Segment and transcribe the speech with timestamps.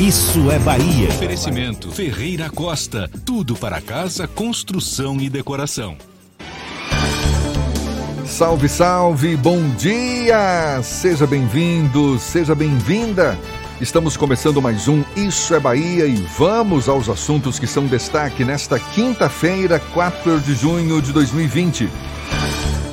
[0.00, 1.08] Isso é Bahia.
[1.08, 3.10] Oferecimento Ferreira Costa.
[3.24, 5.96] Tudo para casa, construção e decoração.
[8.24, 10.80] Salve, salve, bom dia!
[10.82, 13.36] Seja bem-vindo, seja bem-vinda.
[13.80, 18.78] Estamos começando mais um Isso é Bahia e vamos aos assuntos que são destaque nesta
[18.78, 21.88] quinta-feira, 4 de junho de 2020.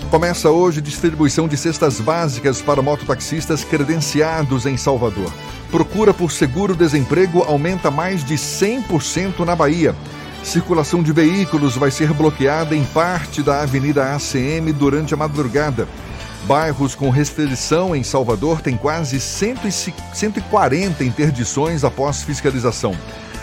[0.10, 5.32] Começa hoje distribuição de cestas básicas para mototaxistas credenciados em Salvador.
[5.72, 9.96] Procura por seguro-desemprego aumenta mais de 100% na Bahia.
[10.44, 15.88] Circulação de veículos vai ser bloqueada em parte da Avenida ACM durante a madrugada.
[16.44, 22.96] Bairros com restrição em Salvador têm quase 140 interdições após fiscalização.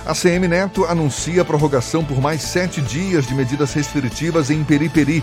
[0.05, 5.23] A CM Neto anuncia prorrogação por mais sete dias de medidas restritivas em Periperi.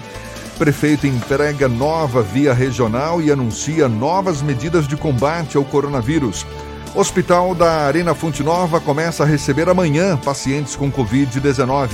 [0.59, 6.45] Prefeito entrega nova via regional e anuncia novas medidas de combate ao coronavírus.
[6.93, 11.91] Hospital da Arena Fonte Nova começa a receber amanhã pacientes com Covid-19.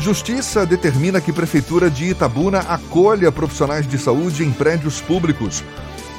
[0.00, 5.62] Justiça determina que Prefeitura de Itabuna acolha profissionais de saúde em prédios públicos.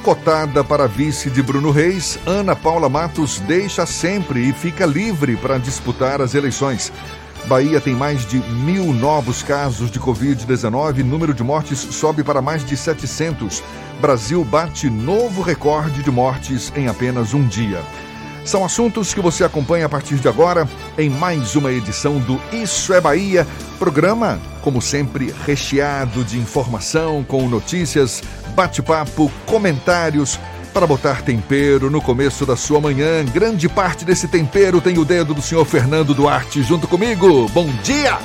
[0.02, 5.58] Cotada para vice de Bruno Reis, Ana Paula Matos deixa sempre e fica livre para
[5.58, 6.94] disputar as eleições.
[7.48, 12.66] Bahia tem mais de mil novos casos de Covid-19, número de mortes sobe para mais
[12.66, 13.64] de 700.
[14.02, 17.84] Brasil bate novo recorde de mortes em apenas um dia.
[18.44, 20.68] São assuntos que você acompanha a partir de agora
[20.98, 23.46] em mais uma edição do Isso é Bahia,
[23.78, 28.24] programa, como sempre, recheado de informação, com notícias,
[28.56, 30.40] bate-papo, comentários
[30.76, 33.24] para botar tempero no começo da sua manhã.
[33.24, 37.48] Grande parte desse tempero tem o dedo do senhor Fernando Duarte junto comigo.
[37.54, 38.20] Bom dia!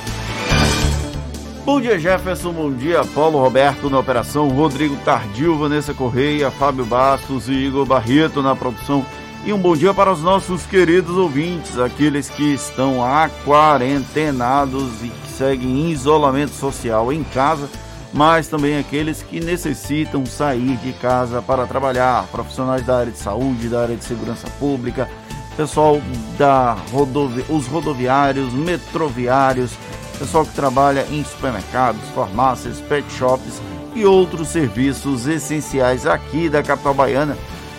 [1.63, 2.51] Bom dia, Jefferson.
[2.51, 8.41] Bom dia, Paulo Roberto na operação, Rodrigo Tardio, Vanessa Correia, Fábio Bastos e Igor Barreto
[8.41, 9.05] na produção.
[9.45, 15.31] E um bom dia para os nossos queridos ouvintes, aqueles que estão aquarentenados e que
[15.37, 17.69] seguem em isolamento social em casa,
[18.13, 23.69] mas também aqueles que necessitam sair de casa para trabalhar, profissionais da área de saúde,
[23.69, 25.09] da área de segurança pública,
[25.55, 26.01] pessoal
[26.37, 29.71] da rodovi os rodoviários, metroviários,
[30.19, 33.61] pessoal que trabalha em supermercados, farmácias, pet shops
[33.95, 37.37] e outros serviços essenciais aqui da capital baiana.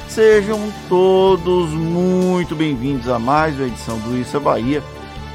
[0.09, 4.83] Sejam todos muito bem-vindos a mais uma edição do Isso é Bahia,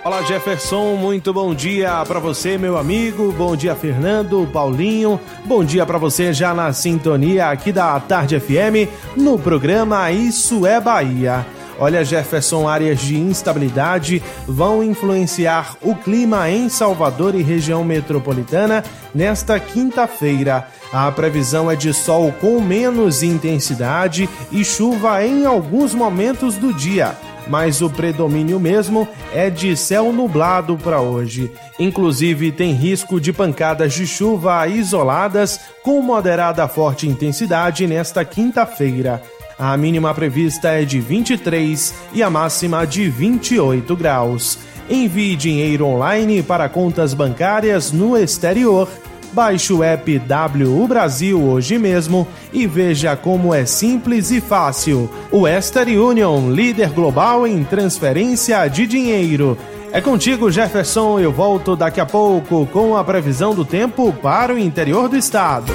[0.03, 3.31] Olá Jefferson, muito bom dia para você, meu amigo.
[3.31, 5.17] Bom dia, Fernando, Paulinho.
[5.45, 10.79] Bom dia para você já na sintonia aqui da Tarde FM no programa Isso é
[10.81, 11.45] Bahia.
[11.79, 18.83] Olha, Jefferson, áreas de instabilidade vão influenciar o clima em Salvador e região metropolitana
[19.13, 20.67] nesta quinta-feira.
[20.91, 27.15] A previsão é de sol com menos intensidade e chuva em alguns momentos do dia
[27.47, 31.51] mas o predomínio mesmo é de céu nublado para hoje.
[31.79, 39.21] Inclusive, tem risco de pancadas de chuva isoladas com moderada forte intensidade nesta quinta-feira.
[39.65, 44.59] A mínima prevista é de 23 e a máxima de 28 graus.
[44.89, 48.89] Envie dinheiro online para contas bancárias no exterior
[49.31, 50.21] Baixe o app
[50.53, 55.09] WU Brasil hoje mesmo e veja como é simples e fácil.
[55.31, 59.57] Western Union, líder global em transferência de dinheiro.
[59.93, 61.21] É contigo, Jefferson.
[61.21, 65.73] Eu volto daqui a pouco com a previsão do tempo para o interior do estado.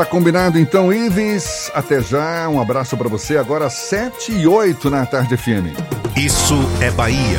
[0.00, 1.70] Tá combinado então, Ives.
[1.74, 2.48] Até já.
[2.48, 3.36] Um abraço para você.
[3.36, 5.76] Agora 7 e 8 na tarde FM.
[6.16, 7.38] Isso é Bahia.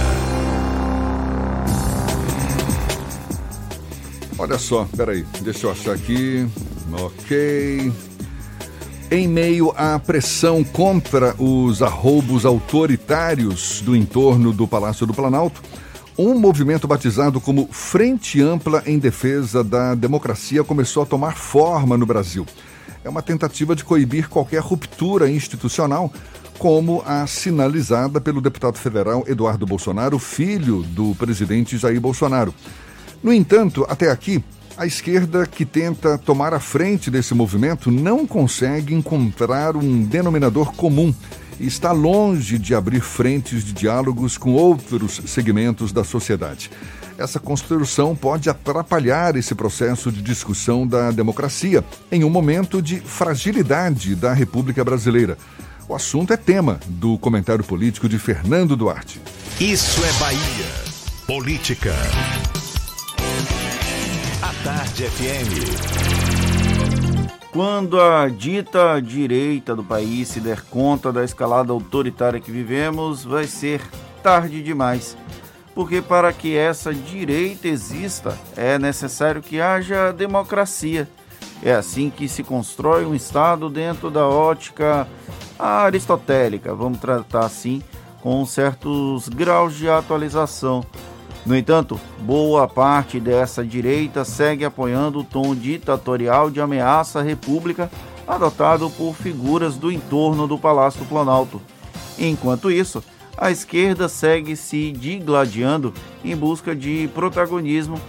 [4.37, 6.47] Olha só, peraí, deixa eu achar aqui.
[6.93, 7.91] Ok.
[9.09, 15.63] Em meio à pressão contra os arroubos autoritários do entorno do Palácio do Planalto,
[16.17, 22.05] um movimento batizado como Frente Ampla em Defesa da Democracia começou a tomar forma no
[22.05, 22.45] Brasil.
[23.03, 26.11] É uma tentativa de coibir qualquer ruptura institucional,
[26.59, 32.53] como a sinalizada pelo deputado federal Eduardo Bolsonaro, filho do presidente Jair Bolsonaro.
[33.23, 34.43] No entanto, até aqui,
[34.77, 41.13] a esquerda que tenta tomar a frente desse movimento não consegue encontrar um denominador comum
[41.65, 46.71] está longe de abrir frentes de diálogos com outros segmentos da sociedade.
[47.17, 54.15] Essa construção pode atrapalhar esse processo de discussão da democracia em um momento de fragilidade
[54.15, 55.37] da República Brasileira.
[55.87, 59.21] O assunto é tema do comentário político de Fernando Duarte.
[59.59, 60.91] Isso é Bahia.
[61.27, 61.93] Política.
[64.63, 66.40] Tarde FM.
[67.51, 73.45] Quando a dita direita do país se der conta da escalada autoritária que vivemos, vai
[73.45, 73.81] ser
[74.23, 75.17] tarde demais.
[75.75, 81.09] Porque para que essa direita exista, é necessário que haja democracia.
[81.61, 85.05] É assim que se constrói um Estado dentro da ótica
[85.59, 87.83] aristotélica, vamos tratar assim,
[88.21, 90.85] com certos graus de atualização.
[91.45, 97.89] No entanto, boa parte dessa direita segue apoiando o tom ditatorial de ameaça à República
[98.27, 101.61] adotado por figuras do entorno do Palácio Planalto.
[102.17, 103.03] Enquanto isso,
[103.35, 105.93] a esquerda segue se digladiando
[106.23, 107.99] em busca de protagonismo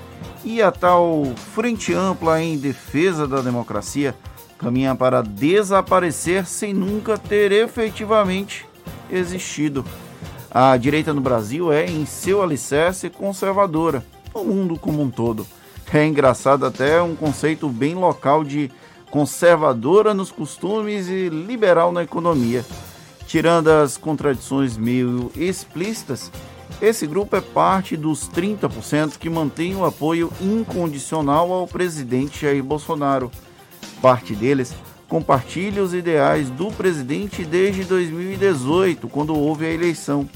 [0.45, 1.25] e a tal
[1.55, 4.15] frente ampla em defesa da democracia
[4.59, 8.67] caminha para desaparecer sem nunca ter efetivamente
[9.11, 9.85] existido.
[10.55, 14.05] A direita no Brasil é, em seu alicerce, conservadora,
[14.35, 15.47] no mundo como um todo.
[15.91, 18.71] É engraçado até um conceito bem local de
[19.11, 22.67] conservadora nos costumes e liberal na economia.
[23.27, 26.31] Tirando as contradições meio explícitas,
[26.83, 33.31] esse grupo é parte dos 30% que mantém o apoio incondicional ao presidente Jair Bolsonaro.
[34.03, 34.75] Parte deles
[35.13, 40.27] compartilha os ideais do presidente desde 2018, quando houve a eleição.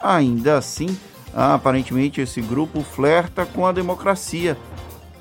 [0.00, 0.96] Ainda assim,
[1.34, 4.56] aparentemente esse grupo flerta com a democracia,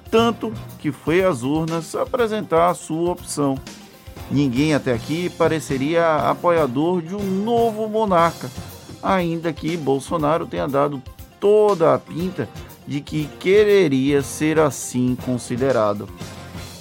[0.10, 3.58] tanto que foi às urnas apresentar a sua opção.
[4.32, 8.50] Ninguém até aqui pareceria apoiador de um novo monarca,
[9.04, 11.04] ainda que Bolsonaro tenha dado
[11.38, 12.48] toda a pinta
[12.88, 16.08] de que quereria ser assim considerado.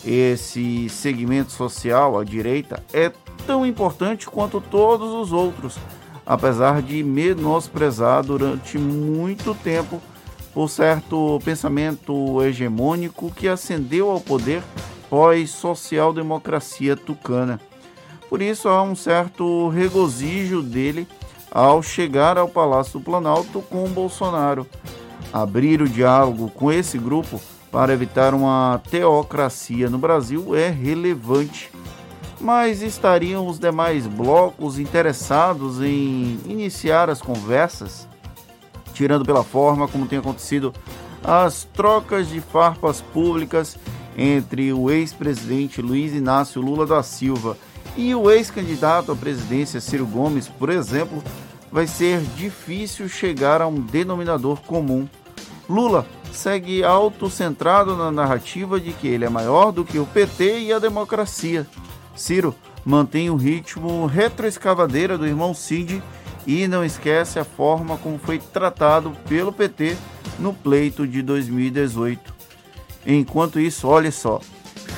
[0.06, 3.10] Esse segmento social, a direita, é
[3.46, 5.78] tão importante quanto todos os outros,
[6.26, 10.00] apesar de menosprezar durante muito tempo
[10.52, 14.62] por certo pensamento hegemônico que ascendeu ao poder
[15.08, 17.58] pós-social-democracia tucana.
[18.28, 21.08] Por isso há um certo regozijo dele
[21.50, 24.66] ao chegar ao Palácio do Planalto com Bolsonaro.
[25.32, 27.40] Abrir o diálogo com esse grupo
[27.74, 31.72] para evitar uma teocracia no Brasil é relevante.
[32.40, 38.06] mas estariam os demais blocos interessados em iniciar as conversas,
[38.92, 40.72] tirando pela forma como tem acontecido
[41.24, 43.76] as trocas de farpas públicas
[44.16, 47.56] entre o ex-presidente Luiz Inácio Lula da Silva
[47.96, 51.20] e o ex-candidato à presidência Ciro Gomes, por exemplo,
[51.72, 55.08] vai ser difícil chegar a um denominador comum.
[55.68, 60.72] Lula segue autocentrado na narrativa de que ele é maior do que o PT e
[60.72, 61.66] a democracia.
[62.14, 62.54] Ciro
[62.84, 66.02] mantém o ritmo retroescavadeira do irmão Cid
[66.46, 69.96] e não esquece a forma como foi tratado pelo PT
[70.38, 72.34] no pleito de 2018.
[73.06, 74.40] Enquanto isso, olha só,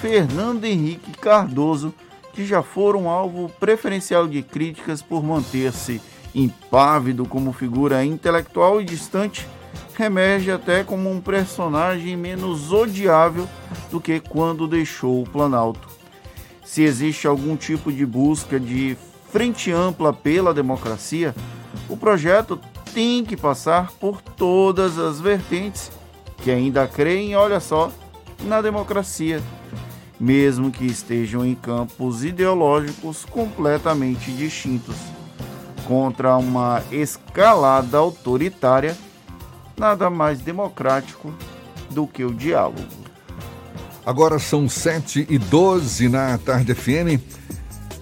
[0.01, 1.95] Fernando Henrique Cardoso,
[2.33, 6.01] que já foram alvo preferencial de críticas por manter-se
[6.35, 9.47] impávido como figura intelectual e distante,
[9.97, 13.49] remerge até como um personagem menos odiável
[13.91, 15.89] do que quando deixou o Planalto.
[16.65, 18.97] Se existe algum tipo de busca de
[19.33, 21.35] frente ampla pela democracia,
[21.89, 22.61] o projeto
[22.93, 25.91] tem que passar por todas as vertentes
[26.43, 27.91] que ainda creem, olha só,
[28.43, 29.43] na democracia,
[30.21, 34.97] mesmo que estejam em campos ideológicos completamente distintos.
[35.87, 38.97] Contra uma escalada autoritária,
[39.79, 41.33] nada mais democrático
[41.91, 43.07] do que o diálogo.
[44.05, 47.21] Agora são 7 e 12 na Tarde FM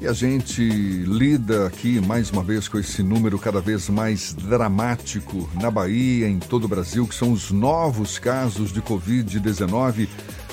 [0.05, 5.49] e a gente lida aqui mais uma vez com esse número cada vez mais dramático
[5.55, 10.07] na Bahia, em todo o Brasil, que são os novos casos de Covid-19,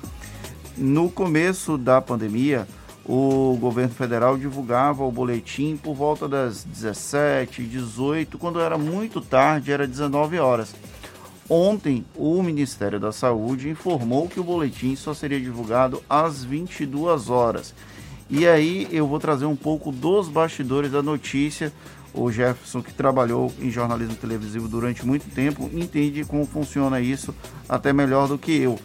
[0.75, 2.67] No começo da pandemia,
[3.07, 9.71] o governo federal divulgava o boletim por volta das 17, 18, quando era muito tarde,
[9.71, 10.75] era 19 horas.
[11.49, 17.73] Ontem, o Ministério da Saúde informou que o boletim só seria divulgado às 22 horas.
[18.29, 21.71] E aí eu vou trazer um pouco dos bastidores da notícia.
[22.13, 27.33] O Jefferson, que trabalhou em jornalismo televisivo durante muito tempo, entende como funciona isso
[27.69, 28.77] até melhor do que eu.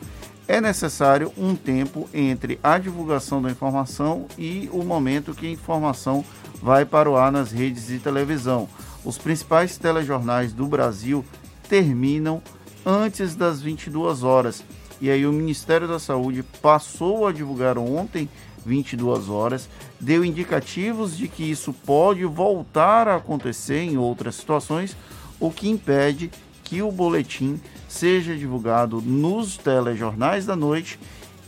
[0.52, 6.22] É necessário um tempo entre a divulgação da informação e o momento que a informação
[6.60, 8.68] vai para o ar nas redes de televisão.
[9.02, 11.24] Os principais telejornais do Brasil
[11.70, 12.42] terminam
[12.84, 14.62] antes das 22 horas.
[15.00, 18.28] E aí o Ministério da Saúde passou a divulgar ontem
[18.66, 24.94] 22 horas, deu indicativos de que isso pode voltar a acontecer em outras situações,
[25.40, 26.30] o que impede
[26.62, 27.58] que o boletim
[27.92, 30.98] seja divulgado nos telejornais da noite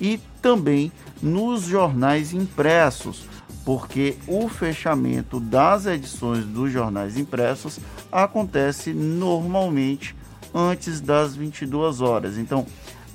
[0.00, 3.26] e também nos jornais impressos,
[3.64, 7.80] porque o fechamento das edições dos jornais impressos
[8.12, 10.14] acontece normalmente
[10.54, 12.36] antes das 22 horas.
[12.36, 12.66] Então,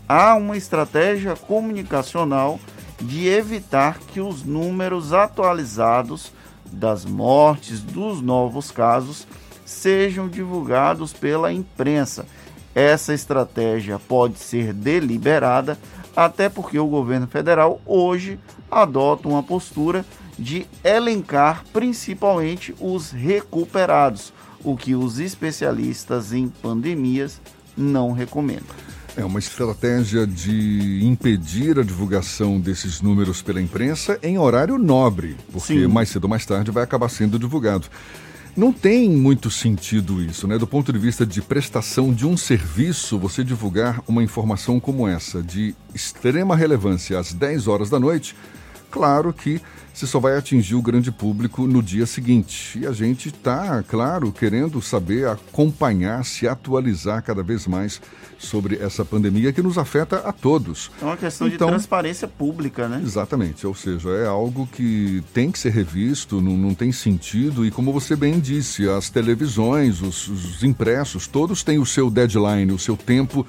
[0.07, 2.59] há uma estratégia comunicacional
[2.99, 6.33] de evitar que os números atualizados
[6.71, 9.27] das mortes dos novos casos
[9.63, 12.25] sejam divulgados pela imprensa.
[12.79, 15.77] Essa estratégia pode ser deliberada,
[16.15, 18.39] até porque o governo federal hoje
[18.71, 20.05] adota uma postura
[20.37, 24.31] de elencar principalmente os recuperados,
[24.63, 27.41] o que os especialistas em pandemias
[27.75, 28.73] não recomendam.
[29.17, 35.81] É uma estratégia de impedir a divulgação desses números pela imprensa em horário nobre, porque
[35.81, 35.87] Sim.
[35.87, 37.87] mais cedo ou mais tarde vai acabar sendo divulgado.
[38.55, 40.57] Não tem muito sentido isso, né?
[40.57, 45.41] Do ponto de vista de prestação de um serviço, você divulgar uma informação como essa,
[45.41, 48.35] de extrema relevância às 10 horas da noite,
[48.89, 49.61] claro que
[49.99, 52.79] você só vai atingir o grande público no dia seguinte.
[52.79, 58.01] E a gente está, claro, querendo saber, acompanhar, se atualizar cada vez mais
[58.37, 60.89] sobre essa pandemia que nos afeta a todos.
[61.01, 63.01] É uma questão então, de transparência pública, né?
[63.03, 67.71] Exatamente, ou seja, é algo que tem que ser revisto, não, não tem sentido, e
[67.71, 72.79] como você bem disse, as televisões, os, os impressos, todos têm o seu deadline, o
[72.79, 73.45] seu tempo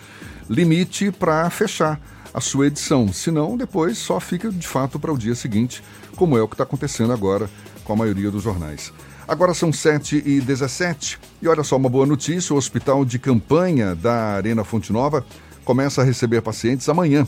[0.49, 2.01] limite para fechar
[2.33, 3.13] a sua edição.
[3.13, 5.83] Senão, depois só fica de fato para o dia seguinte,
[6.17, 7.51] como é o que está acontecendo agora
[7.85, 8.93] com a maioria dos jornais.
[9.27, 13.95] Agora são 7 e 17 e olha só uma boa notícia: o hospital de campanha
[13.95, 15.25] da Arena Fonte Nova
[15.65, 17.27] começa a receber pacientes amanhã,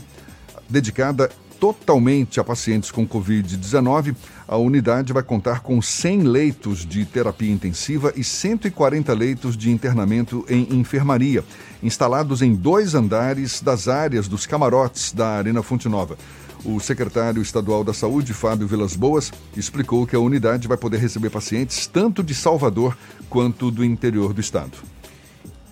[0.69, 1.29] dedicada
[1.63, 4.13] totalmente a pacientes com Covid-19.
[4.45, 10.45] A unidade vai contar com 100 leitos de terapia intensiva e 140 leitos de internamento
[10.49, 11.41] em enfermaria,
[11.83, 16.17] instalados em dois andares das áreas dos camarotes da Arena Fonte Nova.
[16.65, 21.29] O secretário estadual da Saúde, Fábio Vilas Boas, explicou que a unidade vai poder receber
[21.29, 22.97] pacientes tanto de Salvador
[23.29, 24.77] quanto do interior do estado.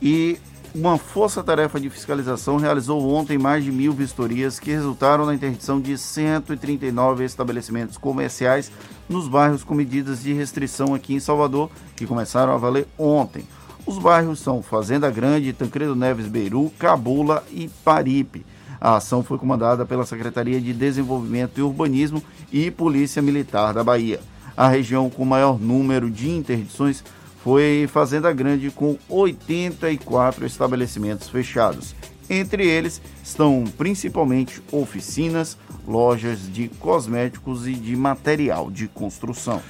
[0.01, 0.38] E
[0.75, 5.98] uma força-tarefa de fiscalização realizou ontem mais de mil vistorias que resultaram na interdição de
[5.98, 8.72] 139 estabelecimentos comerciais
[9.08, 13.46] nos bairros com medidas de restrição aqui em Salvador, que começaram a valer ontem.
[13.91, 18.45] Os bairros são Fazenda Grande, Tancredo Neves Beiru, Cabula e Paripe.
[18.79, 24.21] A ação foi comandada pela Secretaria de Desenvolvimento e Urbanismo e Polícia Militar da Bahia.
[24.55, 27.03] A região com maior número de interdições
[27.43, 31.93] foi Fazenda Grande, com 84 estabelecimentos fechados.
[32.30, 39.62] Entre eles estão principalmente oficinas, lojas de cosméticos e de material de construção.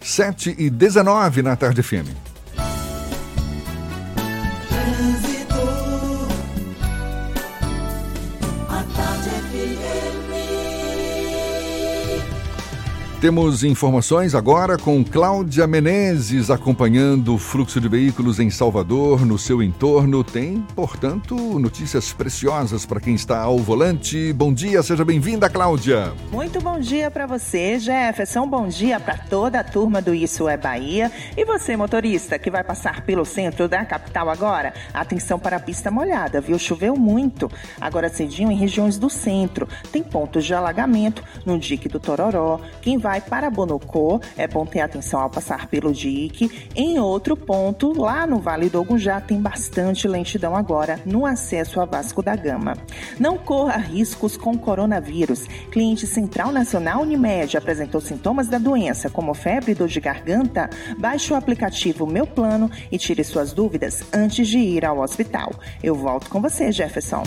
[0.00, 1.82] 7 e 19 na tarde
[4.94, 5.23] FM.
[13.24, 19.62] Temos informações agora com Cláudia Menezes acompanhando o fluxo de veículos em Salvador, no seu
[19.62, 20.22] entorno.
[20.22, 24.30] Tem, portanto, notícias preciosas para quem está ao volante.
[24.34, 26.12] Bom dia, seja bem-vinda, Cláudia.
[26.30, 28.46] Muito bom dia para você, Jefferson.
[28.46, 31.10] Bom dia para toda a turma do Isso é Bahia.
[31.34, 35.90] E você, motorista, que vai passar pelo centro da capital agora, atenção para a pista
[35.90, 36.58] molhada, viu?
[36.58, 37.50] Choveu muito.
[37.80, 39.66] Agora cedinho em regiões do centro.
[39.90, 42.60] Tem pontos de alagamento no dique do Tororó.
[42.82, 46.50] Quem vai vai para Bonocô, é bom ter atenção ao passar pelo dique.
[46.74, 51.84] Em outro ponto, lá no Vale do Ogunjá, tem bastante lentidão agora no acesso a
[51.84, 52.76] Vasco da Gama.
[53.16, 55.46] Não corra riscos com coronavírus.
[55.70, 60.68] Cliente Central Nacional Unimed apresentou sintomas da doença, como febre e dor de garganta.
[60.98, 65.52] Baixe o aplicativo Meu Plano e tire suas dúvidas antes de ir ao hospital.
[65.80, 67.22] Eu volto com você, Jefferson.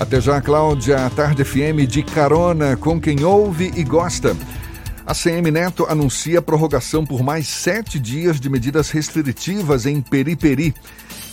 [0.00, 1.08] Até já, Cláudia.
[1.10, 4.34] Tarde FM de carona com quem ouve e gosta.
[5.04, 10.74] A CM Neto anuncia prorrogação por mais sete dias de medidas restritivas em Periperi.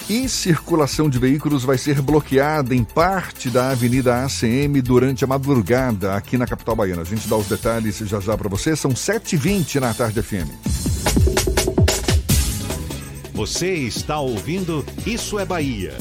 [0.10, 6.16] E circulação de veículos vai ser bloqueada em parte da Avenida ACM durante a madrugada
[6.16, 7.04] aqui na capital baiana.
[7.04, 8.76] A gente dá os detalhes já já para você.
[8.76, 10.50] São 7h20 na tarde FM.
[13.34, 15.96] Você está ouvindo Isso é Bahia.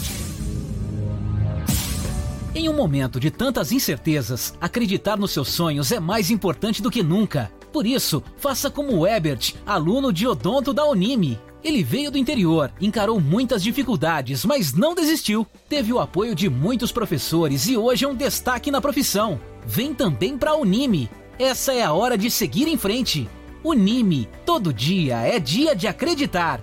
[2.54, 7.02] Em um momento de tantas incertezas, acreditar nos seus sonhos é mais importante do que
[7.02, 7.52] nunca.
[7.72, 11.38] Por isso, faça como Ebert, aluno de odonto da Unime.
[11.62, 15.46] Ele veio do interior, encarou muitas dificuldades, mas não desistiu.
[15.68, 19.40] Teve o apoio de muitos professores e hoje é um destaque na profissão.
[19.66, 21.11] Vem também para a Unime.
[21.38, 23.28] Essa é a hora de seguir em frente.
[23.62, 26.62] Unime, todo dia é dia de acreditar.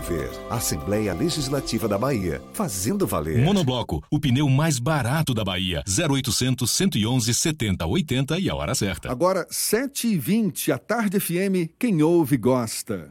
[0.00, 0.30] dever.
[0.48, 3.44] Assembleia Legislativa da Bahia, fazendo valer.
[3.44, 5.82] Monobloco, o pneu mais barato da Bahia.
[5.88, 9.10] 0800 111 70 80 e a hora certa.
[9.10, 13.10] Agora, 7h20, a tarde FM, quem ouve gosta.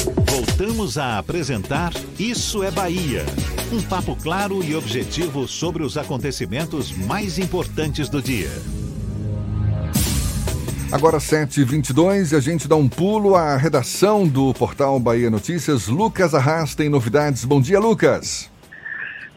[0.31, 3.25] Voltamos a apresentar Isso é Bahia.
[3.69, 8.49] Um papo claro e objetivo sobre os acontecimentos mais importantes do dia.
[10.89, 15.87] Agora 7h22 e a gente dá um pulo à redação do portal Bahia Notícias.
[15.87, 17.43] Lucas Arras tem novidades.
[17.43, 18.50] Bom dia, Lucas.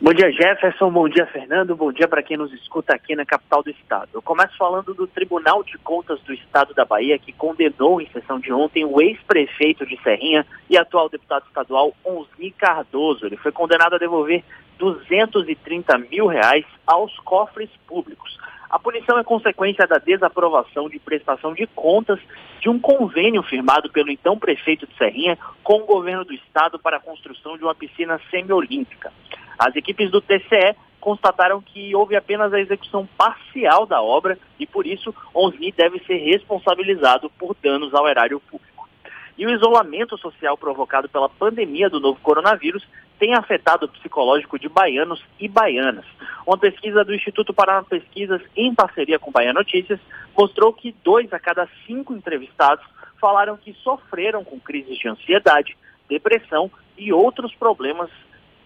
[0.01, 0.91] Bom dia, Jefferson.
[0.91, 1.77] Bom dia, Fernando.
[1.77, 4.09] Bom dia para quem nos escuta aqui na capital do estado.
[4.13, 8.41] Eu começo falando do Tribunal de Contas do Estado da Bahia, que condenou em sessão
[8.41, 13.25] de ontem o ex-prefeito de Serrinha e atual deputado estadual Onzi Cardoso.
[13.25, 14.43] Ele foi condenado a devolver
[14.79, 18.37] 230 mil reais aos cofres públicos.
[18.69, 22.19] A punição é consequência da desaprovação de prestação de contas
[22.61, 26.97] de um convênio firmado pelo então prefeito de Serrinha com o governo do estado para
[26.97, 29.13] a construção de uma piscina semiolímpica.
[29.59, 34.87] As equipes do TCE constataram que houve apenas a execução parcial da obra e, por
[34.87, 38.89] isso, Onsni deve ser responsabilizado por danos ao erário público.
[39.37, 42.87] E o isolamento social provocado pela pandemia do novo coronavírus
[43.19, 46.07] tem afetado o psicológico de baianos e baianas.
[46.47, 50.01] Uma pesquisa do Instituto Paraná Pesquisas, em parceria com Bahia Notícias,
[50.37, 52.85] mostrou que dois a cada cinco entrevistados
[53.21, 55.77] falaram que sofreram com crises de ansiedade,
[56.09, 58.11] depressão e outros problemas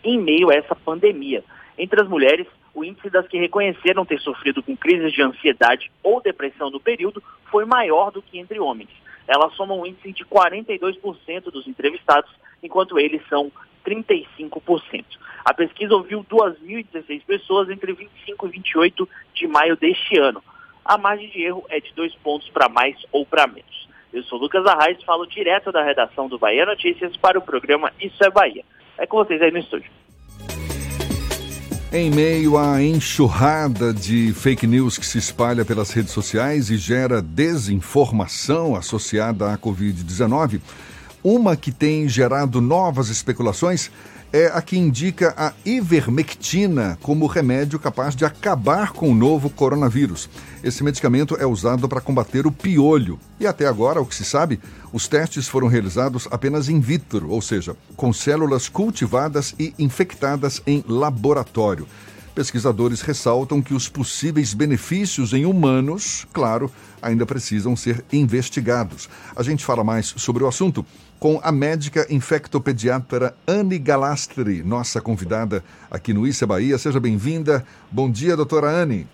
[0.03, 1.43] em meio a essa pandemia.
[1.77, 6.21] Entre as mulheres, o índice das que reconheceram ter sofrido com crises de ansiedade ou
[6.21, 8.91] depressão no período foi maior do que entre homens.
[9.27, 12.31] Elas somam um índice de 42% dos entrevistados,
[12.63, 13.53] enquanto eles são
[13.85, 15.05] 35%.
[15.45, 20.43] A pesquisa ouviu 2.016 pessoas entre 25 e 28 de maio deste ano.
[20.85, 23.89] A margem de erro é de dois pontos para mais ou para menos.
[24.13, 28.23] Eu sou Lucas Arraes, falo direto da redação do Bahia Notícias para o programa Isso
[28.25, 28.65] é Bahia.
[28.99, 29.91] É com vocês aí no estúdio.
[31.91, 37.23] Em meio à enxurrada de fake news que se espalha pelas redes sociais e gera
[37.23, 40.61] desinformação associada à Covid-19,
[41.25, 43.91] uma que tem gerado novas especulações
[44.33, 50.29] é a que indica a ivermectina como remédio capaz de acabar com o novo coronavírus.
[50.62, 53.19] Esse medicamento é usado para combater o piolho.
[53.41, 54.61] E até agora, o que se sabe,
[54.93, 60.85] os testes foram realizados apenas in vitro, ou seja, com células cultivadas e infectadas em
[60.87, 61.87] laboratório.
[62.35, 66.71] Pesquisadores ressaltam que os possíveis benefícios em humanos, claro,
[67.03, 69.09] ainda precisam ser investigados.
[69.35, 70.87] A gente fala mais sobre o assunto
[71.19, 76.79] com a médica infectopediatra Anne Galastri, nossa convidada aqui no Issa Bahia.
[76.79, 77.65] Seja bem-vinda.
[77.91, 79.07] Bom dia, doutora Anne.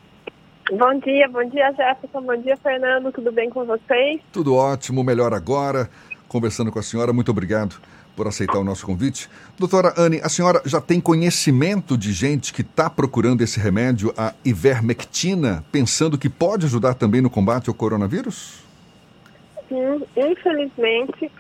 [0.71, 2.23] Bom dia, bom dia, Jefferson.
[2.23, 3.13] Bom dia, Fernando.
[3.13, 4.21] Tudo bem com vocês?
[4.33, 5.89] Tudo ótimo, melhor agora.
[6.29, 7.77] Conversando com a senhora, muito obrigado
[8.17, 9.29] por aceitar o nosso convite.
[9.59, 14.33] Doutora Anne, a senhora já tem conhecimento de gente que está procurando esse remédio, a
[14.45, 18.63] ivermectina, pensando que pode ajudar também no combate ao coronavírus?
[19.69, 21.31] Sim, infelizmente,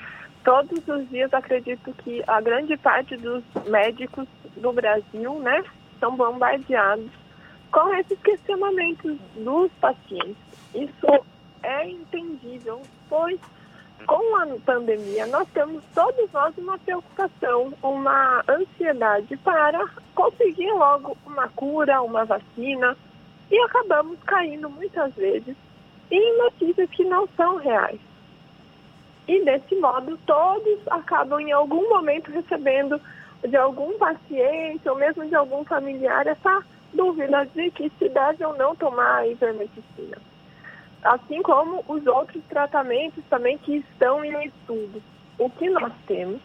[0.44, 5.64] todos os dias acredito que a grande parte dos médicos do Brasil, né,
[5.98, 7.10] são bombardeados
[7.72, 10.36] com esses questionamentos dos pacientes.
[10.74, 11.24] Isso
[11.62, 13.40] é entendível, pois
[14.06, 19.82] com a pandemia nós temos todos nós uma preocupação, uma ansiedade para
[20.14, 22.96] conseguir logo uma cura, uma vacina
[23.50, 25.56] e acabamos caindo muitas vezes
[26.10, 27.98] em notícias que não são reais.
[29.26, 33.00] E desse modo, todos acabam em algum momento recebendo
[33.46, 38.56] de algum paciente ou mesmo de algum familiar essa dúvida de que se deve ou
[38.56, 40.16] não tomar a ivermectina.
[41.02, 45.02] Assim como os outros tratamentos também que estão em estudo.
[45.38, 46.40] O que nós temos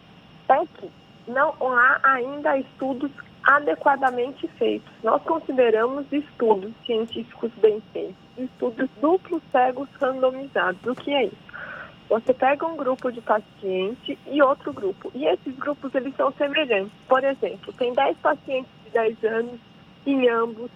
[0.50, 0.90] é que
[1.28, 3.12] não há ainda estudos
[3.44, 4.92] adequadamente feitos.
[5.04, 10.86] Nós consideramos estudos científicos bem feitos, estudos duplos cegos randomizados.
[10.86, 11.49] O que é isso?
[12.10, 15.12] Você pega um grupo de paciente e outro grupo.
[15.14, 16.92] E esses grupos, eles são semelhantes.
[17.08, 19.60] Por exemplo, tem 10 pacientes de 10 anos
[20.08, 20.72] em ambos,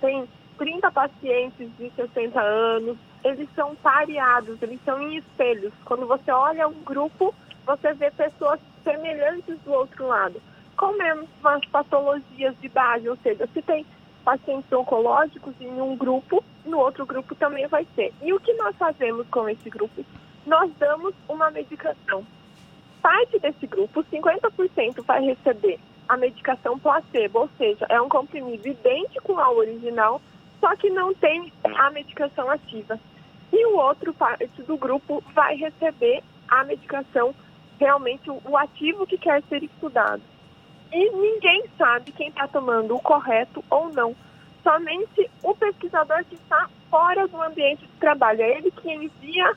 [0.00, 2.96] tem 30 pacientes de 60 anos.
[3.22, 5.74] Eles são pareados, eles são em espelhos.
[5.84, 7.34] Quando você olha um grupo,
[7.66, 10.40] você vê pessoas semelhantes do outro lado,
[10.74, 13.84] com mesmas patologias de base, ou seja, se tem
[14.24, 18.14] pacientes oncológicos em um grupo, no outro grupo também vai ter.
[18.22, 20.02] E o que nós fazemos com esse grupo?
[20.48, 22.26] Nós damos uma medicação.
[23.02, 29.38] parte desse grupo, 50% vai receber a medicação placebo, ou seja, é um comprimido idêntico
[29.38, 30.20] ao original,
[30.58, 32.98] só que não tem a medicação ativa.
[33.52, 37.34] E o outro parte do grupo vai receber a medicação,
[37.78, 40.22] realmente o ativo que quer ser estudado.
[40.90, 44.16] E ninguém sabe quem está tomando o correto ou não.
[44.62, 48.42] Somente o pesquisador que está fora do ambiente de trabalho.
[48.42, 49.54] É ele que envia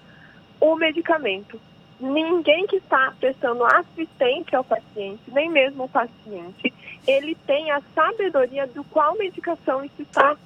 [0.61, 1.59] o medicamento.
[1.99, 6.73] Ninguém que está prestando assistência ao paciente, nem mesmo o paciente,
[7.05, 10.37] ele tem a sabedoria do qual medicação está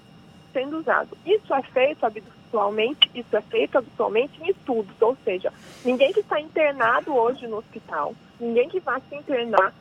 [0.51, 1.17] sendo usado.
[1.25, 5.51] Isso é feito habitualmente, isso é feito habitualmente em estudos, ou seja,
[5.83, 9.73] ninguém que está internado hoje no hospital, ninguém que vai se internar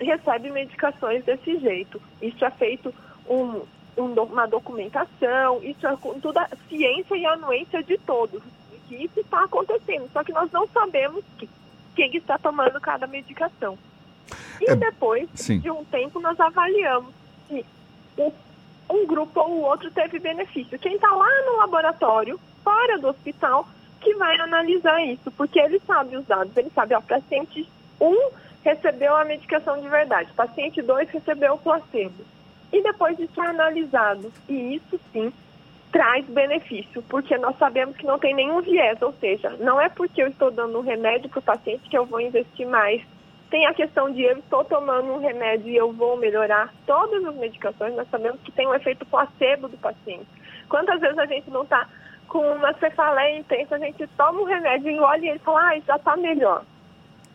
[0.00, 2.00] recebe medicações desse jeito.
[2.20, 2.94] Isso é feito
[3.28, 3.62] um,
[3.96, 8.42] um, uma documentação, isso é toda a ciência e anuência de todos,
[8.86, 10.08] que isso está acontecendo.
[10.12, 11.48] Só que nós não sabemos que,
[11.94, 13.78] quem está tomando cada medicação.
[14.60, 15.58] E é, depois sim.
[15.58, 17.12] de um tempo nós avaliamos
[17.48, 17.64] se
[18.18, 18.32] um,
[18.90, 20.78] um grupo ou o outro teve benefício.
[20.78, 23.68] Quem está lá no laboratório, fora do hospital,
[24.00, 27.68] que vai analisar isso, porque ele sabe os dados, ele sabe, ó, paciente
[28.00, 28.30] 1 um
[28.62, 32.24] recebeu a medicação de verdade, paciente 2 recebeu o placebo.
[32.72, 34.32] E depois isso é analisado.
[34.48, 35.32] E isso sim
[35.92, 40.22] traz benefício, porque nós sabemos que não tem nenhum viés, ou seja, não é porque
[40.22, 43.02] eu estou dando um remédio para o paciente que eu vou investir mais.
[43.50, 46.72] Tem a questão de eu estou tomando um remédio e eu vou melhorar.
[46.84, 50.26] Todas as medicações nós sabemos que tem um efeito placebo do paciente.
[50.68, 51.88] Quantas vezes a gente não está
[52.28, 55.96] com uma cefaleia intensa, a gente toma um remédio, engole e ele fala, ah, já
[55.96, 56.64] está melhor.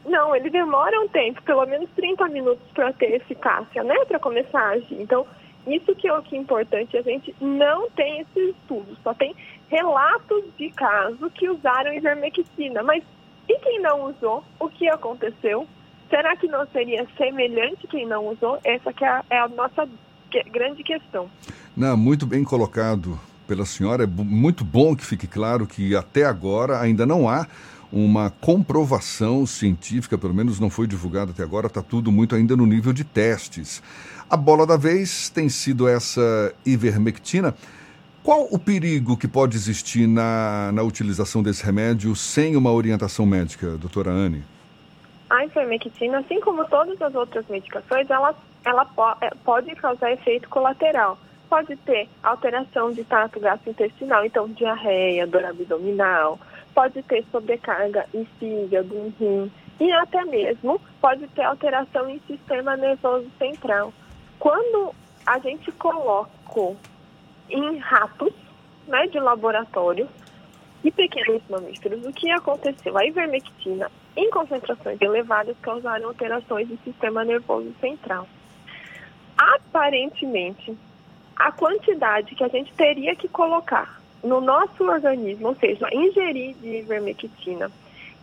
[0.06, 3.96] Não, ele demora um tempo, pelo menos 30 minutos para ter eficácia, né?
[4.06, 5.00] Para começar a agir.
[5.00, 5.26] Então,
[5.68, 9.36] isso que é o que é importante, a gente não tem esses estudos, só tem
[9.70, 12.84] relatos de casos que usaram ivermectina.
[12.84, 13.04] Mas
[13.48, 14.44] e quem não usou?
[14.60, 15.68] O que aconteceu?
[16.10, 18.60] Será que não seria semelhante quem não usou?
[18.64, 19.88] Essa que é a, é a nossa
[20.52, 21.30] grande questão.
[21.76, 24.04] Não, muito bem colocado pela senhora.
[24.04, 27.48] É muito bom que fique claro que até agora ainda não há
[27.92, 32.66] uma comprovação científica, pelo menos não foi divulgada até agora, está tudo muito ainda no
[32.66, 33.84] nível de testes.
[34.32, 37.54] A bola da vez tem sido essa ivermectina.
[38.24, 43.72] Qual o perigo que pode existir na, na utilização desse remédio sem uma orientação médica,
[43.72, 44.42] doutora Anne?
[45.30, 48.88] A ivermectina, assim como todas as outras medicações, ela, ela
[49.20, 51.18] é, pode causar efeito colateral.
[51.50, 56.40] Pode ter alteração de trato gastrointestinal, então diarreia, dor abdominal,
[56.74, 62.78] pode ter sobrecarga em fígado, em rim e até mesmo pode ter alteração em sistema
[62.78, 63.92] nervoso central.
[64.42, 64.92] Quando
[65.24, 66.76] a gente coloca
[67.48, 68.34] em ratos
[68.88, 70.10] né, de laboratório
[70.84, 72.98] e pequenos mamíferos, o que aconteceu?
[72.98, 78.28] A ivermectina em concentrações elevadas causaram alterações no sistema nervoso central.
[79.38, 80.76] Aparentemente,
[81.36, 86.78] a quantidade que a gente teria que colocar no nosso organismo, ou seja, ingerir de
[86.78, 87.72] ivermectina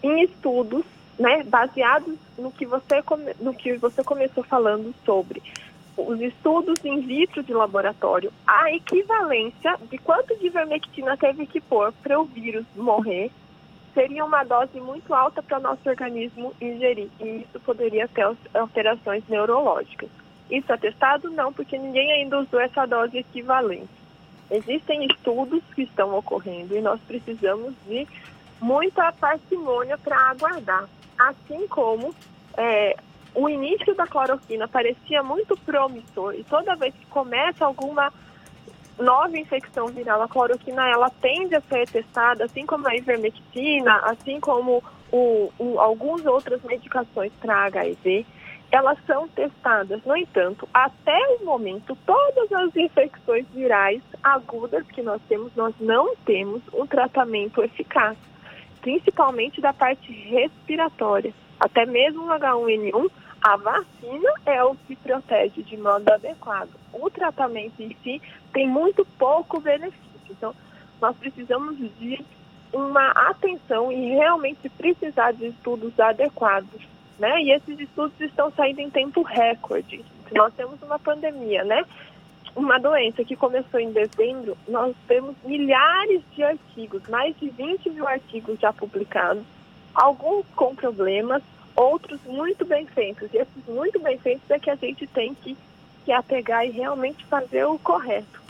[0.02, 0.84] em estudos,
[1.16, 3.04] né, baseados no que você
[3.38, 5.40] no que você começou falando sobre
[6.02, 11.92] os estudos in vitro de laboratório, a equivalência de quanto de ivermectina teve que pôr
[12.02, 13.30] para o vírus morrer
[13.94, 19.24] seria uma dose muito alta para o nosso organismo ingerir e isso poderia ter alterações
[19.28, 20.08] neurológicas.
[20.48, 21.30] Isso é testado?
[21.30, 23.88] Não, porque ninguém ainda usou essa dose equivalente.
[24.50, 28.06] Existem estudos que estão ocorrendo e nós precisamos de
[28.60, 30.88] muita parcimônia para aguardar.
[31.18, 32.14] Assim como
[32.56, 32.96] é,
[33.34, 38.12] o início da cloroquina parecia muito promissor e toda vez que começa alguma
[38.98, 44.40] nova infecção viral, a cloroquina ela tende a ser testada, assim como a ivermectina, assim
[44.40, 48.26] como o, o, algumas outras medicações para HIV
[48.70, 50.02] elas são testadas.
[50.04, 56.14] No entanto, até o momento, todas as infecções virais agudas que nós temos, nós não
[56.16, 58.16] temos um tratamento eficaz,
[58.88, 61.34] principalmente da parte respiratória.
[61.60, 63.10] Até mesmo o H1N1,
[63.42, 66.70] a vacina é o que protege de modo adequado.
[66.90, 70.00] O tratamento em si tem muito pouco benefício.
[70.30, 70.54] Então,
[71.02, 72.24] nós precisamos de
[72.72, 76.80] uma atenção e realmente precisar de estudos adequados
[77.18, 77.42] né?
[77.42, 80.04] E esses estudos estão saindo em tempo recorde.
[80.32, 81.84] Nós temos uma pandemia, né?
[82.58, 88.04] Uma doença que começou em dezembro, nós temos milhares de artigos, mais de 20 mil
[88.04, 89.44] artigos já publicados,
[89.94, 91.40] alguns com problemas,
[91.76, 93.32] outros muito bem feitos.
[93.32, 95.56] E esses muito bem feitos é que a gente tem que,
[96.04, 98.42] que apegar e realmente fazer o correto.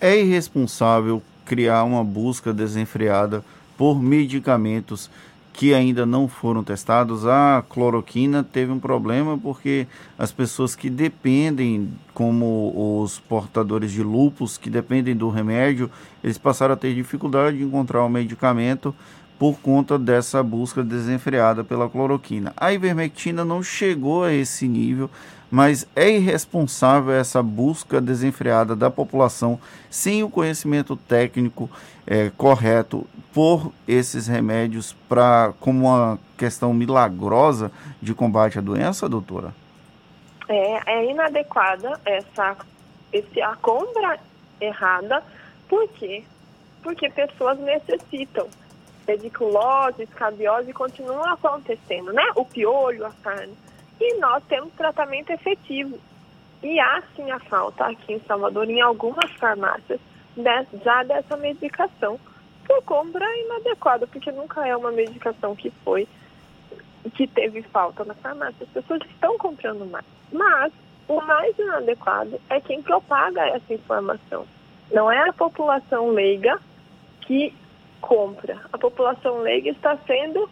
[0.00, 3.42] É irresponsável criar uma busca desenfreada
[3.76, 5.10] por medicamentos
[5.58, 11.90] que ainda não foram testados, a cloroquina teve um problema porque as pessoas que dependem,
[12.14, 15.90] como os portadores de lupus, que dependem do remédio,
[16.22, 18.94] eles passaram a ter dificuldade de encontrar o medicamento
[19.36, 22.52] por conta dessa busca desenfreada pela cloroquina.
[22.56, 25.10] A ivermectina não chegou a esse nível,
[25.50, 29.58] mas é irresponsável essa busca desenfreada da população
[29.88, 31.70] sem o conhecimento técnico
[32.06, 39.54] é, correto por esses remédios para como uma questão milagrosa de combate à doença, doutora?
[40.48, 42.56] É, é inadequada essa
[43.12, 44.18] esse, a compra
[44.60, 45.22] errada,
[45.68, 46.24] por quê?
[46.82, 48.48] Porque pessoas necessitam.
[49.06, 52.24] Pediculose, escabiose continuam acontecendo, né?
[52.34, 53.54] O piolho, a carne
[54.00, 55.98] e nós temos tratamento efetivo.
[56.62, 60.00] E há sim a falta aqui em Salvador, em algumas farmácias,
[60.84, 62.18] já dessa medicação
[62.66, 66.06] por compra inadequada, porque nunca é uma medicação que foi,
[67.14, 68.66] que teve falta na farmácia.
[68.66, 70.04] As pessoas estão comprando mais.
[70.30, 70.72] Mas
[71.08, 74.46] o mais inadequado é quem propaga essa informação.
[74.92, 76.60] Não é a população leiga
[77.22, 77.54] que
[78.00, 78.60] compra.
[78.72, 80.48] A população leiga está sendo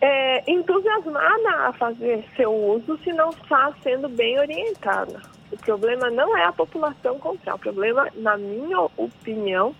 [0.00, 5.20] é, entusiasmada a fazer seu uso se não está sendo bem orientada.
[5.50, 9.74] O problema não é a população comprar, o problema, na minha opinião,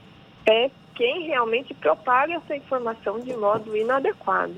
[0.46, 4.54] é quem realmente propaga essa informação de modo inadequado.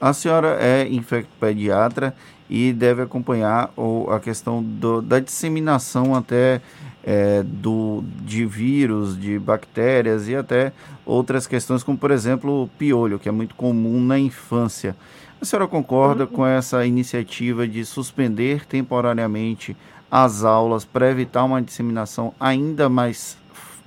[0.00, 2.14] A senhora é infectopediatra
[2.48, 6.60] e deve acompanhar o, a questão do, da disseminação até
[7.04, 10.72] é, do, de vírus, de bactérias e até
[11.04, 14.94] outras questões, como por exemplo o piolho, que é muito comum na infância.
[15.40, 19.74] A senhora concorda com essa iniciativa de suspender temporariamente
[20.10, 23.38] as aulas para evitar uma disseminação ainda mais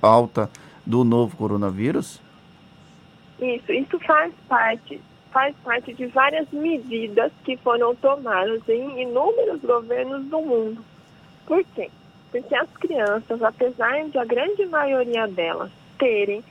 [0.02, 0.50] alta
[0.84, 2.20] do novo coronavírus?
[3.40, 5.00] Isso, isso faz parte,
[5.32, 10.84] faz parte de várias medidas que foram tomadas em inúmeros governos do mundo.
[11.46, 11.90] Por quê?
[12.34, 16.42] Porque as crianças, apesar de a grande maioria delas terem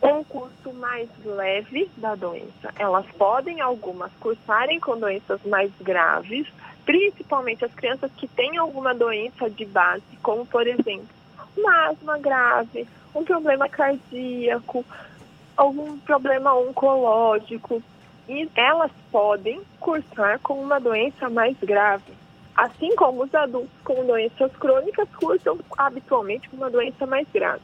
[0.00, 6.46] um curso mais leve da doença, elas podem algumas cursarem com doenças mais graves,
[6.84, 11.08] principalmente as crianças que têm alguma doença de base, como por exemplo,
[11.56, 14.84] uma asma grave, um problema cardíaco,
[15.56, 17.82] algum problema oncológico,
[18.28, 22.21] e elas podem cursar com uma doença mais grave.
[22.56, 27.62] Assim como os adultos com doenças crônicas cursam habitualmente com uma doença mais grave.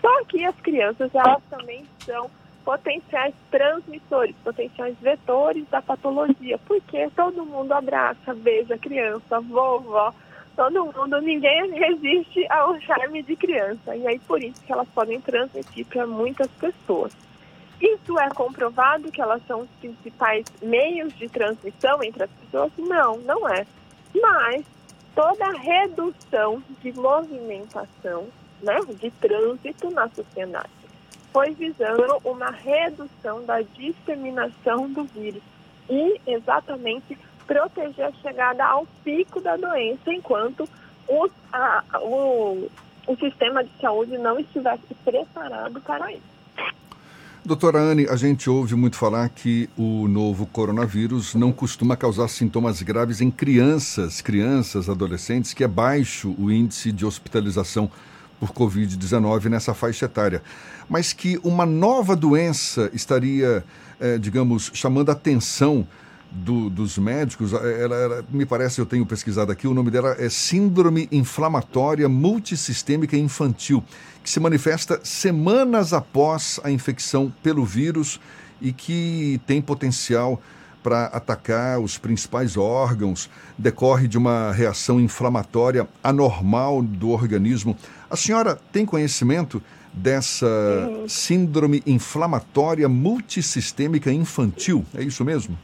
[0.00, 2.30] Só que as crianças, elas também são
[2.64, 10.12] potenciais transmissores, potenciais vetores da patologia, porque todo mundo abraça, beija criança, vovó,
[10.56, 13.94] todo mundo, ninguém resiste ao charme de criança.
[13.94, 17.12] E aí por isso que elas podem transmitir para muitas pessoas.
[17.80, 22.72] Isso é comprovado que elas são os principais meios de transmissão entre as pessoas?
[22.78, 23.66] Não, não é.
[24.20, 24.64] Mas
[25.14, 28.28] toda redução de movimentação,
[28.62, 30.70] né, de trânsito na sociedade,
[31.32, 35.42] foi visando uma redução da disseminação do vírus
[35.88, 40.68] e exatamente proteger a chegada ao pico da doença enquanto
[41.08, 42.68] o, a, o,
[43.06, 46.36] o sistema de saúde não estivesse preparado para isso.
[47.46, 52.82] Doutora Anne, a gente ouve muito falar que o novo coronavírus não costuma causar sintomas
[52.82, 57.88] graves em crianças, crianças, adolescentes, que é baixo o índice de hospitalização
[58.40, 60.42] por Covid-19 nessa faixa etária.
[60.88, 63.64] Mas que uma nova doença estaria,
[64.00, 65.86] eh, digamos, chamando a atenção
[66.44, 70.28] do, dos médicos, ela, ela, me parece, eu tenho pesquisado aqui, o nome dela é
[70.28, 73.82] Síndrome Inflamatória Multissistêmica Infantil
[74.26, 78.20] que se manifesta semanas após a infecção pelo vírus
[78.60, 80.42] e que tem potencial
[80.82, 87.76] para atacar os principais órgãos, decorre de uma reação inflamatória anormal do organismo.
[88.10, 90.46] A senhora tem conhecimento dessa
[91.08, 94.84] síndrome inflamatória multissistêmica infantil?
[94.92, 95.56] É isso mesmo?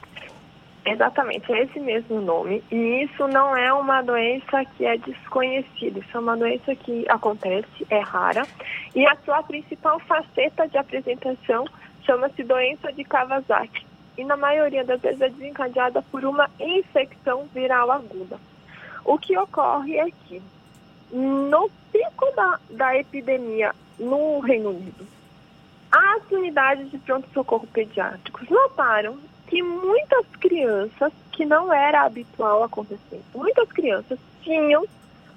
[0.84, 2.62] Exatamente, é esse mesmo nome.
[2.70, 7.86] E isso não é uma doença que é desconhecida, isso é uma doença que acontece,
[7.88, 8.46] é rara.
[8.94, 11.64] E a sua principal faceta de apresentação
[12.04, 13.86] chama-se doença de Kawasaki.
[14.18, 18.38] E na maioria das vezes é desencadeada por uma infecção viral aguda.
[19.04, 20.42] O que ocorre é que,
[21.12, 25.06] no pico da, da epidemia no Reino Unido,
[25.90, 29.18] as unidades de pronto-socorro pediátricos notaram
[29.52, 34.82] que muitas crianças, que não era habitual acontecer, muitas crianças tinham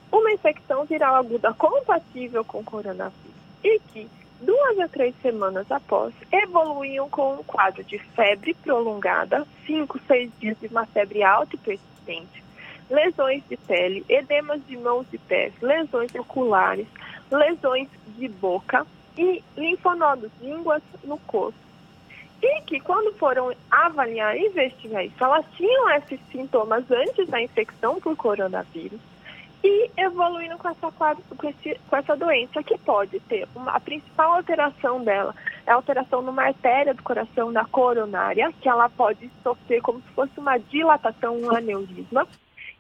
[0.09, 4.09] uma infecção viral aguda compatível com coronavírus e que
[4.39, 10.55] duas a três semanas após, evoluíam com um quadro de febre prolongada, cinco, seis dias
[10.61, 12.41] de uma febre alta e persistente,
[12.89, 16.88] lesões de pele, edemas de mãos e pés, lesões oculares,
[17.30, 18.88] lesões de boca
[19.18, 21.64] e linfonodos, línguas no corpo.
[22.41, 27.99] E que quando foram avaliar e investigar isso, elas tinham esses sintomas antes da infecção
[27.99, 28.99] por coronavírus
[29.63, 34.33] e evoluindo com essa, com, esse, com essa doença, que pode ter uma, a principal
[34.33, 35.33] alteração dela
[35.65, 40.07] é a alteração numa artéria do coração, na coronária, que ela pode sofrer como se
[40.09, 42.27] fosse uma dilatação, um aneurisma,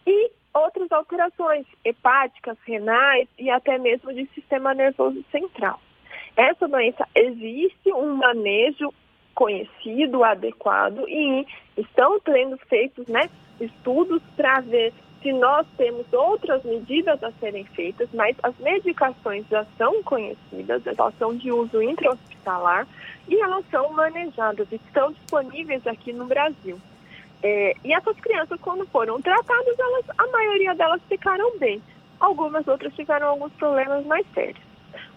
[0.05, 5.79] e outras alterações hepáticas, renais e até mesmo de sistema nervoso central.
[6.37, 8.93] Essa doença existe um manejo
[9.35, 11.45] conhecido, adequado e
[11.77, 13.29] estão sendo feitos né,
[13.59, 19.65] estudos para ver se nós temos outras medidas a serem feitas, mas as medicações já
[19.77, 22.87] são conhecidas, elas são de uso intra-hospitalar
[23.27, 26.79] e elas são manejadas, estão disponíveis aqui no Brasil.
[27.41, 31.81] É, e essas crianças, quando foram tratadas, elas, a maioria delas ficaram bem.
[32.19, 34.63] Algumas outras tiveram alguns problemas mais sérios.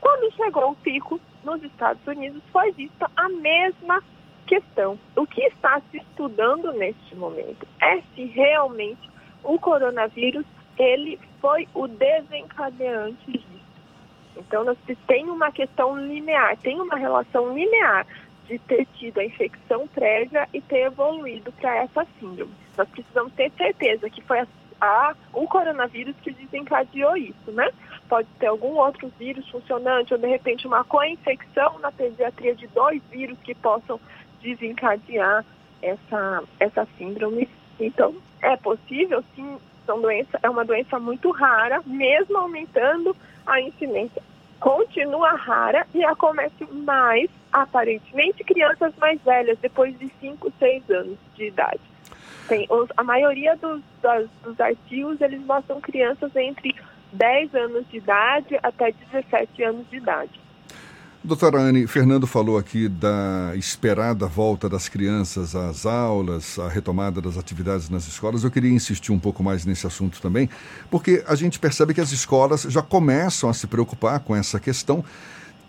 [0.01, 4.03] Quando chegou o pico nos Estados Unidos, foi vista a mesma
[4.47, 4.99] questão.
[5.17, 9.09] O que está se estudando neste momento é se realmente
[9.43, 10.45] o coronavírus
[10.79, 13.47] ele foi o desencadeante disso.
[14.37, 18.07] Então, nós tem uma questão linear, tem uma relação linear
[18.47, 22.53] de ter tido a infecção prévia e ter evoluído para essa síndrome.
[22.77, 24.47] Nós precisamos ter certeza que foi a,
[24.81, 27.71] a, o coronavírus que desencadeou isso, né?
[28.09, 33.03] Pode ter algum outro vírus funcionante ou de repente uma co-infecção na pediatria de dois
[33.11, 34.01] vírus que possam
[34.43, 35.45] desencadear
[35.83, 37.49] essa, essa síndrome.
[37.79, 43.17] Então, é possível, sim, são doença, é uma doença muito rara, mesmo aumentando
[43.47, 44.23] a incidência
[44.61, 51.47] continua rara e acomete mais, aparentemente, crianças mais velhas, depois de 5, 6 anos de
[51.47, 51.81] idade.
[52.49, 56.75] Tem, os, a maioria dos, das, dos artigos, eles mostram crianças entre
[57.13, 60.41] 10 anos de idade até 17 anos de idade.
[61.23, 67.37] Doutora Anne, Fernando falou aqui da esperada volta das crianças às aulas, a retomada das
[67.37, 68.45] atividades nas escolas.
[68.45, 70.49] Eu queria insistir um pouco mais nesse assunto também,
[70.91, 75.05] porque a gente percebe que as escolas já começam a se preocupar com essa questão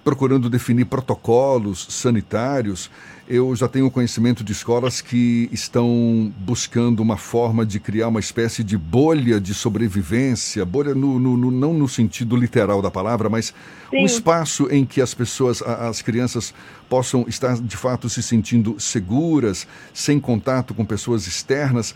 [0.09, 2.89] procurando definir protocolos sanitários.
[3.27, 8.63] Eu já tenho conhecimento de escolas que estão buscando uma forma de criar uma espécie
[8.63, 13.53] de bolha de sobrevivência, bolha no, no, no não no sentido literal da palavra, mas
[13.91, 13.97] Sim.
[13.97, 16.55] um espaço em que as pessoas, as crianças
[16.89, 21.93] possam estar de fato se sentindo seguras, sem contato com pessoas externas.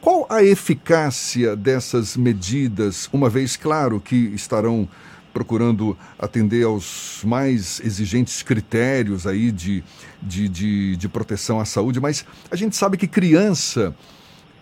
[0.00, 4.88] Qual a eficácia dessas medidas, uma vez claro que estarão
[5.32, 9.82] procurando atender aos mais exigentes critérios aí de,
[10.20, 13.94] de, de, de proteção à saúde, mas a gente sabe que criança,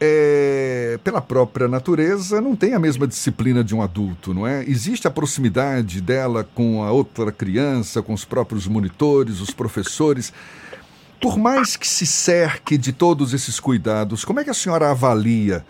[0.00, 4.64] é, pela própria natureza, não tem a mesma disciplina de um adulto, não é?
[4.64, 10.32] Existe a proximidade dela com a outra criança, com os próprios monitores, os professores.
[11.20, 15.64] Por mais que se cerque de todos esses cuidados, como é que a senhora avalia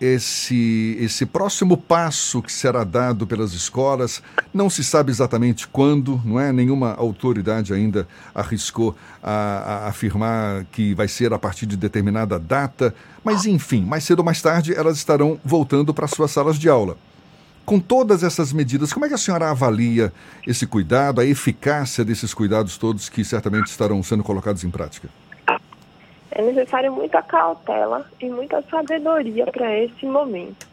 [0.00, 4.22] esse, esse próximo passo que será dado pelas escolas.
[4.52, 6.52] Não se sabe exatamente quando, não é?
[6.52, 12.94] Nenhuma autoridade ainda arriscou a, a afirmar que vai ser a partir de determinada data,
[13.22, 16.96] mas enfim, mais cedo ou mais tarde elas estarão voltando para suas salas de aula.
[17.64, 20.12] Com todas essas medidas, como é que a senhora avalia
[20.46, 25.08] esse cuidado, a eficácia desses cuidados todos que certamente estarão sendo colocados em prática?
[26.34, 30.66] É necessário muita cautela e muita sabedoria para esse momento.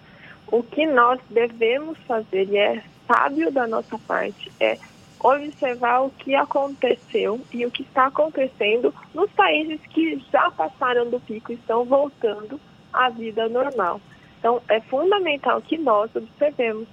[0.48, 4.80] O que nós devemos fazer, e é sábio da nossa parte, é
[5.20, 11.20] observar o que aconteceu e o que está acontecendo nos países que já passaram do
[11.20, 12.60] pico e estão voltando
[12.92, 14.02] à vida normal.
[14.40, 16.88] Então, é fundamental que nós observemos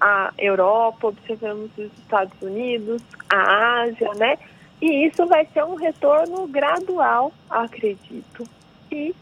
[0.00, 4.38] a Europa, observemos os Estados Unidos, a Ásia, né?
[4.80, 8.48] E isso vai ser um retorno gradual, acredito.
[8.92, 9.14] E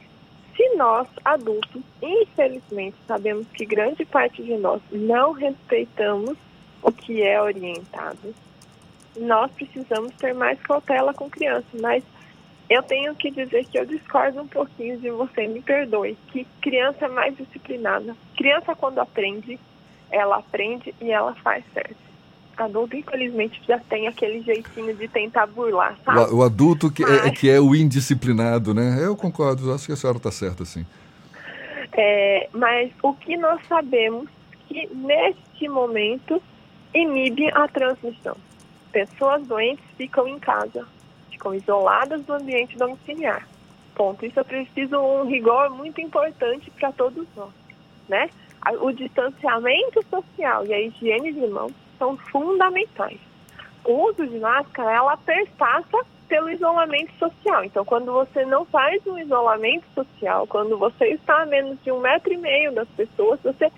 [0.55, 6.37] se nós, adultos, infelizmente sabemos que grande parte de nós não respeitamos
[6.83, 8.35] o que é orientado,
[9.17, 11.81] nós precisamos ter mais cautela com crianças.
[11.81, 12.05] Mas
[12.69, 17.07] eu tenho que dizer que eu discordo um pouquinho de você, me perdoe, que criança
[17.07, 18.15] é mais disciplinada.
[18.37, 19.59] Criança, quando aprende,
[20.11, 22.06] ela aprende e ela faz certo
[22.57, 26.33] adulto, infelizmente, já tem aquele jeitinho de tentar burlar, sabe?
[26.33, 27.27] O, o adulto que, Mas...
[27.27, 28.99] é, que é o indisciplinado, né?
[29.03, 30.87] Eu concordo, acho que a senhora está certa, sim.
[31.93, 34.29] É, mas o que nós sabemos
[34.69, 36.43] que neste momento
[36.95, 38.37] inibe a transmissão.
[38.93, 40.87] pessoas doentes ficam em casa,
[41.31, 43.47] ficam isoladas do ambiente domiciliar.
[43.95, 44.25] Ponto.
[44.27, 47.53] Isso é preciso um rigor muito importante para todos nós,
[48.09, 48.29] né?
[48.81, 53.19] O distanciamento social e a higiene de mãos são fundamentais.
[53.85, 57.65] O uso de máscara, ela perpassa pelo isolamento social.
[57.65, 62.01] Então, quando você não faz um isolamento social, quando você está a menos de um
[62.01, 63.71] metro e meio das pessoas, você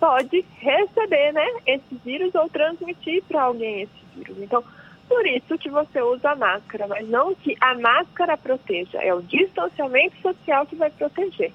[0.00, 4.36] pode receber né, esse vírus ou transmitir para alguém esse vírus.
[4.38, 4.64] Então,
[5.08, 9.22] por isso que você usa a máscara, mas não que a máscara proteja, é o
[9.22, 11.52] distanciamento social que vai proteger.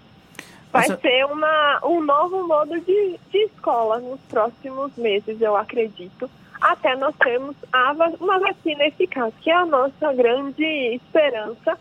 [0.72, 0.98] Vai Você...
[0.98, 6.30] ser uma, um novo modo de, de escola nos próximos meses, eu acredito
[6.62, 10.64] até nós termos a, uma vacina eficaz, que é a nossa grande
[10.96, 11.78] esperança,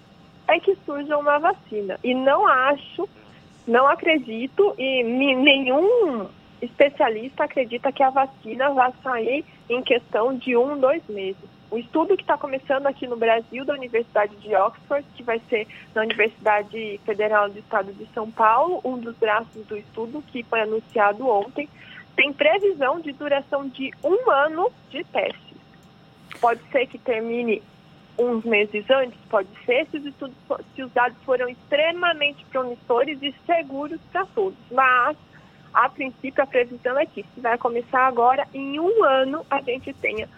[0.48, 1.98] é que surja uma vacina.
[2.04, 3.08] E não acho,
[3.66, 6.28] não acredito, e nenhum
[6.60, 11.55] especialista acredita que a vacina vai sair em questão de um, dois meses.
[11.70, 15.66] O estudo que está começando aqui no Brasil, da Universidade de Oxford, que vai ser
[15.94, 20.60] na Universidade Federal do Estado de São Paulo, um dos braços do estudo que foi
[20.60, 21.68] anunciado ontem,
[22.14, 25.56] tem previsão de duração de um ano de testes.
[26.40, 27.62] Pode ser que termine
[28.18, 30.36] uns meses antes, pode ser, se os, estudos,
[30.74, 34.58] se os dados foram extremamente promissores e seguros para todos.
[34.70, 35.16] Mas,
[35.74, 39.92] a princípio, a previsão é que se vai começar agora, em um ano a gente
[39.94, 40.28] tenha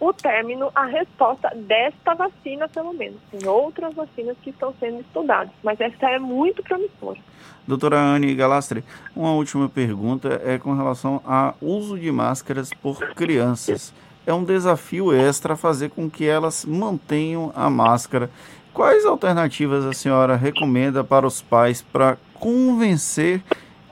[0.00, 3.18] o término, a resposta desta vacina, pelo menos.
[3.30, 7.18] Tem outras vacinas que estão sendo estudadas, mas essa é muito promissora.
[7.66, 8.84] Doutora Anne Galastre,
[9.16, 13.94] uma última pergunta é com relação ao uso de máscaras por crianças.
[14.26, 18.30] É um desafio extra fazer com que elas mantenham a máscara.
[18.72, 23.42] Quais alternativas a senhora recomenda para os pais para convencer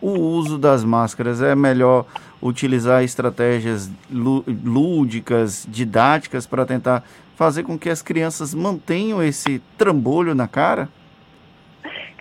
[0.00, 1.40] o uso das máscaras?
[1.40, 2.04] É melhor
[2.42, 7.04] utilizar estratégias lúdicas, didáticas para tentar
[7.36, 10.88] fazer com que as crianças mantenham esse trambolho na cara?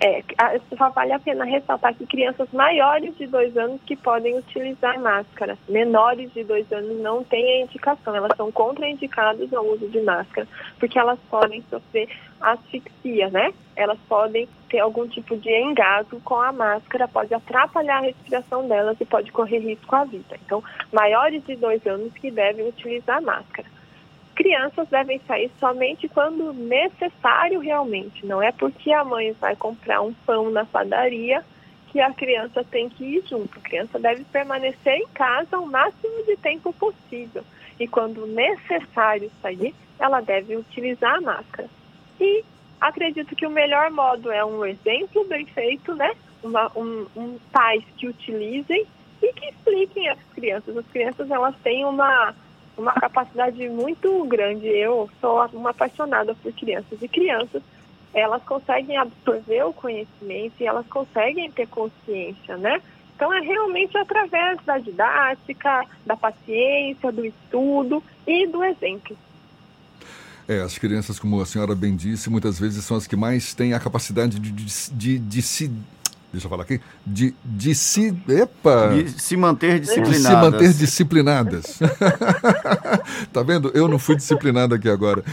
[0.04, 0.24] É,
[0.76, 5.56] só vale a pena ressaltar que crianças maiores de dois anos que podem utilizar máscara.
[5.70, 10.48] Menores de dois anos não têm a indicação, elas são contraindicadas ao uso de máscara,
[10.80, 12.10] porque elas podem sofrer
[12.42, 13.54] asfixia, né?
[13.76, 19.00] Elas podem ter algum tipo de engasgo com a máscara, pode atrapalhar a respiração delas
[19.00, 20.36] e pode correr risco à vida.
[20.44, 23.68] Então, maiores de dois anos que devem utilizar máscara
[24.36, 28.26] crianças devem sair somente quando necessário realmente.
[28.26, 31.44] Não é porque a mãe vai comprar um pão na padaria
[31.92, 33.60] que a criança tem que ir junto.
[33.60, 37.44] A criança deve permanecer em casa o máximo de tempo possível.
[37.80, 41.70] E quando necessário sair, ela deve utilizar a máscara.
[42.20, 42.44] E
[42.80, 46.12] acredito que o melhor modo é um exemplo bem feito, né?
[46.42, 48.86] Uma, um, um pais que utilizem
[49.22, 50.76] e que expliquem às crianças.
[50.78, 52.34] As crianças elas têm uma
[52.82, 54.68] uma capacidade muito grande.
[54.68, 57.62] Eu sou uma apaixonada por crianças e crianças,
[58.14, 62.82] elas conseguem absorver o conhecimento e elas conseguem ter consciência, né?
[63.16, 69.16] Então é realmente através da didática, da paciência, do estudo e do exemplo.
[70.48, 73.74] É, as crianças, como a senhora bem disse, muitas vezes são as que mais têm
[73.74, 75.72] a capacidade de, de, de, de se
[76.32, 78.16] deixa eu falar aqui, de, de se.
[78.28, 78.90] Epa!
[78.90, 80.22] De se manter disciplinadas.
[80.22, 81.80] De se manter disciplinadas.
[83.32, 83.72] tá vendo?
[83.74, 85.24] Eu não fui disciplinado aqui agora.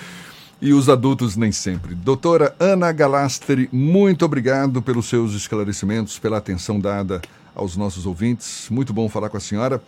[0.61, 1.95] E os adultos nem sempre.
[1.95, 7.23] Doutora Ana Galastri, muito obrigado pelos seus esclarecimentos, pela atenção dada
[7.55, 8.69] aos nossos ouvintes.
[8.69, 9.81] Muito bom falar com a senhora.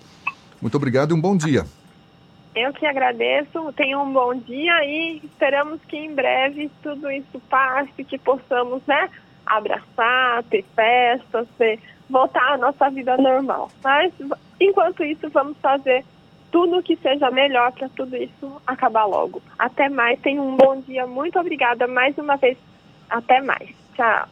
[0.62, 1.66] Muito obrigado e um bom dia.
[2.54, 8.02] Eu que agradeço, tenha um bom dia e esperamos que em breve tudo isso passe,
[8.04, 9.08] que possamos, né,
[9.50, 11.78] abraçar, ter festas, ter,
[12.08, 13.70] voltar à nossa vida normal.
[13.82, 14.12] Mas,
[14.60, 16.04] enquanto isso, vamos fazer
[16.50, 19.42] tudo o que seja melhor para tudo isso acabar logo.
[19.58, 21.06] Até mais, tenha um bom dia.
[21.06, 22.56] Muito obrigada mais uma vez.
[23.08, 23.68] Até mais.
[23.94, 24.28] Tchau.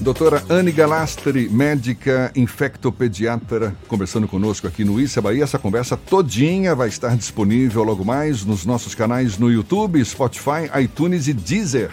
[0.00, 5.42] Doutora Anne Galastri, médica infectopediatra, conversando conosco aqui no Issa Bahia.
[5.42, 11.26] Essa conversa todinha vai estar disponível logo mais nos nossos canais no YouTube, Spotify, iTunes
[11.26, 11.90] e Deezer.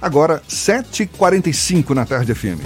[0.00, 2.60] Agora, 7h45 na Tarde FM.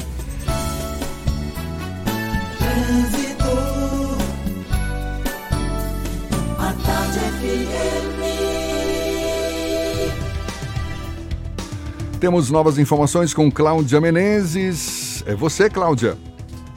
[12.21, 15.23] Temos novas informações com Cláudia Menezes.
[15.27, 16.17] É você, Cláudia.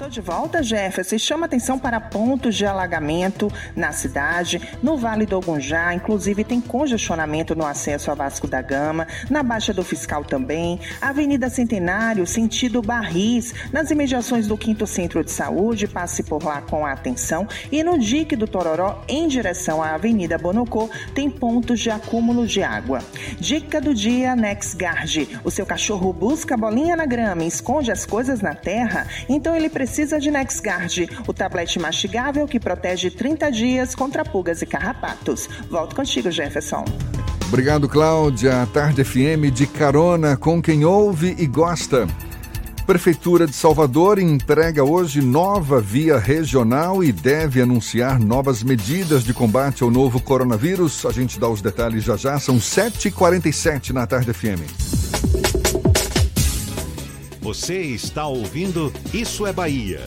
[0.08, 5.26] Tô de volta, Jefferson, e chama atenção para pontos de alagamento na cidade, no Vale
[5.26, 10.24] do Ogunjá, inclusive tem congestionamento no acesso a Vasco da Gama, na Baixa do Fiscal
[10.24, 16.62] também, Avenida Centenário, sentido Barris, nas imediações do Quinto Centro de Saúde, passe por lá
[16.62, 21.90] com atenção, e no dique do Tororó, em direção à Avenida Bonocô, tem pontos de
[21.90, 23.00] acúmulo de água.
[23.42, 25.38] Dica do dia, NexGard.
[25.44, 29.68] O seu cachorro busca bolinha na grama e esconde as coisas na terra, então ele
[29.68, 35.50] precisa precisa de NexGard, o tablete mastigável que protege 30 dias contra pulgas e carrapatos.
[35.72, 36.86] Volto contigo, Jefferson.
[37.48, 38.68] Obrigado, Cláudia.
[38.72, 42.06] Tarde FM de carona com quem ouve e gosta.
[42.86, 49.82] Prefeitura de Salvador entrega hoje nova via regional e deve anunciar novas medidas de combate
[49.82, 51.08] ao novo coronavírus.
[51.08, 52.38] A gente dá os detalhes já já.
[52.38, 55.47] São 7h47 na Tarde FM.
[57.48, 60.04] Você está ouvindo Isso é Bahia.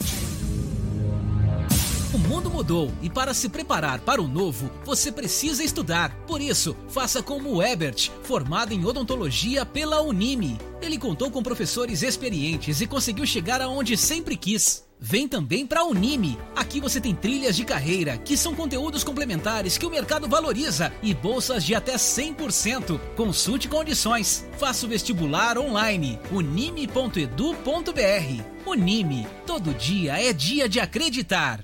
[2.13, 6.15] O mundo mudou e para se preparar para o novo, você precisa estudar.
[6.27, 10.59] Por isso, faça como o Ebert, formado em odontologia pela Unime.
[10.83, 14.83] Ele contou com professores experientes e conseguiu chegar aonde sempre quis.
[15.03, 16.37] Vem também para a Unime.
[16.55, 21.11] Aqui você tem trilhas de carreira, que são conteúdos complementares que o mercado valoriza e
[21.11, 22.99] bolsas de até 100%.
[23.15, 24.45] Consulte condições.
[24.59, 26.19] Faça o vestibular online.
[26.31, 27.33] unime.edu.br.
[28.63, 29.27] Unime.
[29.47, 31.63] Todo dia é dia de acreditar.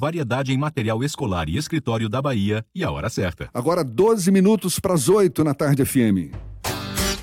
[0.00, 3.50] variedade em material escolar e escritório da Bahia e a hora certa.
[3.52, 6.32] Agora 12 minutos para as 8 na tarde FM.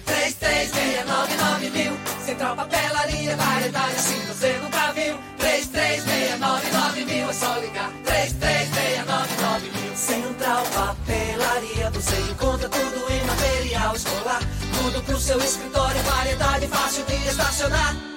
[0.06, 1.92] 3369 mil.
[2.24, 5.18] Central Papelaria, variedade assim você nunca viu.
[5.40, 7.92] 3369 mil, é só ligar.
[8.04, 9.96] 3369 mil.
[9.96, 14.42] Central Papelaria, você encontra tudo em material escolar.
[14.84, 18.17] Tudo pro seu escritório, variedade fácil de estacionar.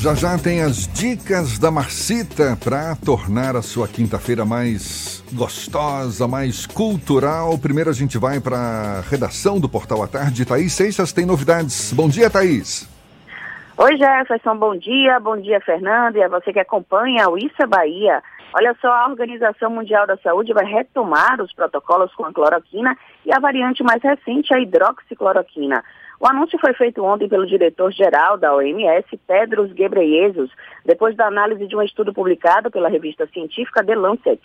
[0.00, 6.66] Já já tem as dicas da Marcita para tornar a sua quinta-feira mais gostosa, mais
[6.66, 7.58] cultural.
[7.58, 10.44] Primeiro a gente vai para a redação do Portal à Tarde.
[10.44, 11.92] Thaís Seixas tem novidades.
[11.92, 12.88] Bom dia, Thaís.
[13.76, 15.18] Oi, Jefferson, bom dia.
[15.18, 18.22] Bom dia, Fernando, e a você que acompanha o é Bahia.
[18.54, 22.96] Olha só, a Organização Mundial da Saúde vai retomar os protocolos com a cloroquina
[23.26, 25.82] e a variante mais recente, a hidroxicloroquina.
[26.20, 30.50] O anúncio foi feito ontem pelo diretor-geral da OMS, Tedros Ghebreyesus,
[30.84, 34.40] depois da análise de um estudo publicado pela revista científica The Lancet.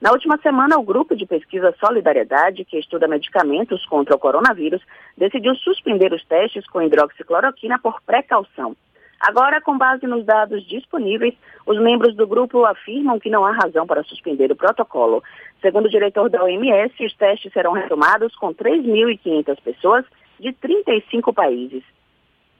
[0.00, 4.80] Na última semana, o grupo de pesquisa Solidariedade, que estuda medicamentos contra o coronavírus,
[5.18, 8.76] decidiu suspender os testes com hidroxicloroquina por precaução.
[9.18, 11.34] Agora, com base nos dados disponíveis,
[11.66, 15.24] os membros do grupo afirmam que não há razão para suspender o protocolo.
[15.60, 20.04] Segundo o diretor da OMS, os testes serão retomados com 3.500 pessoas
[20.38, 21.82] de 35 países.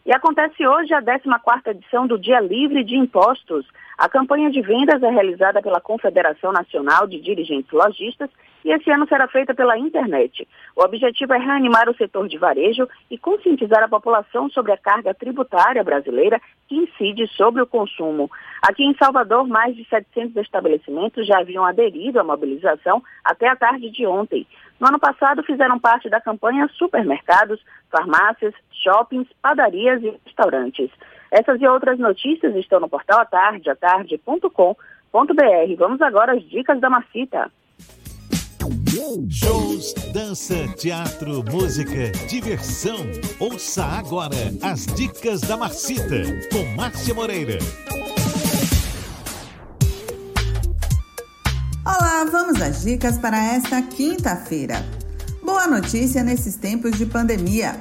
[0.04, 3.66] E acontece hoje a 14ª edição do Dia Livre de Impostos.
[3.98, 8.30] A campanha de vendas é realizada pela Confederação Nacional de Dirigentes Logistas
[8.64, 10.46] e esse ano será feita pela internet.
[10.74, 15.14] O objetivo é reanimar o setor de varejo e conscientizar a população sobre a carga
[15.14, 18.30] tributária brasileira que incide sobre o consumo.
[18.62, 23.90] Aqui em Salvador, mais de 700 estabelecimentos já haviam aderido à mobilização até a tarde
[23.90, 24.46] de ontem.
[24.80, 30.90] No ano passado, fizeram parte da campanha supermercados, farmácias, shoppings, padarias e restaurantes.
[31.30, 35.76] Essas e outras notícias estão no portal atardeatarde.com.br.
[35.78, 37.50] Vamos agora às dicas da Macita.
[38.88, 42.98] Shows, dança, teatro, música, diversão.
[43.40, 46.22] Ouça agora as dicas da Marcita
[46.52, 47.58] com Márcia Moreira.
[51.84, 54.84] Olá, vamos às dicas para esta quinta-feira.
[55.42, 57.74] Boa notícia nesses tempos de pandemia.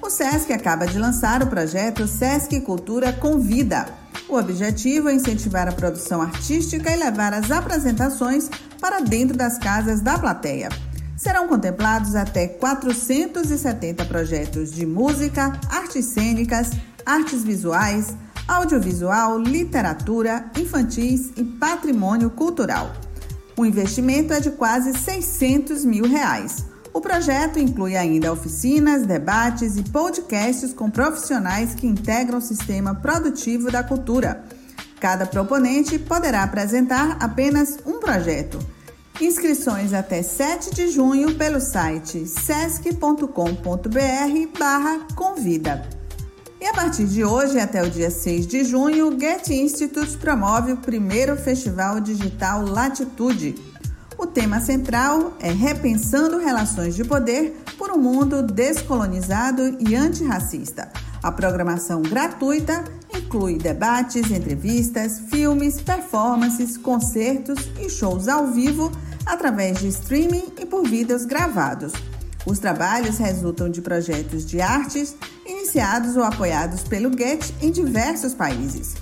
[0.00, 4.01] O SESC acaba de lançar o projeto SESC Cultura Convida.
[4.28, 8.48] O objetivo é incentivar a produção artística e levar as apresentações
[8.80, 10.68] para dentro das casas da plateia.
[11.16, 16.70] Serão contemplados até 470 projetos de música, artes cênicas,
[17.06, 18.16] artes visuais,
[18.48, 22.92] audiovisual, literatura, infantis e patrimônio cultural.
[23.56, 26.71] O investimento é de quase 600 mil reais.
[26.94, 33.70] O projeto inclui ainda oficinas, debates e podcasts com profissionais que integram o sistema produtivo
[33.70, 34.44] da cultura.
[35.00, 38.58] Cada proponente poderá apresentar apenas um projeto.
[39.20, 43.26] Inscrições até 7 de junho pelo site sesc.com.br
[44.58, 45.88] barra convida.
[46.60, 50.72] E a partir de hoje até o dia 6 de junho, o Goethe Institute promove
[50.72, 53.56] o primeiro Festival Digital Latitude.
[54.22, 60.92] O tema central é Repensando Relações de Poder por um Mundo Descolonizado e Antirracista.
[61.20, 68.92] A programação gratuita inclui debates, entrevistas, filmes, performances, concertos e shows ao vivo
[69.26, 71.92] através de streaming e por vídeos gravados.
[72.46, 78.94] Os trabalhos resultam de projetos de artes iniciados ou apoiados pelo Goethe em diversos países.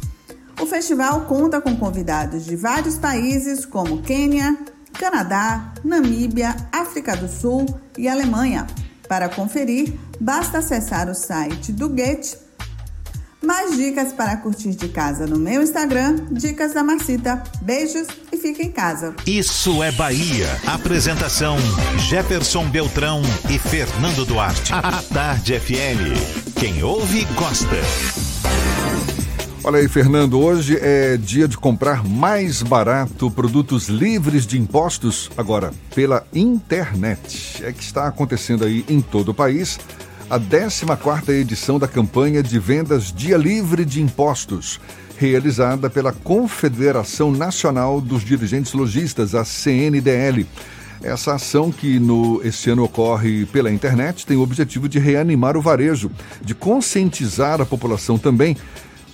[0.58, 4.56] O festival conta com convidados de vários países como Quênia,
[4.98, 7.66] Canadá, Namíbia, África do Sul
[7.96, 8.66] e Alemanha.
[9.08, 12.36] Para conferir, basta acessar o site do Goethe.
[13.42, 17.42] Mais dicas para curtir de casa no meu Instagram, Dicas da Marcita.
[17.62, 19.14] Beijos e fique em casa.
[19.26, 20.46] Isso é Bahia.
[20.66, 21.56] Apresentação:
[22.08, 24.72] Jefferson Beltrão e Fernando Duarte.
[24.76, 26.54] A Tarde FM.
[26.54, 27.80] Quem ouve, gosta.
[29.62, 35.70] Olha aí, Fernando, hoje é dia de comprar mais barato produtos livres de impostos, agora
[35.94, 37.62] pela internet.
[37.62, 39.78] É que está acontecendo aí em todo o país
[40.30, 44.80] a 14ª edição da campanha de vendas Dia Livre de Impostos,
[45.18, 50.46] realizada pela Confederação Nacional dos Dirigentes Logistas, a CNDL.
[51.02, 55.62] Essa ação que no esse ano ocorre pela internet tem o objetivo de reanimar o
[55.62, 56.10] varejo,
[56.42, 58.56] de conscientizar a população também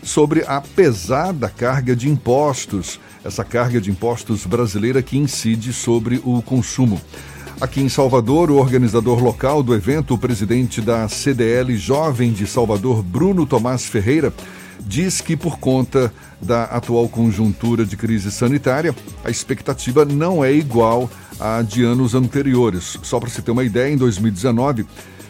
[0.07, 6.41] sobre a pesada carga de impostos, essa carga de impostos brasileira que incide sobre o
[6.41, 7.01] consumo.
[7.61, 13.03] Aqui em Salvador, o organizador local do evento, o presidente da CDL Jovem de Salvador,
[13.03, 14.33] Bruno Tomás Ferreira,
[14.79, 18.95] diz que por conta da atual conjuntura de crise sanitária,
[19.25, 22.97] a expectativa não é igual à de anos anteriores.
[23.03, 24.87] Só para se ter uma ideia, em 2019,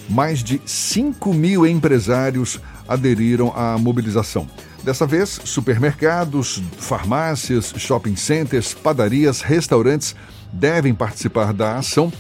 [0.09, 4.49] mais de 5 mil empresários aderiram à mobilização.
[4.83, 10.15] Dessa vez, supermercados, farmácias, shopping centers, padarias, restaurantes
[10.53, 12.13] devem participar da ação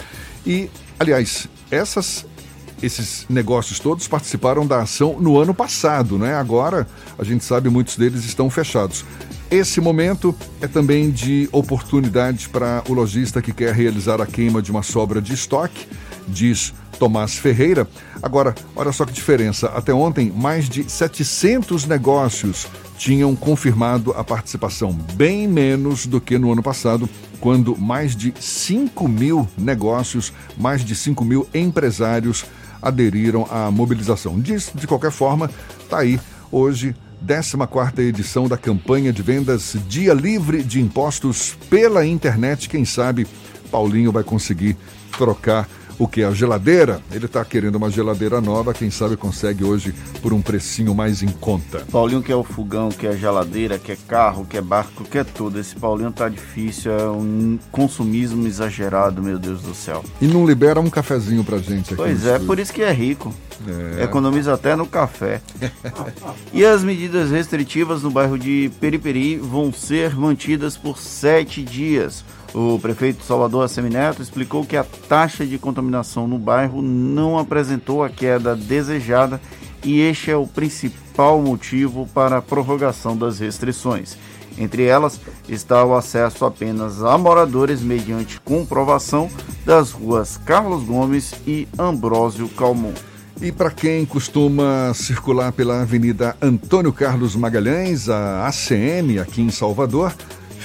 [0.44, 2.26] e, aliás, essas
[2.82, 6.34] esses negócios todos participaram da ação no ano passado, né?
[6.34, 6.86] Agora,
[7.18, 9.04] a gente sabe, muitos deles estão fechados.
[9.50, 14.70] Esse momento é também de oportunidade para o lojista que quer realizar a queima de
[14.70, 15.86] uma sobra de estoque,
[16.26, 17.86] diz Tomás Ferreira.
[18.22, 19.68] Agora, olha só que diferença.
[19.68, 22.66] Até ontem, mais de 700 negócios
[22.98, 27.08] tinham confirmado a participação, bem menos do que no ano passado,
[27.40, 32.44] quando mais de 5 mil negócios, mais de 5 mil empresários
[32.80, 34.40] aderiram à mobilização.
[34.40, 35.50] De, de qualquer forma,
[35.82, 36.18] está aí
[36.50, 36.94] hoje
[37.26, 42.68] 14 edição da campanha de vendas Dia Livre de Impostos pela internet.
[42.68, 43.26] Quem sabe
[43.70, 44.76] Paulinho vai conseguir
[45.16, 45.68] trocar
[45.98, 46.22] o que?
[46.22, 47.00] A geladeira?
[47.10, 51.28] Ele está querendo uma geladeira nova, quem sabe consegue hoje por um precinho mais em
[51.28, 51.84] conta.
[51.90, 55.58] Paulinho quer o fogão, quer geladeira, quer carro, quer barco, quer tudo.
[55.58, 60.04] Esse Paulinho tá difícil, é um consumismo exagerado, meu Deus do céu.
[60.20, 61.96] E não libera um cafezinho pra gente aqui.
[61.96, 63.34] Pois é, por isso que é rico.
[63.98, 64.04] É.
[64.04, 65.40] Economiza até no café.
[66.52, 72.24] e as medidas restritivas no bairro de Periperi vão ser mantidas por sete dias.
[72.58, 78.08] O prefeito Salvador, Assemineto, explicou que a taxa de contaminação no bairro não apresentou a
[78.08, 79.38] queda desejada
[79.84, 84.16] e este é o principal motivo para a prorrogação das restrições.
[84.56, 89.28] Entre elas está o acesso apenas a moradores mediante comprovação
[89.66, 92.94] das ruas Carlos Gomes e Ambrósio Calmon.
[93.38, 100.14] E para quem costuma circular pela Avenida Antônio Carlos Magalhães, a ACM, aqui em Salvador,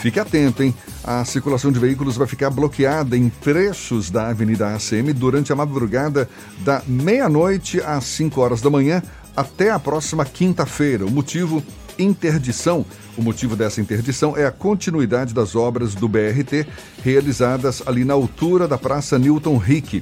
[0.02, 0.74] Fique atento, hein?
[1.04, 6.28] A circulação de veículos vai ficar bloqueada em trechos da Avenida ACM durante a madrugada
[6.62, 9.04] da meia-noite às 5 horas da manhã
[9.38, 11.06] até a próxima quinta-feira.
[11.06, 11.64] O motivo
[12.00, 12.84] interdição.
[13.16, 16.66] O motivo dessa interdição é a continuidade das obras do BRT
[17.04, 20.02] realizadas ali na altura da Praça Newton Rick,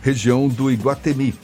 [0.00, 1.34] região do Iguatemi.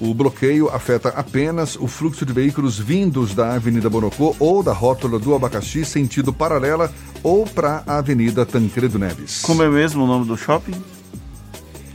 [0.00, 5.18] O bloqueio afeta apenas o fluxo de veículos vindos da Avenida Bonocô ou da rótula
[5.18, 6.92] do Abacaxi, sentido paralela,
[7.22, 9.40] ou para a Avenida Tancredo Neves.
[9.40, 10.74] Como é mesmo o nome do shopping?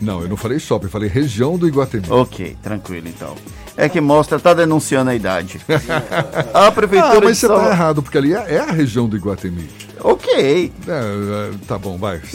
[0.01, 2.07] Não, eu não falei shopping, eu falei região do Iguatemi.
[2.09, 3.35] Ok, tranquilo então.
[3.77, 5.61] É que mostra, tá denunciando a idade.
[6.53, 7.17] a prefeitura.
[7.17, 9.69] Ah, mas você tá Salva- errado, porque ali é, é a região do Iguatemi.
[10.03, 10.71] Ok.
[10.87, 12.19] É, é, tá bom, vai.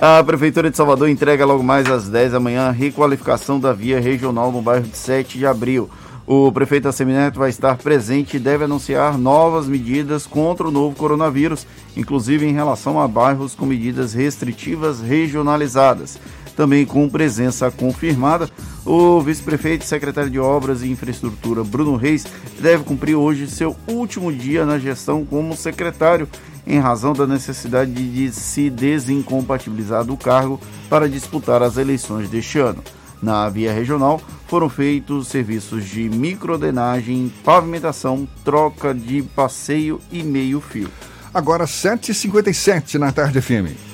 [0.00, 4.00] A Prefeitura de Salvador entrega logo mais às 10 da manhã a requalificação da via
[4.00, 5.90] regional no bairro de 7 de abril.
[6.26, 11.66] O prefeito Assemineto vai estar presente e deve anunciar novas medidas contra o novo coronavírus,
[11.96, 16.18] inclusive em relação a bairros com medidas restritivas regionalizadas.
[16.60, 18.46] Também com presença confirmada,
[18.84, 22.26] o vice-prefeito e secretário de Obras e Infraestrutura, Bruno Reis,
[22.60, 26.28] deve cumprir hoje seu último dia na gestão como secretário,
[26.66, 32.84] em razão da necessidade de se desincompatibilizar do cargo para disputar as eleições deste ano.
[33.22, 40.90] Na via regional foram feitos serviços de microdenagem, pavimentação, troca de passeio e meio-fio.
[41.32, 43.89] Agora 7h57 na tarde FM.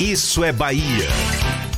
[0.00, 1.06] Isso é Bahia.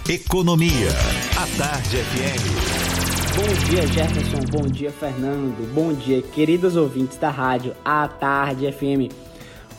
[0.08, 0.88] Economia.
[1.36, 3.36] A Tarde FM.
[3.36, 4.40] Bom dia, Jefferson.
[4.50, 5.70] Bom dia, Fernando.
[5.74, 9.12] Bom dia, queridos ouvintes da rádio A Tarde FM.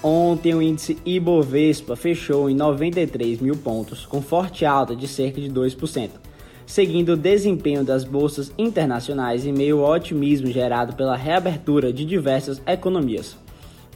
[0.04, 5.50] Ontem o índice Ibovespa fechou em 93 mil pontos, com forte alta de cerca de
[5.50, 6.12] 2%,
[6.64, 12.62] seguindo o desempenho das bolsas internacionais em meio ao otimismo gerado pela reabertura de diversas
[12.68, 13.36] economias.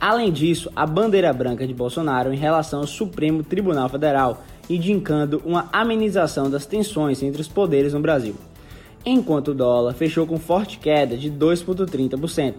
[0.02, 5.70] Além disso, a bandeira branca de Bolsonaro em relação ao Supremo Tribunal Federal, indicando uma
[5.72, 8.34] amenização das tensões entre os poderes no Brasil.
[9.06, 12.56] Enquanto o dólar fechou com forte queda de 2,30%,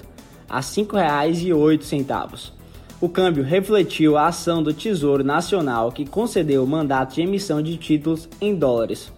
[0.48, 2.52] a R$ 5,08.
[3.00, 7.76] O câmbio refletiu a ação do Tesouro Nacional que concedeu o mandato de emissão de
[7.76, 9.12] títulos em dólares.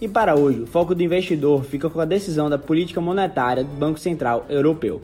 [0.00, 3.76] E para hoje, o foco do investidor fica com a decisão da política monetária do
[3.76, 5.02] Banco Central Europeu.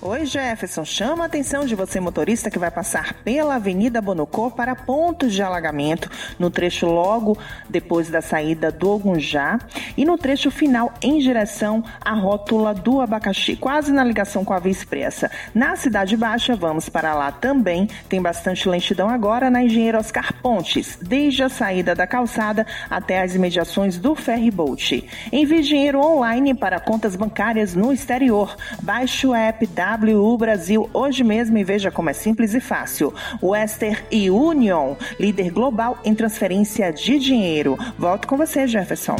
[0.00, 0.84] Oi, Jefferson.
[0.84, 5.42] Chama a atenção de você, motorista, que vai passar pela Avenida Bonocô para pontos de
[5.42, 7.36] alagamento no trecho logo
[7.68, 9.58] depois da saída do Ogunjá
[9.96, 14.60] e no trecho final em direção à rótula do Abacaxi, quase na ligação com a
[14.60, 15.28] Via Expressa.
[15.52, 17.88] Na Cidade Baixa, vamos para lá também.
[18.08, 23.34] Tem bastante lentidão agora na Engenheiro Oscar Pontes, desde a saída da calçada até as
[23.34, 25.04] imediações do Ferryboat.
[25.32, 28.56] Envie dinheiro online para contas bancárias no exterior.
[28.80, 29.66] Baixe o app
[29.96, 33.12] WU Brasil hoje mesmo e veja como é simples e fácil.
[33.42, 37.78] Wester e Union, líder global em transferência de dinheiro.
[37.98, 39.16] Volto com você, Jefferson.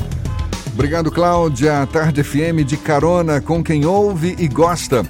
[0.74, 1.86] Obrigado, Cláudia.
[1.86, 5.04] Tarde FM de carona com quem ouve e gosta.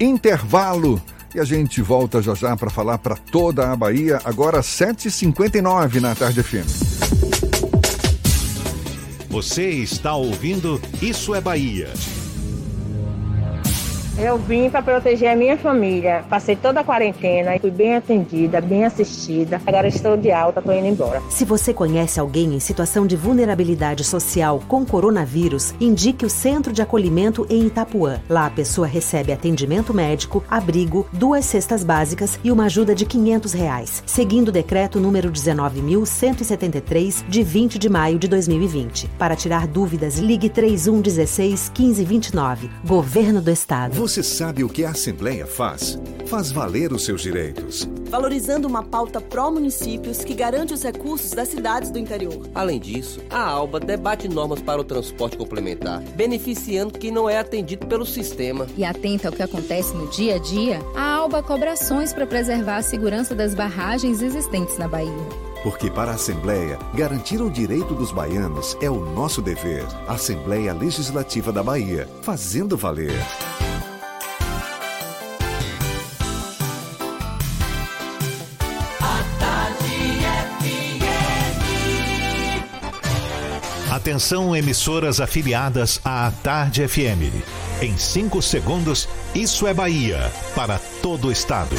[0.00, 1.00] Intervalo.
[1.34, 6.14] E a gente volta já já para falar para toda a Bahia, agora 7h59 na
[6.14, 6.90] Tarde FM.
[9.28, 11.88] Você está ouvindo Isso é Bahia.
[14.22, 16.22] Eu vim para proteger a minha família.
[16.28, 19.62] Passei toda a quarentena e fui bem atendida, bem assistida.
[19.66, 21.22] Agora estou de alta, estou indo embora.
[21.30, 26.82] Se você conhece alguém em situação de vulnerabilidade social com coronavírus, indique o Centro de
[26.82, 28.20] Acolhimento em Itapuã.
[28.28, 33.54] Lá a pessoa recebe atendimento médico, abrigo, duas cestas básicas e uma ajuda de 500
[33.54, 39.08] reais, seguindo o decreto número 19.173 de 20 de maio de 2020.
[39.18, 42.68] Para tirar dúvidas, ligue 3116 1529.
[42.84, 43.94] Governo do Estado.
[43.94, 45.96] Você sabe o que a Assembleia faz?
[46.26, 47.88] Faz valer os seus direitos.
[48.08, 52.48] Valorizando uma pauta pró-municípios que garante os recursos das cidades do interior.
[52.52, 57.86] Além disso, a ALBA debate normas para o transporte complementar, beneficiando quem não é atendido
[57.86, 58.66] pelo sistema.
[58.76, 62.78] E atenta ao que acontece no dia a dia, a ALBA cobra ações para preservar
[62.78, 65.28] a segurança das barragens existentes na Bahia.
[65.62, 69.86] Porque para a Assembleia, garantir o direito dos baianos é o nosso dever.
[70.08, 73.14] Assembleia Legislativa da Bahia, fazendo valer.
[84.00, 87.44] Atenção, emissoras afiliadas à Tarde FM.
[87.82, 90.32] Em 5 segundos, Isso é Bahia.
[90.54, 91.76] Para todo o estado.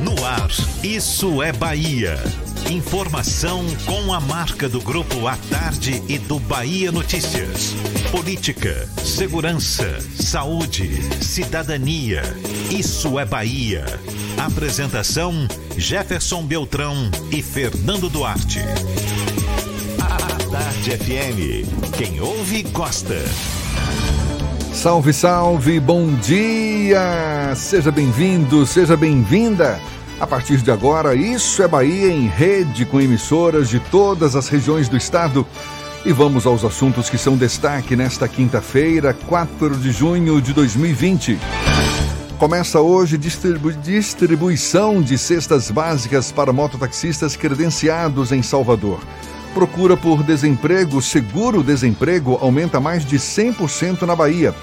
[0.00, 0.48] No ar,
[0.82, 2.18] Isso é Bahia.
[2.70, 7.74] Informação com a marca do Grupo A Tarde e do Bahia Notícias.
[8.10, 12.22] Política, segurança, saúde, cidadania.
[12.68, 13.84] Isso é Bahia.
[14.36, 15.46] Apresentação:
[15.76, 18.58] Jefferson Beltrão e Fernando Duarte.
[20.00, 20.16] A
[20.50, 21.92] Tarde FM.
[21.96, 23.16] Quem ouve, gosta.
[24.74, 27.54] Salve, salve, bom dia!
[27.54, 29.78] Seja bem-vindo, seja bem-vinda.
[30.18, 34.88] A partir de agora, Isso é Bahia em rede com emissoras de todas as regiões
[34.88, 35.46] do estado.
[36.02, 41.38] E vamos aos assuntos que são destaque nesta quinta-feira, 4 de junho de 2020.
[42.38, 48.98] Começa hoje distribu distribuição de cestas básicas para mototaxistas credenciados em Salvador.
[49.52, 54.54] Procura por desemprego, seguro-desemprego, aumenta mais de 100% na Bahia.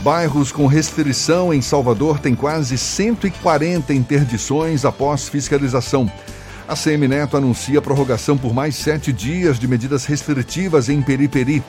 [0.00, 6.08] Bairros com restrição em Salvador têm quase 140 interdições após fiscalização.
[6.68, 11.62] A CM Neto anuncia prorrogação por mais sete dias de medidas restritivas em Periperi.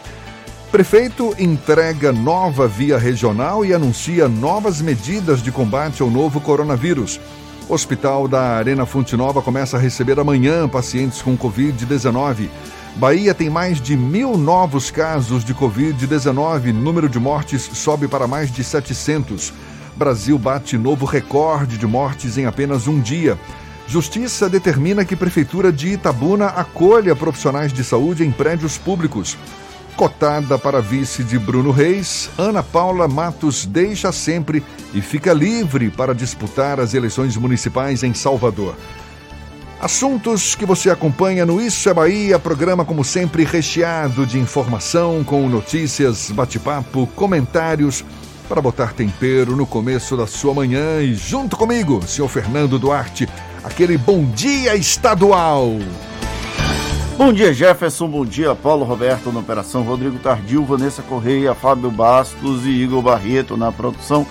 [0.71, 7.21] Prefeito entrega nova via regional e anuncia novas medidas de combate ao novo coronavírus.
[7.69, 12.49] Hospital da Arena Fonte Nova começa a receber amanhã pacientes com Covid-19.
[12.95, 16.73] Bahia tem mais de mil novos casos de Covid-19.
[16.73, 19.53] Número de mortes sobe para mais de 700.
[19.95, 23.37] Brasil bate novo recorde de mortes em apenas um dia.
[23.87, 29.37] Justiça determina que Prefeitura de Itabuna acolha profissionais de saúde em prédios públicos.
[29.95, 34.61] Cotada para vice de Bruno Reis, Ana Paula Matos deixa sempre
[34.93, 38.75] e fica livre para disputar as eleições municipais em Salvador.
[39.79, 45.47] Assuntos que você acompanha no Isso é Bahia, programa como sempre recheado de informação, com
[45.47, 48.03] notícias, bate-papo, comentários,
[48.49, 53.27] para botar tempero no começo da sua manhã e junto comigo, senhor Fernando Duarte,
[53.67, 55.73] aquele bom dia estadual.
[57.17, 58.07] Bom dia, Jefferson.
[58.07, 63.57] Bom dia, Paulo Roberto na operação, Rodrigo Tardil, Vanessa Correia, Fábio Bastos e Igor Barreto
[63.57, 64.25] na produção.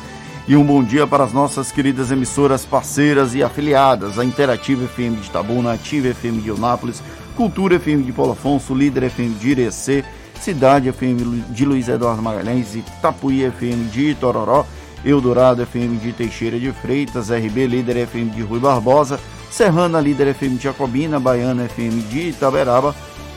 [0.48, 5.20] E um bom dia para as nossas queridas emissoras parceiras e afiliadas, a Interativa FM
[5.20, 7.02] de Itabuna, Ativa FM de Eunápolis,
[7.36, 10.04] Cultura FM de Paulo Afonso, Líder FM de Irecê,
[10.40, 14.64] Cidade FM de Luiz Eduardo Magalhães, Itapuí FM de Itororó,
[15.04, 19.20] Eldorado FM de Teixeira de Freitas, RB Líder FM de Rui Barbosa,
[19.50, 22.94] Serrana Líder FM de Jacobina, Baiana FM de Itaberaba,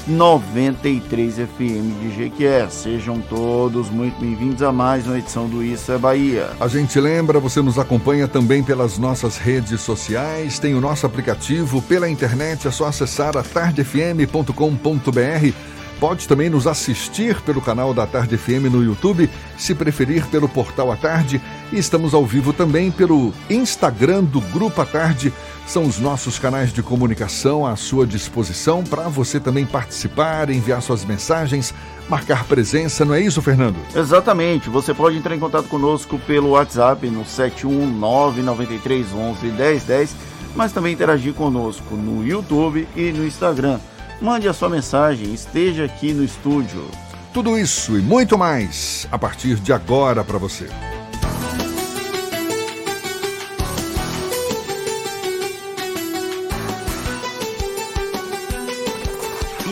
[0.08, 2.68] 93 FM de Jequié.
[2.70, 6.50] Sejam todos muito bem-vindos a mais uma edição do Isso é Bahia.
[6.60, 11.82] A gente lembra, você nos acompanha também pelas nossas redes sociais, tem o nosso aplicativo
[11.82, 15.54] pela internet, é só acessar a tardefm.com.br.
[16.00, 20.94] Pode também nos assistir pelo canal da Tarde FM no YouTube, se preferir pelo portal
[20.94, 21.42] A Tarde.
[21.74, 25.34] E estamos ao vivo também pelo Instagram do Grupo A Tarde.
[25.68, 31.04] São os nossos canais de comunicação à sua disposição para você também participar, enviar suas
[31.04, 31.74] mensagens,
[32.08, 33.76] marcar presença, não é isso, Fernando?
[33.94, 34.70] Exatamente.
[34.70, 40.12] Você pode entrar em contato conosco pelo WhatsApp no 71993111010,
[40.56, 43.82] mas também interagir conosco no YouTube e no Instagram.
[44.22, 46.86] Mande a sua mensagem, esteja aqui no estúdio.
[47.34, 50.68] Tudo isso e muito mais a partir de agora para você.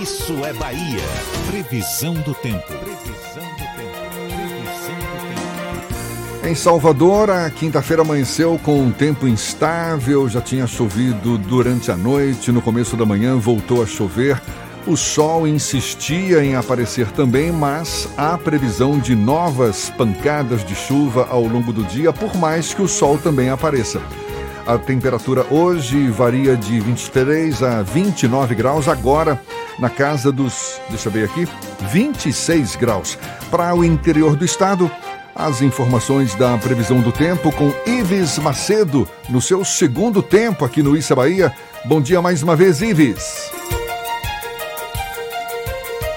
[0.02, 1.04] Isso é Bahia.
[1.50, 2.87] Previsão do tempo.
[6.48, 12.54] Em Salvador, a quinta-feira amanheceu com um tempo instável, já tinha chovido durante a noite,
[12.54, 14.42] no começo da manhã voltou a chover.
[14.88, 21.44] O sol insistia em aparecer também, mas há previsão de novas pancadas de chuva ao
[21.44, 24.02] longo do dia, por mais que o sol também apareça.
[24.66, 29.38] A temperatura hoje varia de 23 a 29 graus, agora
[29.78, 31.46] na casa dos, deixa eu ver aqui,
[31.92, 33.18] 26 graus.
[33.52, 34.90] Para o interior do estado,
[35.38, 40.98] as informações da previsão do tempo com Ives Macedo no seu segundo tempo aqui no
[40.98, 41.54] Issa Bahia.
[41.86, 43.52] Bom dia mais uma vez, Ives.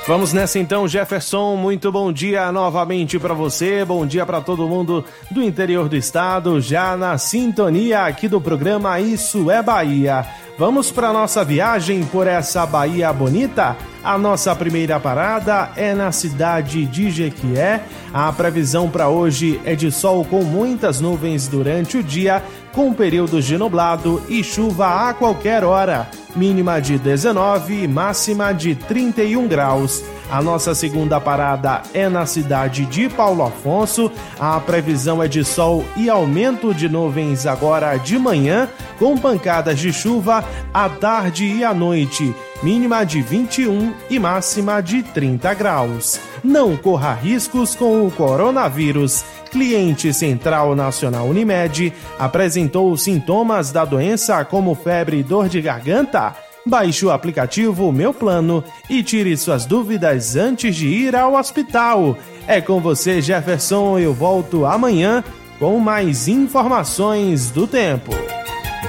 [0.06, 1.54] Vamos nessa então, Jefferson.
[1.54, 3.84] Muito bom dia novamente para você.
[3.84, 8.98] Bom dia para todo mundo do interior do estado, já na sintonia aqui do programa
[8.98, 10.26] Isso é Bahia.
[10.60, 13.78] Vamos para nossa viagem por essa Bahia bonita?
[14.04, 17.82] A nossa primeira parada é na cidade de Jequié.
[18.12, 22.42] A previsão para hoje é de sol com muitas nuvens durante o dia,
[22.72, 26.10] com períodos de nublado e chuva a qualquer hora.
[26.36, 30.04] Mínima de 19 e máxima de 31 graus.
[30.30, 34.12] A nossa segunda parada é na cidade de Paulo Afonso.
[34.38, 39.92] A previsão é de sol e aumento de nuvens agora de manhã, com pancadas de
[39.92, 42.32] chuva à tarde e à noite.
[42.62, 46.20] Mínima de 21 e máxima de 30 graus.
[46.44, 49.24] Não corra riscos com o coronavírus.
[49.50, 56.49] Cliente Central Nacional Unimed apresentou sintomas da doença como febre e dor de garganta?
[56.70, 62.16] Baixe o aplicativo Meu Plano e tire suas dúvidas antes de ir ao hospital.
[62.46, 63.98] É com você, Jefferson.
[63.98, 65.24] Eu volto amanhã
[65.58, 68.12] com mais informações do tempo.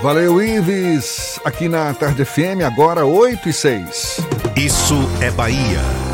[0.04, 1.40] Valeu, Ives.
[1.44, 4.18] Aqui na Tarde FM, agora 8 e 6.
[4.56, 6.11] Isso é Bahia.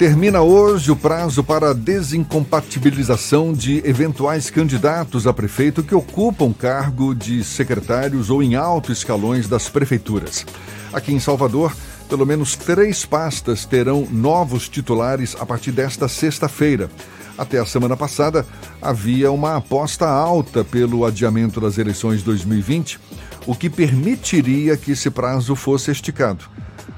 [0.00, 7.44] Termina hoje o prazo para desincompatibilização de eventuais candidatos a prefeito que ocupam cargo de
[7.44, 10.46] secretários ou em altos escalões das prefeituras.
[10.90, 11.76] Aqui em Salvador,
[12.08, 16.90] pelo menos três pastas terão novos titulares a partir desta sexta-feira.
[17.36, 18.46] Até a semana passada,
[18.80, 22.98] havia uma aposta alta pelo adiamento das eleições 2020,
[23.46, 26.46] o que permitiria que esse prazo fosse esticado.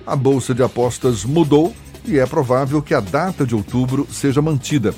[0.07, 1.75] A bolsa de apostas mudou
[2.05, 4.95] e é provável que a data de outubro seja mantida.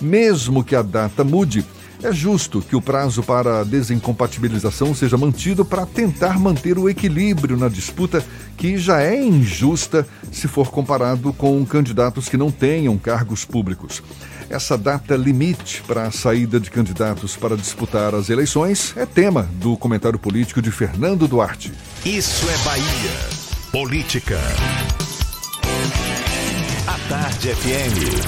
[0.00, 1.64] Mesmo que a data mude,
[2.02, 7.68] é justo que o prazo para desincompatibilização seja mantido para tentar manter o equilíbrio na
[7.68, 8.22] disputa,
[8.56, 14.02] que já é injusta se for comparado com candidatos que não tenham cargos públicos.
[14.48, 19.76] Essa data limite para a saída de candidatos para disputar as eleições é tema do
[19.76, 21.72] comentário político de Fernando Duarte.
[22.04, 23.46] Isso é Bahia.
[23.72, 24.38] Política.
[27.08, 28.26] Tarde FM.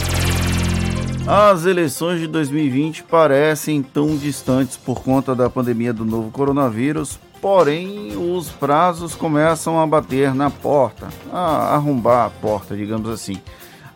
[1.26, 8.16] As eleições de 2020 parecem tão distantes por conta da pandemia do novo coronavírus, porém
[8.16, 13.40] os prazos começam a bater na porta, a arrombar a porta, digamos assim.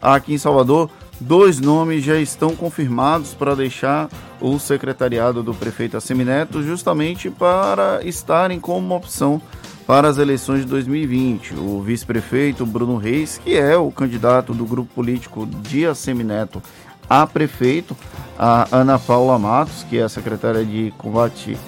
[0.00, 4.08] Aqui em Salvador, dois nomes já estão confirmados para deixar
[4.40, 9.40] o secretariado do prefeito Assemineto, justamente para estarem como opção
[9.86, 11.54] para as eleições de 2020.
[11.54, 16.62] O vice-prefeito Bruno Reis, que é o candidato do grupo político de Semineto
[17.08, 17.96] a prefeito,
[18.38, 21.58] a Ana Paula Matos, que é a secretária de combate,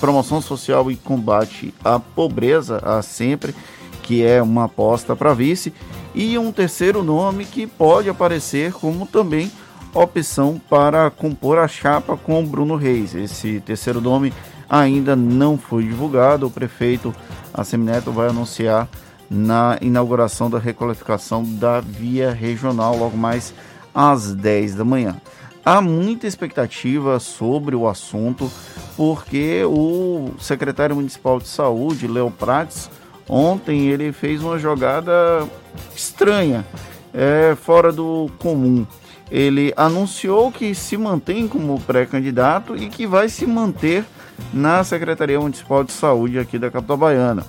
[0.00, 3.54] promoção social e combate à pobreza, a sempre,
[4.02, 5.74] que é uma aposta para vice,
[6.14, 9.52] e um terceiro nome que pode aparecer como também
[9.92, 13.14] opção para compor a chapa com Bruno Reis.
[13.14, 14.32] Esse terceiro nome
[14.68, 16.46] ainda não foi divulgado.
[16.46, 17.14] O prefeito
[17.52, 18.88] a Semineto vai anunciar
[19.30, 23.52] na inauguração da requalificação da via regional logo mais
[23.94, 25.16] às 10 da manhã.
[25.64, 28.50] Há muita expectativa sobre o assunto,
[28.96, 32.88] porque o secretário municipal de saúde, Léo Prates,
[33.28, 35.46] ontem ele fez uma jogada
[35.94, 36.64] estranha,
[37.12, 38.86] é, fora do comum.
[39.30, 44.06] Ele anunciou que se mantém como pré-candidato e que vai se manter
[44.52, 47.44] na Secretaria Municipal de Saúde aqui da capital baiana.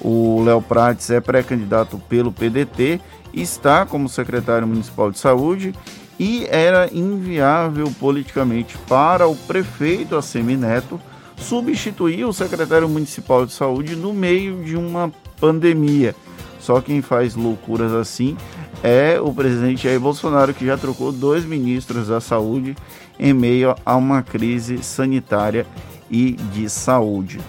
[0.00, 3.00] O Léo Prates é pré-candidato pelo PDT,
[3.32, 5.74] está como secretário municipal de saúde
[6.18, 11.00] e era inviável politicamente para o prefeito Assemineto
[11.36, 16.14] substituir o secretário municipal de saúde no meio de uma pandemia.
[16.60, 18.36] Só quem faz loucuras assim
[18.82, 22.76] é o presidente Jair Bolsonaro, que já trocou dois ministros da saúde
[23.18, 25.66] em meio a uma crise sanitária
[26.10, 27.40] e de saúde.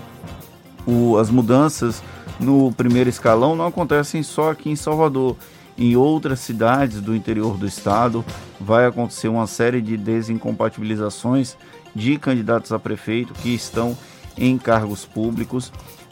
[0.86, 2.02] O, as mudanças
[2.40, 5.36] no primeiro escalão não acontecem só aqui em Salvador.
[5.78, 8.24] Em outras cidades do interior do estado
[8.60, 11.58] vai acontecer uma série de desincompatibilizações
[11.94, 13.98] de candidatos a prefeito que estão
[14.38, 15.72] em cargos públicos.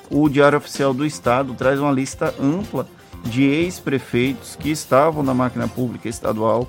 [0.10, 2.88] O Diário Oficial do Estado traz uma lista ampla
[3.24, 6.68] de ex-prefeitos que estavam na máquina pública estadual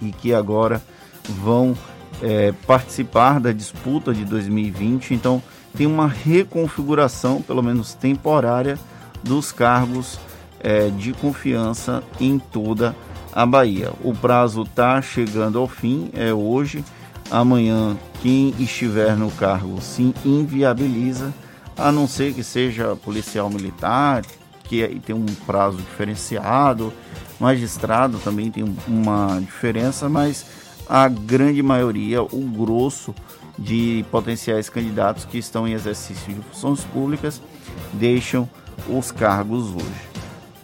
[0.00, 0.80] e que agora
[1.28, 1.76] vão
[2.22, 5.42] é, participar da disputa de 2020, então
[5.76, 8.78] tem uma reconfiguração, pelo menos temporária,
[9.22, 10.18] dos cargos
[10.60, 12.94] é, de confiança em toda
[13.32, 13.90] a Bahia.
[14.02, 16.84] O prazo está chegando ao fim, é hoje.
[17.30, 21.32] Amanhã, quem estiver no cargo se inviabiliza,
[21.76, 24.22] a não ser que seja policial militar,
[24.64, 26.92] que aí tem um prazo diferenciado,
[27.40, 30.46] magistrado também tem uma diferença, mas
[30.88, 33.14] a grande maioria, o grosso
[33.58, 37.40] de potenciais candidatos que estão em exercício de funções públicas
[37.92, 38.48] deixam
[38.88, 40.14] os cargos hoje.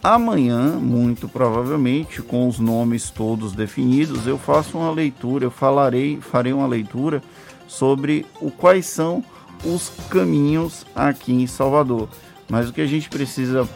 [0.02, 6.52] Amanhã, muito provavelmente, com os nomes todos definidos, eu faço uma leitura, eu falarei, farei
[6.52, 7.22] uma leitura
[7.68, 9.22] sobre o quais são
[9.64, 12.09] os caminhos aqui em Salvador.
[12.48, 13.68] Mas o que a gente precisa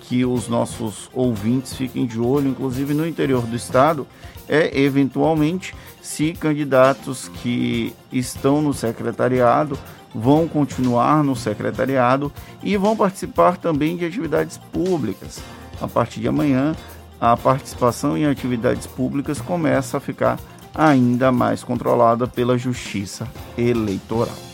[0.00, 4.06] que os nossos ouvintes fiquem de olho, inclusive no interior do estado,
[4.48, 9.78] é eventualmente se candidatos que estão no secretariado
[10.14, 15.40] vão continuar no secretariado e vão participar também de atividades públicas.
[15.80, 16.76] A partir de amanhã,
[17.20, 20.38] a participação em atividades públicas começa a ficar
[20.74, 23.26] ainda mais controlada pela Justiça
[23.56, 24.53] Eleitoral.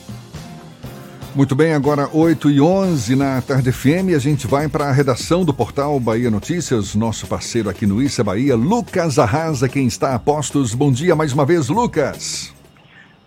[1.32, 5.44] Muito bem, agora 8 e 11 na Tarde FM, a gente vai para a redação
[5.44, 10.19] do portal Bahia Notícias, nosso parceiro aqui no Issa Bahia, Lucas Arrasa, quem está a
[10.19, 10.74] postos.
[10.74, 12.52] Bom dia mais uma vez, Lucas.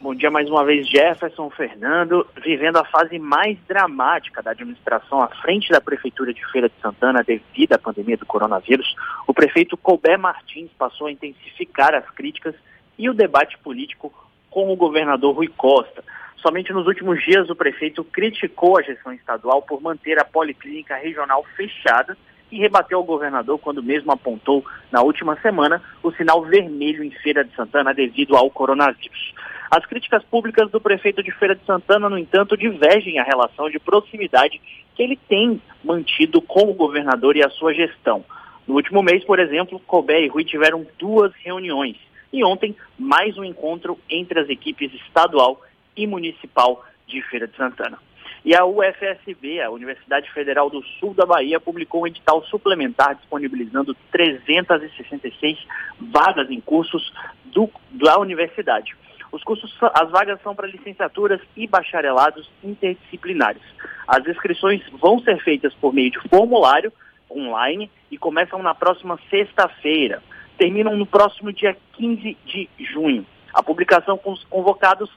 [0.01, 5.29] Bom dia mais uma vez, Jefferson Fernando, vivendo a fase mais dramática da administração à
[5.29, 8.93] frente da Prefeitura de Feira de Santana devido à pandemia do coronavírus,
[9.25, 12.53] o prefeito Colbert Martins passou a intensificar as críticas
[12.99, 14.13] e o debate político
[14.51, 16.03] com o governador Rui Costa.
[16.43, 21.41] Somente nos últimos dias, o prefeito criticou a gestão estadual por manter a policlínica regional
[21.55, 22.17] fechada
[22.51, 27.45] e rebateu ao governador quando mesmo apontou, na última semana, o sinal vermelho em Feira
[27.45, 29.33] de Santana devido ao coronavírus.
[29.71, 33.79] As críticas públicas do prefeito de Feira de Santana, no entanto, divergem a relação de
[33.79, 34.59] proximidade
[34.95, 38.23] que ele tem mantido com o governador e a sua gestão.
[38.67, 41.95] No último mês, por exemplo, Colbert e Rui tiveram duas reuniões
[42.33, 45.61] e ontem mais um encontro entre as equipes estadual
[45.95, 47.97] e municipal de Feira de Santana.
[48.45, 53.95] E a UFSB, a Universidade Federal do Sul da Bahia, publicou um edital suplementar disponibilizando
[54.11, 55.57] 366
[55.99, 57.13] vagas em cursos
[57.45, 58.95] do, da universidade.
[59.31, 63.63] Os cursos, as vagas são para licenciaturas e bacharelados interdisciplinares.
[64.07, 66.91] As inscrições vão ser feitas por meio de formulário
[67.31, 70.21] online e começam na próxima sexta-feira.
[70.57, 73.25] Terminam no próximo dia 15 de junho.
[73.53, 75.09] A publicação com os convocados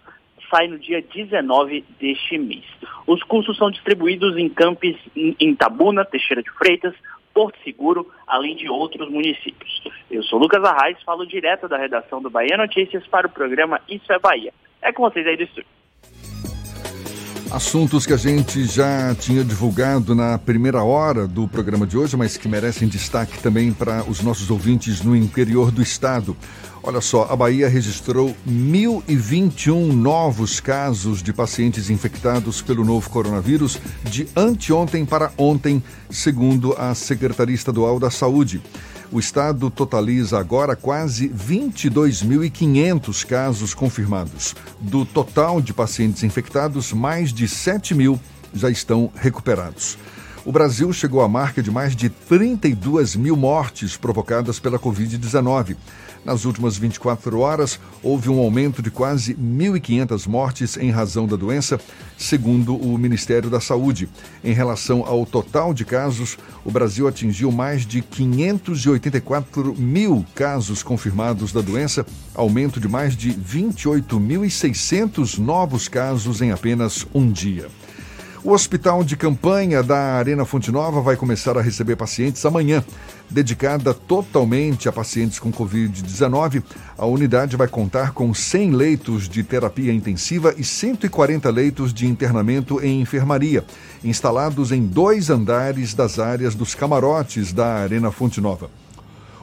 [0.51, 2.64] sai no dia 19 deste mês.
[3.06, 6.94] Os cursos são distribuídos em campos em Tabuna, Teixeira de Freitas,
[7.32, 9.82] Porto Seguro, além de outros municípios.
[10.10, 14.10] Eu sou Lucas Arraes, falo direto da redação do Bahia Notícias para o programa Isso
[14.10, 14.52] é Bahia.
[14.81, 15.77] É com vocês aí do estúdio.
[17.51, 22.36] Assuntos que a gente já tinha divulgado na primeira hora do programa de hoje, mas
[22.36, 26.36] que merecem destaque também para os nossos ouvintes no interior do estado.
[26.87, 34.29] Olha só, a Bahia registrou 1.021 novos casos de pacientes infectados pelo novo coronavírus de
[34.37, 38.63] anteontem para ontem, segundo a Secretaria Estadual da Saúde.
[39.11, 44.55] O estado totaliza agora quase 22.500 casos confirmados.
[44.81, 48.21] Do total de pacientes infectados, mais de 7 mil
[48.55, 49.99] já estão recuperados.
[50.47, 55.75] O Brasil chegou à marca de mais de 32 mil mortes provocadas pela Covid-19.
[56.27, 61.81] Nas últimas 24 horas, houve um aumento de quase 1.500 mortes em razão da doença,
[62.19, 64.09] segundo o Ministério da Saúde.
[64.43, 71.53] Em relação ao total de casos, o Brasil atingiu mais de 584 mil casos confirmados
[71.53, 72.05] da doença,
[72.35, 77.69] aumento de mais de 28.600 novos casos em apenas um dia.
[78.47, 82.85] O hospital de campanha da Arena Fonte Nova vai começar a receber pacientes amanhã.
[83.28, 86.62] Dedicada totalmente a pacientes com Covid-19,
[86.97, 92.78] a unidade vai contar com 100 leitos de terapia intensiva e 140 leitos de internamento
[92.81, 93.64] em enfermaria,
[94.05, 98.70] instalados em dois andares das áreas dos camarotes da Arena Fonte Nova.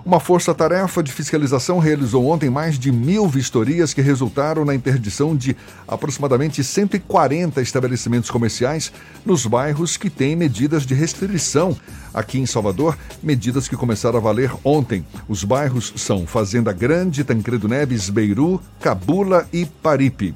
[0.06, 5.56] Uma força-tarefa de fiscalização realizou ontem mais de mil vistorias que resultaram na interdição de
[5.88, 8.92] aproximadamente 140 estabelecimentos comerciais
[9.26, 11.78] nos bairros que têm medidas de restrição.
[12.14, 15.06] Aqui em Salvador, medidas que começaram a valer ontem.
[15.26, 20.36] Os bairros são Fazenda Grande, Tancredo Neves, Beiru, Cabula e Paripe.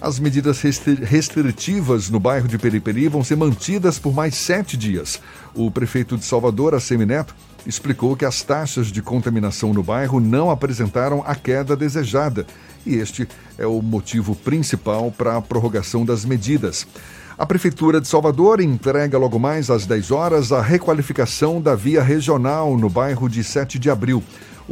[0.00, 5.20] As medidas restritivas no bairro de Periperi vão ser mantidas por mais sete dias.
[5.54, 7.34] O prefeito de Salvador, Assemineto,
[7.66, 12.46] explicou que as taxas de contaminação no bairro não apresentaram a queda desejada
[12.84, 16.86] e este é o motivo principal para a prorrogação das medidas.
[17.38, 22.76] A Prefeitura de Salvador entrega logo mais às 10 horas a requalificação da via regional
[22.76, 24.22] no bairro de 7 de abril.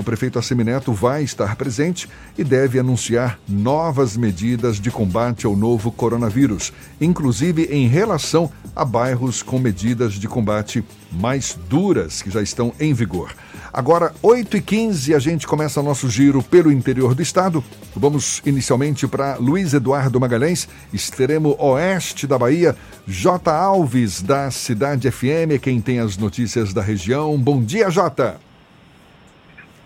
[0.00, 2.08] O prefeito Assemineto vai estar presente
[2.38, 9.42] e deve anunciar novas medidas de combate ao novo coronavírus, inclusive em relação a bairros
[9.42, 10.82] com medidas de combate
[11.12, 13.34] mais duras que já estão em vigor.
[13.70, 17.62] Agora, 8h15, a gente começa nosso giro pelo interior do estado.
[17.94, 22.74] Vamos inicialmente para Luiz Eduardo Magalhães, extremo oeste da Bahia.
[23.06, 23.52] J.
[23.52, 27.36] Alves, da Cidade FM, quem tem as notícias da região.
[27.36, 28.40] Bom dia, Jota.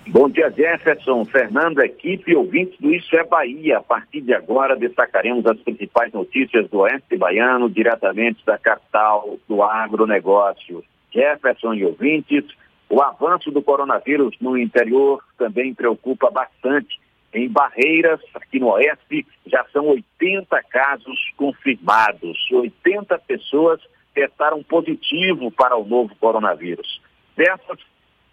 [0.09, 3.79] Bom dia, Jefferson, Fernando, equipe e ouvintes do Isso é Bahia.
[3.79, 9.63] A partir de agora, destacaremos as principais notícias do Oeste Baiano, diretamente da capital do
[9.63, 10.85] agronegócio.
[11.11, 12.45] Jefferson e ouvintes,
[12.91, 17.01] o avanço do coronavírus no interior também preocupa bastante.
[17.33, 22.39] Em Barreiras, aqui no Oeste, já são 80 casos confirmados.
[22.53, 23.81] 80 pessoas
[24.15, 27.01] testaram positivo para o novo coronavírus.
[27.35, 27.81] Dessas,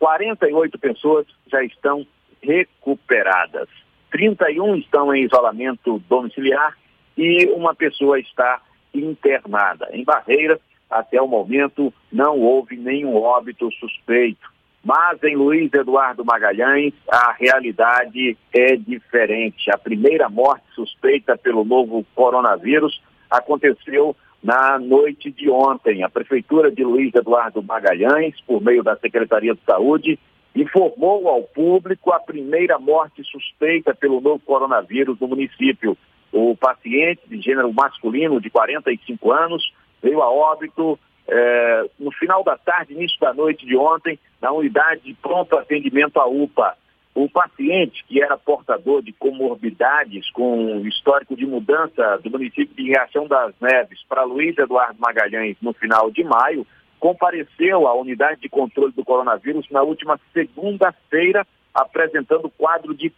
[0.02, 2.04] 48 pessoas já estão
[2.42, 3.70] recuperadas.
[4.10, 6.76] 31 estão em isolamento domiciliar
[7.16, 8.60] e uma pessoa está
[8.92, 9.88] internada.
[9.92, 10.60] Em Barreiras,
[10.90, 14.50] até o momento, não houve nenhum óbito suspeito.
[14.84, 19.70] Mas em Luiz Eduardo Magalhães, a realidade é diferente.
[19.70, 23.00] A primeira morte suspeita pelo novo coronavírus
[23.30, 26.04] aconteceu na noite de ontem.
[26.04, 30.20] A Prefeitura de Luiz Eduardo Magalhães, por meio da Secretaria de Saúde,
[30.56, 35.98] informou ao público a primeira morte suspeita pelo novo coronavírus no município.
[36.32, 40.98] O paciente de gênero masculino de 45 anos veio a óbito
[41.28, 46.20] é, no final da tarde, início da noite de ontem, na unidade de pronto atendimento
[46.20, 46.76] à UPA.
[47.14, 53.28] O paciente, que era portador de comorbidades com histórico de mudança do município de Reação
[53.28, 56.66] das Neves para Luiz Eduardo Magalhães no final de maio,
[57.00, 63.12] compareceu à unidade de controle do coronavírus na última segunda-feira, apresentando quadro de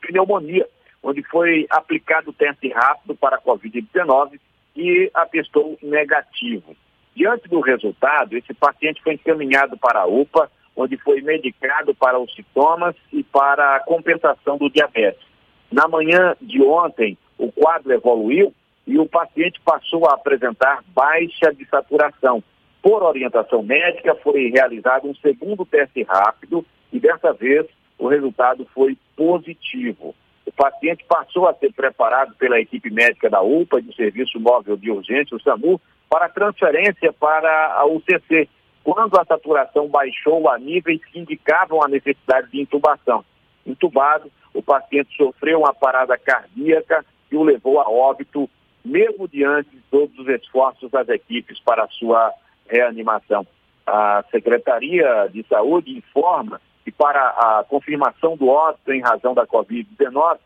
[0.00, 0.66] pneumonia,
[1.02, 4.40] onde foi aplicado o teste rápido para a Covid-19
[4.74, 6.74] e atestou negativo.
[7.14, 12.32] Diante do resultado, esse paciente foi encaminhado para a UPA, onde foi medicado para os
[12.34, 15.24] sintomas e para a compensação do diabetes.
[15.72, 18.52] Na manhã de ontem, o quadro evoluiu
[18.86, 22.42] e o paciente passou a apresentar baixa de saturação.
[22.82, 27.66] Por orientação médica, foi realizado um segundo teste rápido e dessa vez
[27.98, 30.14] o resultado foi positivo.
[30.44, 34.90] O paciente passou a ser preparado pela equipe médica da UPA, do Serviço Móvel de
[34.90, 38.48] Urgência, o SAMU, para transferência para a UCC,
[38.86, 43.24] quando a saturação baixou a níveis que indicavam a necessidade de intubação.
[43.66, 48.48] Intubado, o paciente sofreu uma parada cardíaca e o levou a óbito,
[48.84, 52.32] mesmo diante de todos os esforços das equipes para a sua
[52.68, 53.44] reanimação.
[53.84, 60.38] A Secretaria de Saúde informa que para a confirmação do óbito em razão da Covid-19,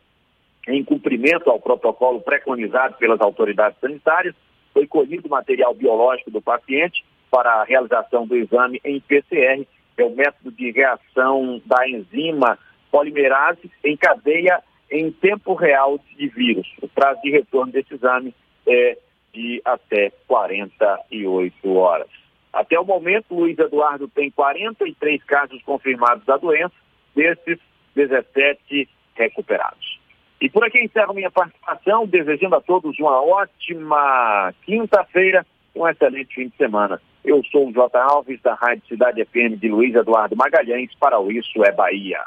[0.67, 4.33] em cumprimento ao protocolo preconizado pelas autoridades sanitárias,
[4.73, 9.65] foi colhido material biológico do paciente para a realização do exame em PCR,
[9.97, 12.59] é o método de reação da enzima
[12.91, 16.67] polimerase em cadeia em tempo real de vírus.
[16.81, 18.35] O prazo de retorno desse exame
[18.67, 18.97] é
[19.33, 22.09] de até 48 horas.
[22.51, 26.73] Até o momento, Luiz Eduardo tem 43 casos confirmados da doença,
[27.15, 27.57] desses
[27.95, 29.99] 17 recuperados.
[30.41, 35.45] E por aqui encerro minha participação, desejando a todos uma ótima quinta-feira
[35.75, 37.01] um excelente fim de semana.
[37.23, 37.97] Eu sou o J.
[37.97, 42.19] Alves, da Rádio Cidade FM de Luiz Eduardo Magalhães, para o Isso é Bahia.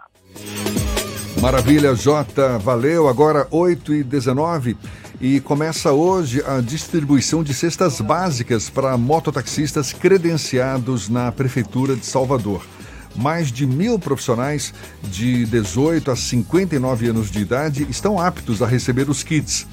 [1.40, 3.08] Maravilha, Jota, valeu.
[3.08, 4.76] Agora 8 e 19
[5.20, 12.64] e começa hoje a distribuição de cestas básicas para mototaxistas credenciados na Prefeitura de Salvador
[13.14, 19.08] mais de mil profissionais de 18 a 59 anos de idade estão aptos a receber
[19.08, 19.66] os kits.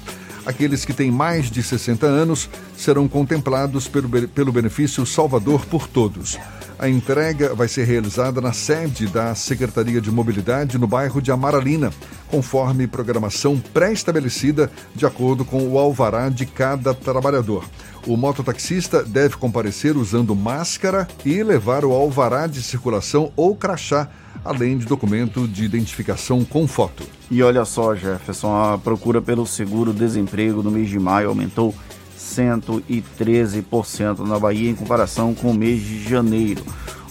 [0.44, 6.38] Aqueles que têm mais de 60 anos serão contemplados pelo, pelo benefício Salvador por Todos.
[6.82, 11.92] A entrega vai ser realizada na sede da Secretaria de Mobilidade no bairro de Amaralina,
[12.26, 17.64] conforme programação pré-estabelecida de acordo com o alvará de cada trabalhador.
[18.04, 24.08] O mototaxista deve comparecer usando máscara e levar o alvará de circulação ou crachá,
[24.44, 27.04] além de documento de identificação com foto.
[27.30, 31.74] E olha só, Jefferson, a procura pelo seguro-desemprego no mês de maio aumentou
[32.18, 36.62] 113% na Bahia em comparação com o mês de janeiro.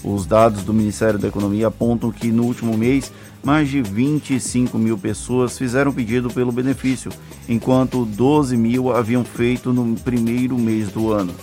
[0.03, 3.11] Os dados do Ministério da Economia apontam que no último mês
[3.43, 7.11] mais de 25 mil pessoas fizeram pedido pelo benefício,
[7.49, 11.33] enquanto 12 mil haviam feito no primeiro mês do ano.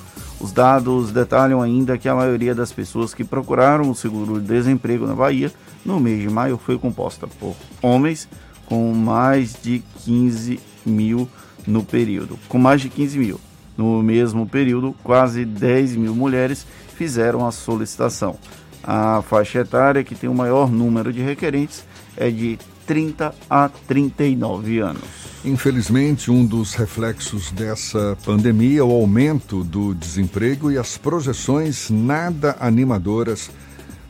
[0.40, 5.50] Os dados detalham ainda que a maioria das pessoas que procuraram o seguro-desemprego na Bahia
[5.84, 8.28] no mês de maio foi composta por homens,
[8.66, 11.28] com mais de 15 mil
[11.66, 12.38] no período.
[12.48, 13.40] Com mais de 15 mil.
[13.76, 18.36] No mesmo período, quase 10 mil mulheres fizeram a solicitação.
[18.82, 21.84] A faixa etária que tem o maior número de requerentes
[22.16, 25.02] é de 30 a 39 anos.
[25.44, 32.56] Infelizmente, um dos reflexos dessa pandemia é o aumento do desemprego e as projeções nada
[32.58, 33.50] animadoras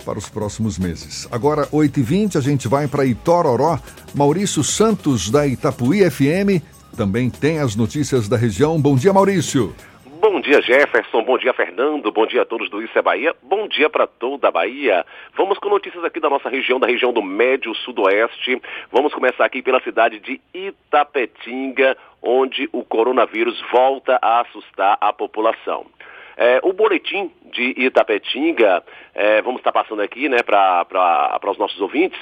[0.08, 1.28] para os próximos meses.
[1.30, 3.78] Agora, 8h20, a gente vai para Itororó.
[4.14, 6.64] Maurício Santos, da Itapuí FM,
[6.96, 8.80] também tem as notícias da região.
[8.80, 9.74] Bom dia, Maurício.
[10.18, 11.22] Bom dia Jefferson.
[11.22, 12.10] Bom dia, Fernando.
[12.10, 13.36] Bom dia a todos do Isso é Bahia.
[13.42, 15.04] Bom dia para toda a Bahia.
[15.36, 18.60] Vamos com notícias aqui da nossa região, da região do Médio Sudoeste.
[18.90, 25.84] Vamos começar aqui pela cidade de Itapetinga, onde o coronavírus volta a assustar a população.
[26.40, 32.16] É, o boletim de Itapetinga, é, vamos estar passando aqui né, para os nossos ouvintes.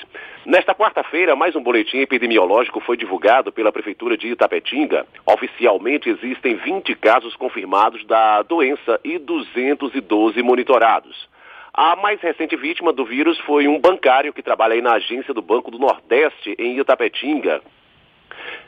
[0.46, 5.06] Nesta quarta-feira, mais um boletim epidemiológico foi divulgado pela Prefeitura de Itapetinga.
[5.26, 11.28] Oficialmente existem 20 casos confirmados da doença e 212 monitorados.
[11.74, 15.42] A mais recente vítima do vírus foi um bancário que trabalha aí na agência do
[15.42, 17.60] Banco do Nordeste, em Itapetinga.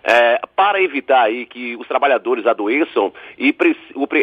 [0.02, 3.54] É, para evitar aí que os trabalhadores adoeçam e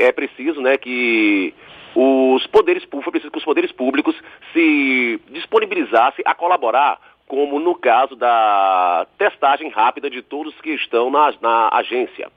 [0.01, 1.53] é preciso né, que
[1.93, 4.15] os poderes públicos, que os poderes públicos
[4.51, 11.33] se disponibilizassem a colaborar como no caso da testagem rápida de todos que estão na,
[11.41, 12.29] na agência.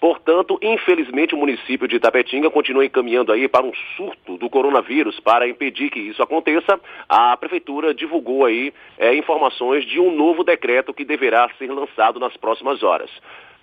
[0.00, 5.20] Portanto, infelizmente, o município de Itapetinga continua encaminhando aí para um surto do coronavírus.
[5.20, 10.94] Para impedir que isso aconteça, a prefeitura divulgou aí é, informações de um novo decreto
[10.94, 13.10] que deverá ser lançado nas próximas horas.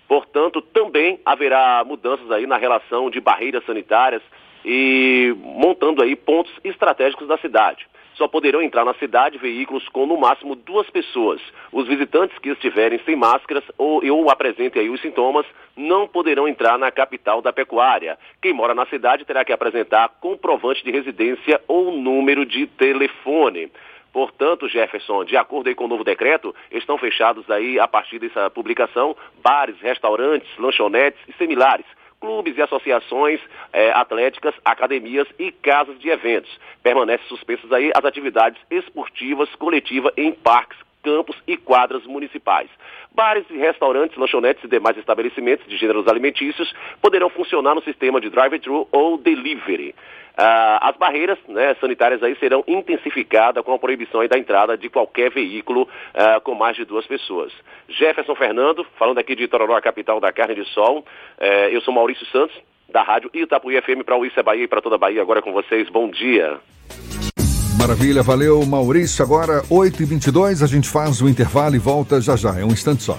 [0.06, 4.22] Portanto, também haverá mudanças aí na relação de barreiras sanitárias
[4.64, 7.84] e montando aí pontos estratégicos da cidade.
[8.18, 11.40] Só poderão entrar na cidade veículos com no máximo duas pessoas.
[11.70, 15.46] Os visitantes que estiverem sem máscaras ou, ou apresentem aí os sintomas
[15.76, 18.18] não poderão entrar na capital da pecuária.
[18.42, 23.70] Quem mora na cidade terá que apresentar comprovante de residência ou número de telefone.
[24.12, 29.14] Portanto, Jefferson, de acordo com o novo decreto, estão fechados aí, a partir dessa publicação,
[29.40, 31.86] bares, restaurantes, lanchonetes e similares,
[32.20, 33.40] clubes e associações
[33.72, 36.50] eh, atléticas, academias e casas de eventos.
[36.82, 42.68] Permanecem suspensas aí as atividades esportivas coletivas em parques, campos e quadras municipais.
[43.14, 48.30] Bares e restaurantes, lanchonetes e demais estabelecimentos de gêneros alimentícios poderão funcionar no sistema de
[48.30, 49.94] drive-thru ou delivery.
[50.40, 55.32] Ah, as barreiras né, sanitárias aí serão intensificadas com a proibição da entrada de qualquer
[55.32, 57.52] veículo ah, com mais de duas pessoas.
[57.88, 61.04] Jefferson Fernando, falando aqui de Itororó, a capital da carne de sol.
[61.40, 62.56] Eh, eu sou Maurício Santos,
[62.88, 65.20] da rádio Itapuí FM para o Isso é Bahia e para toda a Bahia.
[65.20, 66.60] Agora com vocês, bom dia.
[67.78, 69.24] Maravilha, valeu Maurício.
[69.24, 73.16] Agora 8h22, a gente faz o intervalo e volta já já, é um instante só.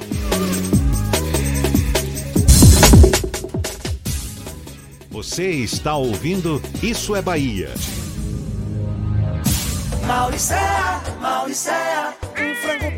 [5.09, 7.69] Você está ouvindo Isso é Bahia.
[10.05, 12.13] Mauricéia, Mauricéia,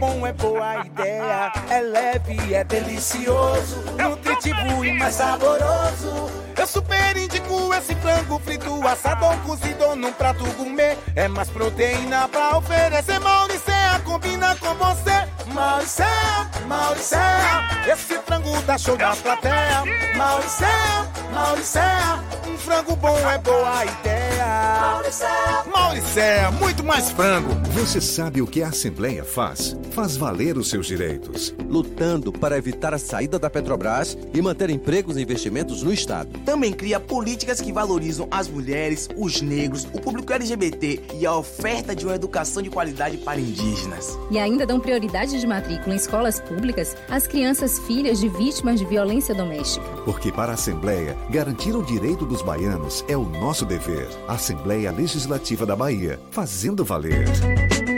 [0.01, 1.53] bom é boa ideia.
[1.69, 6.31] É leve, é delicioso, nutritivo e mais saboroso.
[6.57, 10.97] Eu super indico esse frango frito, assado ou cozido num prato gourmet.
[11.15, 13.19] É mais proteína pra oferecer.
[13.19, 15.10] Mauricéia combina com você.
[15.53, 19.83] Mauricéia, Mauricéia, esse frango dá show na plateia.
[20.15, 24.81] Mauricéia, Mauricéia, um frango bom é boa ideia.
[24.81, 27.49] Mauricéia, Mauricéia, muito mais frango.
[27.71, 29.75] Você sabe o que a Assembleia faz?
[29.91, 31.53] Faz valer os seus direitos.
[31.67, 36.39] Lutando para evitar a saída da Petrobras e manter empregos e investimentos no Estado.
[36.45, 41.95] Também cria políticas que valorizam as mulheres, os negros, o público LGBT e a oferta
[41.95, 44.17] de uma educação de qualidade para indígenas.
[44.29, 48.85] E ainda dão prioridade de matrícula em escolas públicas às crianças filhas de vítimas de
[48.85, 49.85] violência doméstica.
[50.05, 54.07] Porque para a Assembleia, garantir o direito dos baianos é o nosso dever.
[54.27, 57.25] Assembleia Legislativa da Bahia, fazendo valer.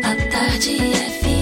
[0.03, 1.32] A tarde FM.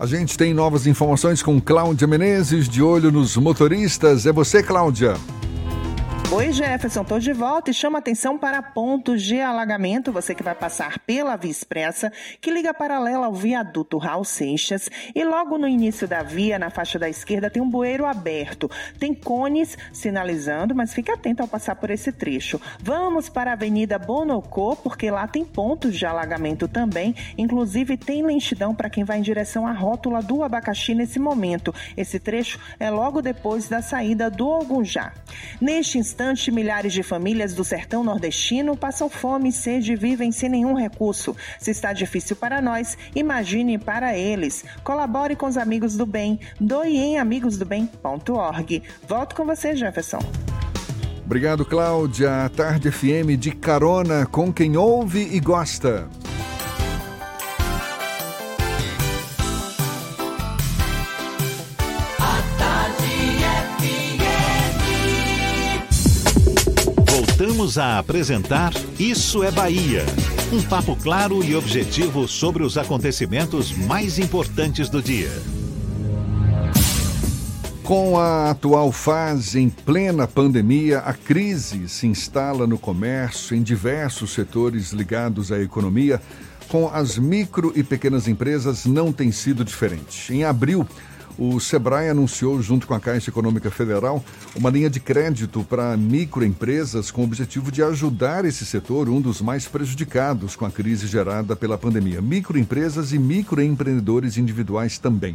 [0.00, 4.24] A gente tem novas informações com Cláudia Menezes, de olho nos motoristas.
[4.24, 5.14] É você, Cláudia.
[6.32, 10.12] Oi, Jefferson, tô de volta e chama atenção para pontos de alagamento.
[10.12, 14.88] Você que vai passar pela Via Expressa, que liga paralela ao viaduto Raul Seixas.
[15.12, 18.70] E logo no início da via, na faixa da esquerda, tem um bueiro aberto.
[18.96, 22.60] Tem cones sinalizando, mas fique atento ao passar por esse trecho.
[22.80, 27.12] Vamos para a Avenida Bonocô, porque lá tem pontos de alagamento também.
[27.36, 31.74] Inclusive, tem lentidão para quem vai em direção à rótula do abacaxi nesse momento.
[31.96, 35.12] Esse trecho é logo depois da saída do Ogunjá.
[35.60, 36.19] Neste instante,
[36.50, 41.34] milhares de famílias do sertão nordestino passam fome e sede e vivem sem nenhum recurso.
[41.58, 44.64] Se está difícil para nós, imagine para eles.
[44.84, 46.38] Colabore com os amigos do bem.
[46.60, 48.82] Doe em amigosdobem.org.
[49.08, 50.20] Volto com você, Jefferson.
[51.24, 52.50] Obrigado, Cláudia.
[52.54, 56.08] Tarde FM de carona com quem ouve e gosta.
[67.40, 70.04] Voltamos a apresentar Isso é Bahia.
[70.52, 75.30] Um papo claro e objetivo sobre os acontecimentos mais importantes do dia.
[77.82, 84.34] Com a atual fase em plena pandemia, a crise se instala no comércio, em diversos
[84.34, 86.20] setores ligados à economia.
[86.68, 90.30] Com as micro e pequenas empresas, não tem sido diferente.
[90.30, 90.86] Em abril,
[91.40, 94.22] o Sebrae anunciou, junto com a Caixa Econômica Federal,
[94.54, 99.40] uma linha de crédito para microempresas com o objetivo de ajudar esse setor, um dos
[99.40, 102.20] mais prejudicados com a crise gerada pela pandemia.
[102.20, 105.34] Microempresas e microempreendedores individuais também.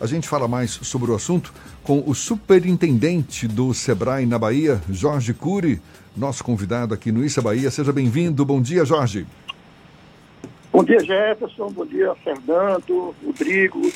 [0.00, 1.52] A gente fala mais sobre o assunto
[1.82, 5.78] com o superintendente do Sebrae na Bahia, Jorge Cury,
[6.16, 7.70] nosso convidado aqui no Issa Bahia.
[7.70, 8.46] Seja bem-vindo.
[8.46, 9.26] Bom dia, Jorge.
[10.72, 11.70] Bom dia, Jefferson.
[11.70, 13.92] Bom dia, Fernando, Rodrigo,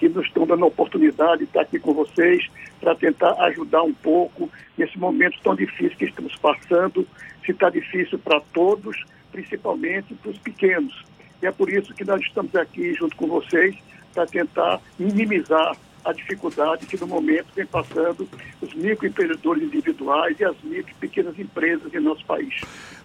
[0.00, 2.50] que nos estão dando a oportunidade de estar aqui com vocês
[2.80, 7.06] para tentar ajudar um pouco nesse momento tão difícil que estamos passando.
[7.44, 8.96] Se está difícil para todos,
[9.30, 11.04] principalmente para os pequenos.
[11.42, 13.76] E é por isso que nós estamos aqui junto com vocês
[14.14, 18.26] para tentar minimizar a dificuldade que no momento vem passando
[18.62, 22.54] os microempreendedores individuais e as micro e pequenas empresas em nosso país.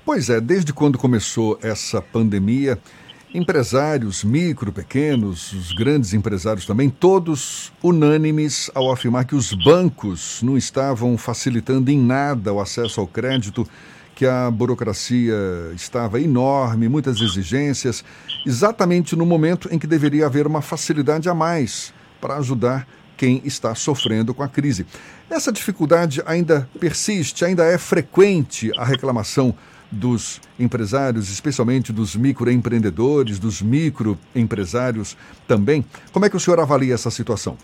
[0.05, 2.79] Pois é, desde quando começou essa pandemia,
[3.35, 10.57] empresários, micro, pequenos, os grandes empresários também, todos unânimes ao afirmar que os bancos não
[10.57, 13.67] estavam facilitando em nada o acesso ao crédito
[14.15, 15.35] que a burocracia
[15.75, 18.03] estava enorme, muitas exigências,
[18.45, 22.87] exatamente no momento em que deveria haver uma facilidade a mais para ajudar
[23.17, 24.85] quem está sofrendo com a crise.
[25.29, 29.53] Essa dificuldade ainda persiste, ainda é frequente a reclamação
[29.91, 35.17] dos empresários, especialmente dos microempreendedores, dos microempresários
[35.47, 35.85] também.
[36.11, 37.57] Como é que o senhor avalia essa situação?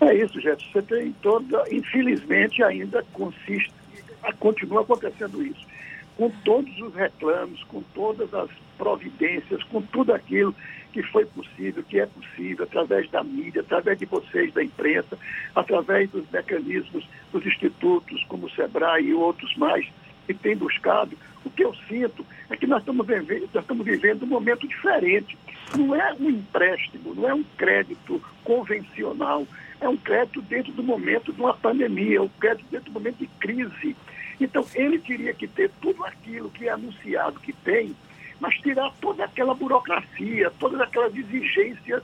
[0.00, 0.72] É isso, Jefferson.
[0.72, 1.62] Você tem toda.
[1.70, 3.70] Infelizmente, ainda consiste
[4.38, 5.66] continua acontecendo isso.
[6.16, 10.54] Com todos os reclamos, com todas as providências, com tudo aquilo
[10.92, 15.16] que foi possível, que é possível, através da mídia, através de vocês, da imprensa,
[15.54, 19.86] através dos mecanismos dos institutos, como o SEBRAE e outros mais,
[20.34, 24.22] que têm buscado, o que eu sinto é que nós estamos vivendo, nós estamos vivendo
[24.24, 25.36] um momento diferente.
[25.76, 29.46] Não é um empréstimo, não é um crédito convencional,
[29.80, 33.18] é um crédito dentro do momento de uma pandemia, é um crédito dentro do momento
[33.18, 33.96] de crise.
[34.40, 37.94] Então, ele teria que ter tudo aquilo que é anunciado que tem,
[38.38, 42.02] mas tirar toda aquela burocracia, todas aquelas exigências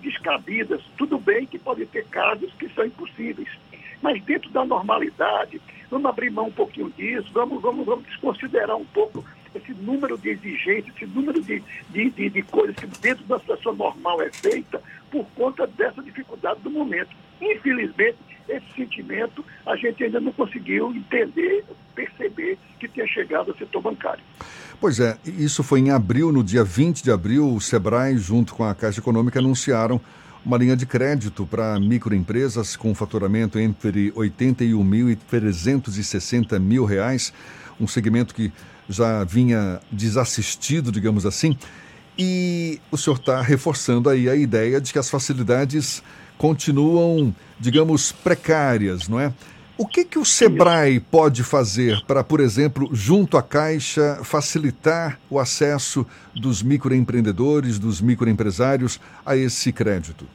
[0.00, 0.82] descabidas.
[0.96, 3.48] Tudo bem que pode ter casos que são impossíveis,
[4.02, 5.60] mas dentro da normalidade,
[5.90, 10.30] vamos abrir mão um pouquinho disso, vamos, vamos, vamos desconsiderar um pouco esse número de
[10.30, 14.82] exigências, esse número de, de, de, de coisas que dentro da situação normal é feita
[15.10, 17.10] por conta dessa dificuldade do momento.
[17.40, 18.18] Infelizmente,
[18.48, 21.64] esse sentimento a gente ainda não conseguiu entender,
[21.94, 24.22] perceber que tinha chegado ao setor bancário.
[24.80, 28.62] Pois é, isso foi em abril, no dia 20 de abril, o Sebrae, junto com
[28.62, 30.00] a Caixa Econômica, anunciaram
[30.46, 37.32] uma linha de crédito para microempresas com faturamento entre 81 mil e 360 mil reais,
[37.80, 38.52] um segmento que
[38.88, 41.58] já vinha desassistido, digamos assim.
[42.16, 46.00] E o senhor está reforçando aí a ideia de que as facilidades
[46.38, 49.34] continuam, digamos, precárias, não é?
[49.78, 55.38] O que, que o Sebrae pode fazer para, por exemplo, junto à Caixa, facilitar o
[55.38, 60.26] acesso dos microempreendedores, dos microempresários a esse crédito?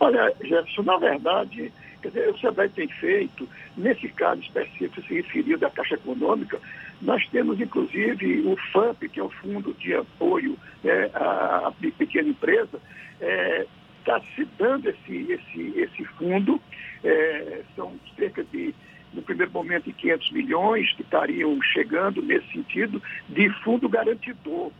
[0.00, 5.70] Olha, Jefferson, na verdade, dizer, o Sebrae tem feito, nesse caso específico, se referiu da
[5.70, 6.58] Caixa Econômica,
[7.00, 12.80] nós temos, inclusive, o FAMP, que é o Fundo de Apoio né, à Pequena Empresa,
[13.20, 13.66] é,
[14.00, 16.60] está se dando esse, esse, esse fundo,
[17.04, 18.74] é, são cerca de,
[19.12, 24.72] no primeiro momento, de 500 milhões que estariam chegando nesse sentido de fundo garantidor.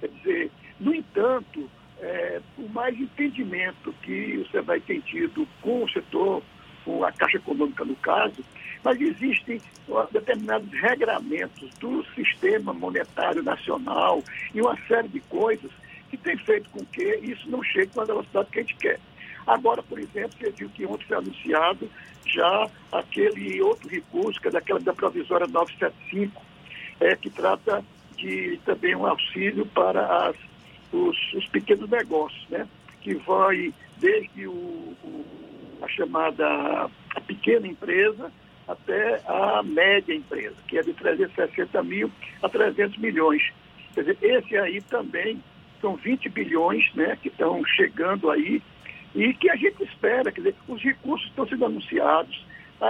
[0.00, 0.50] Quer dizer,
[0.80, 6.42] no entanto, é, por mais entendimento que o Sebrae tem tido com o setor,
[6.84, 8.44] com a Caixa Econômica no caso,
[8.82, 9.60] mas existem
[10.12, 14.22] determinados regramentos do sistema monetário nacional
[14.54, 15.70] e uma série de coisas
[16.10, 19.00] que tem feito com que isso não chegue com a velocidade que a gente quer.
[19.48, 21.90] Agora, por exemplo, você viu que ontem foi anunciado
[22.26, 26.42] já aquele outro recurso, que é daquela da provisória 975,
[27.00, 27.82] é, que trata
[28.14, 30.36] de também um auxílio para as,
[30.92, 32.68] os, os, pequenos negócios, né?
[33.00, 35.24] que vai desde o, o,
[35.80, 36.90] a chamada
[37.26, 38.30] pequena empresa
[38.66, 42.10] até a média empresa, que é de 360 mil
[42.42, 43.42] a 300 milhões.
[43.94, 45.42] Quer dizer, esse aí também
[45.80, 48.60] são 20 bilhões né, que estão chegando aí
[49.18, 52.46] e que a gente espera, quer dizer, os recursos estão sendo anunciados,
[52.80, 52.86] a,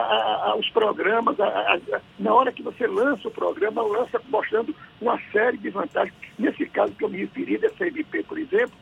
[0.51, 1.35] a, os programas,
[2.19, 6.15] na hora que você lança o programa, lança mostrando uma série de vantagens.
[6.39, 8.77] Nesse caso que eu me referi, dessa MP, por exemplo,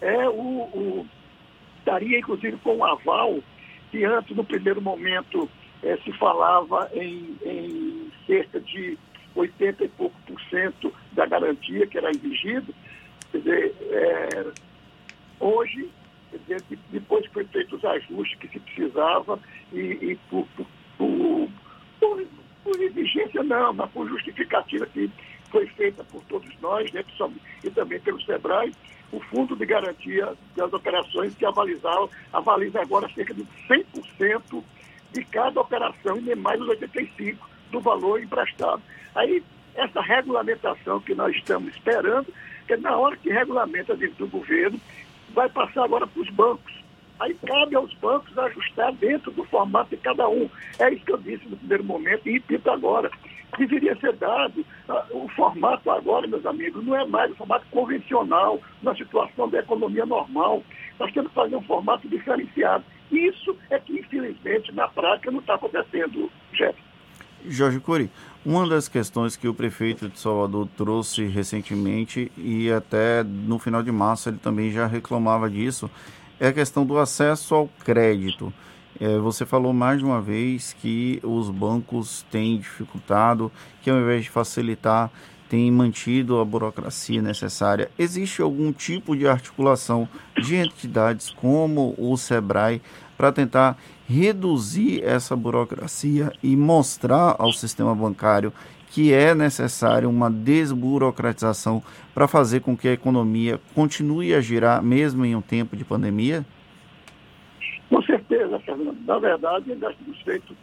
[0.00, 1.06] é o, o
[1.78, 3.38] estaria inclusive com um aval
[3.92, 5.48] que antes, no primeiro momento,
[5.84, 8.98] é, se falava em, em cerca de
[9.36, 12.74] 80 e pouco por cento da garantia que era exigido.
[13.30, 14.46] Quer dizer, é,
[15.38, 15.88] hoje,
[16.90, 19.38] depois foi feito os ajustes que se precisava
[19.72, 20.66] e, e por, por,
[22.00, 22.26] por,
[22.64, 25.10] por, exigência não, mas por justificativa que
[25.50, 27.04] foi feita por todos nós, né,
[27.64, 28.72] e também pelo SEBRAE,
[29.10, 34.62] o Fundo de Garantia das Operações que avalizava, avaliza agora cerca de 100%
[35.12, 37.36] de cada operação e nem mais os 85%
[37.70, 38.82] do valor emprestado.
[39.14, 39.42] Aí,
[39.74, 42.26] essa regulamentação que nós estamos esperando,
[42.66, 44.78] que na hora que regulamenta do governo,
[45.38, 46.74] vai passar agora para os bancos.
[47.20, 50.50] Aí cabe aos bancos ajustar dentro do formato de cada um.
[50.80, 53.08] É isso que eu disse no primeiro momento e repito agora.
[53.56, 58.60] Deveria ser dado uh, o formato agora, meus amigos, não é mais o formato convencional,
[58.82, 60.62] na situação da economia normal.
[60.98, 62.84] Nós temos que fazer um formato diferenciado.
[63.10, 66.76] Isso é que, infelizmente, na prática não está acontecendo, Jeff.
[67.46, 68.10] Jorge Cury,
[68.44, 73.92] uma das questões que o prefeito de Salvador trouxe recentemente e até no final de
[73.92, 75.90] março ele também já reclamava disso,
[76.40, 78.52] é a questão do acesso ao crédito.
[79.00, 83.52] É, você falou mais de uma vez que os bancos têm dificultado,
[83.82, 85.10] que ao invés de facilitar,
[85.48, 87.90] têm mantido a burocracia necessária.
[87.98, 90.08] Existe algum tipo de articulação
[90.42, 92.82] de entidades como o SEBRAE
[93.16, 93.78] para tentar
[94.08, 98.52] reduzir essa burocracia e mostrar ao sistema bancário
[98.90, 101.82] que é necessário uma desburocratização
[102.14, 106.42] para fazer com que a economia continue a girar mesmo em um tempo de pandemia?
[107.90, 108.96] Com certeza, Fernando.
[109.04, 110.56] Na verdade, nós temos feito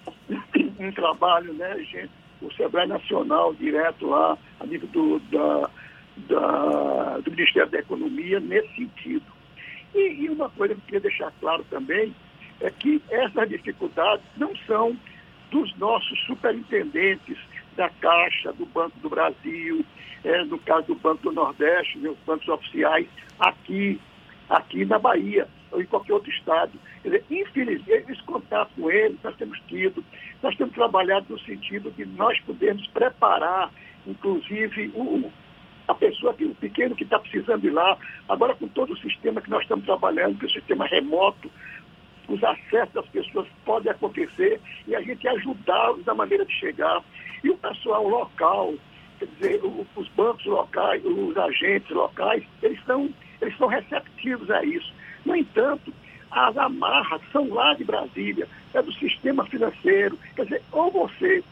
[0.79, 2.09] um trabalho, né, gente,
[2.41, 5.69] o Sebrae Nacional, direto lá, a nível do, da,
[6.27, 9.25] da, do Ministério da Economia, nesse sentido.
[9.93, 12.13] E, e uma coisa que eu queria deixar claro também
[12.61, 14.97] é que essas dificuldades não são
[15.51, 17.37] dos nossos superintendentes
[17.75, 19.85] da Caixa, do Banco do Brasil,
[20.23, 23.07] é, no caso do Banco do Nordeste, os bancos oficiais
[23.39, 23.99] aqui,
[24.49, 26.71] aqui na Bahia ou em qualquer outro estado.
[27.03, 30.03] Dizer, infelizmente, esse contato com eles nós temos tido,
[30.41, 33.71] nós temos trabalhado no sentido de nós podermos preparar,
[34.07, 35.31] inclusive, o,
[35.87, 39.41] a pessoa, que, o pequeno que está precisando ir lá, agora com todo o sistema
[39.41, 41.51] que nós estamos trabalhando, que é o sistema remoto,
[42.27, 47.01] os acessos das pessoas podem acontecer e a gente ajudá-los da maneira de chegar.
[47.43, 48.73] E o pessoal local,
[49.19, 49.61] quer dizer,
[49.95, 53.09] os bancos locais, os agentes locais, eles são,
[53.41, 54.93] eles são receptivos a isso.
[55.25, 55.93] No entanto,
[56.31, 60.17] as amarras são lá de Brasília, é do sistema financeiro.
[60.35, 61.43] Quer dizer, ou você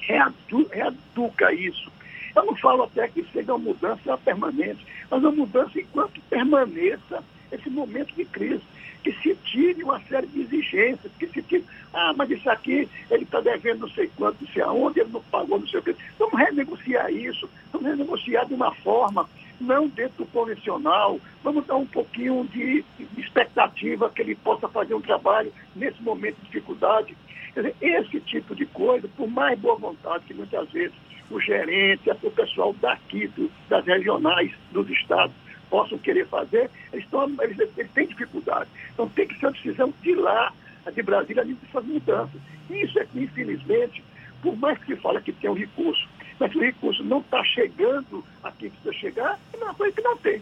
[0.00, 1.90] reeduca isso.
[2.34, 7.22] Eu não falo até que seja uma mudança permanente, mas uma mudança enquanto permaneça
[7.52, 8.62] esse momento de crise
[9.02, 11.64] que se tire uma série de exigências, que se tire,
[11.94, 15.22] ah, mas isso aqui ele está devendo não sei quanto, não sei aonde, ele não
[15.22, 15.94] pagou, não sei o quê.
[16.18, 19.28] Vamos renegociar isso, vamos renegociar de uma forma,
[19.60, 22.84] não dentro do convencional, vamos dar um pouquinho de
[23.16, 27.16] expectativa que ele possa fazer um trabalho nesse momento de dificuldade.
[27.54, 30.94] Quer dizer, esse tipo de coisa, por mais boa vontade que muitas vezes
[31.30, 35.34] o gerente, o pessoal daqui, do, das regionais, dos estados,
[35.70, 38.68] possam querer fazer, eles, estão, eles, eles têm dificuldade.
[38.92, 40.52] Então tem que ser uma decisão de lá,
[40.94, 42.40] de Brasília, de fazer mudanças.
[42.70, 44.02] Isso é que, infelizmente,
[44.42, 46.08] por mais que se fale que tem um recurso,
[46.38, 50.16] mas o recurso não está chegando aqui que precisa chegar, é uma coisa que não
[50.16, 50.40] tem.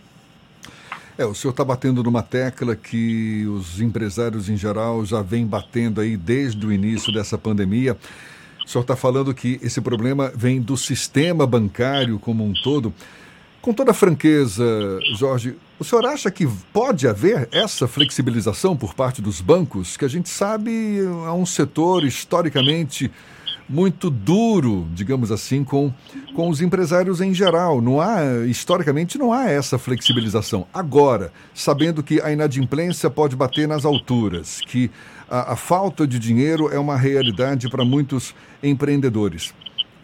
[1.19, 6.01] É, o senhor está batendo numa tecla que os empresários em geral já vêm batendo
[6.01, 7.97] aí desde o início dessa pandemia.
[8.65, 12.93] O senhor está falando que esse problema vem do sistema bancário como um todo.
[13.67, 14.65] Com toda franqueza,
[15.17, 20.09] Jorge, o senhor acha que pode haver essa flexibilização por parte dos bancos, que a
[20.09, 23.11] gente sabe é um setor historicamente
[23.69, 25.93] muito duro, digamos assim, com,
[26.33, 27.81] com os empresários em geral.
[27.83, 30.65] Não há, historicamente, não há essa flexibilização.
[30.73, 34.93] Agora, sabendo que a inadimplência pode bater nas alturas, que
[35.29, 38.33] a, a falta de dinheiro é uma realidade para muitos
[38.63, 39.53] empreendedores.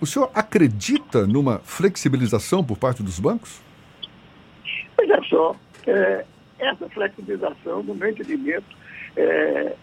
[0.02, 3.60] O senhor acredita numa flexibilização por parte dos bancos?
[4.98, 5.54] Veja só,
[5.86, 6.24] é,
[6.58, 8.66] essa flexibilização, no meu entendimento,
[9.16, 9.76] é,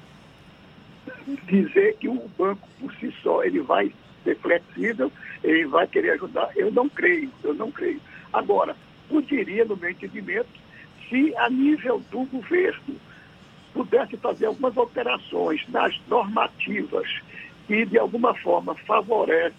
[1.47, 3.93] dizer que o banco por si só ele vai
[4.25, 5.09] ser flexível,
[5.41, 8.01] ele vai querer ajudar, eu não creio, eu não creio.
[8.33, 8.75] Agora,
[9.07, 10.49] poderia, no meu entendimento,
[11.07, 12.97] se a nível do governo
[13.73, 17.07] pudesse fazer algumas alterações nas normativas
[17.67, 19.55] que de alguma forma favorece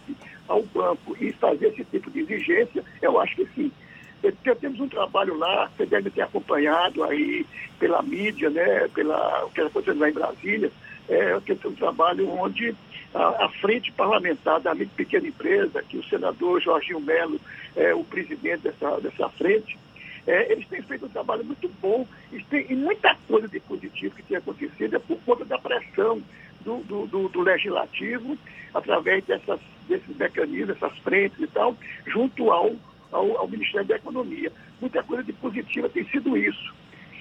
[0.51, 3.73] ao banco e fazer esse tipo de exigência, eu acho que sim.
[4.21, 7.47] Porque temos um trabalho lá, você deve ter acompanhado aí
[7.79, 10.71] pela mídia, né, pela, o que está acontecendo lá em Brasília,
[11.09, 12.75] é, que tem um trabalho onde
[13.15, 17.41] a, a, frente parlamentar da micro pequena empresa, que o senador Jorginho Melo
[17.75, 19.79] é o presidente dessa, dessa frente,
[20.27, 24.15] é, eles têm feito um trabalho muito bom e, tem, e muita coisa de positivo
[24.15, 26.21] que tem acontecido é por conta da pressão
[26.61, 28.37] do, do, do, do legislativo,
[28.75, 29.61] através dessas,
[29.91, 31.77] desses mecanismos, essas frentes e tal,
[32.07, 32.75] junto ao,
[33.13, 34.51] ao, ao Ministério da Economia.
[34.81, 36.73] Muita coisa de positiva tem sido isso.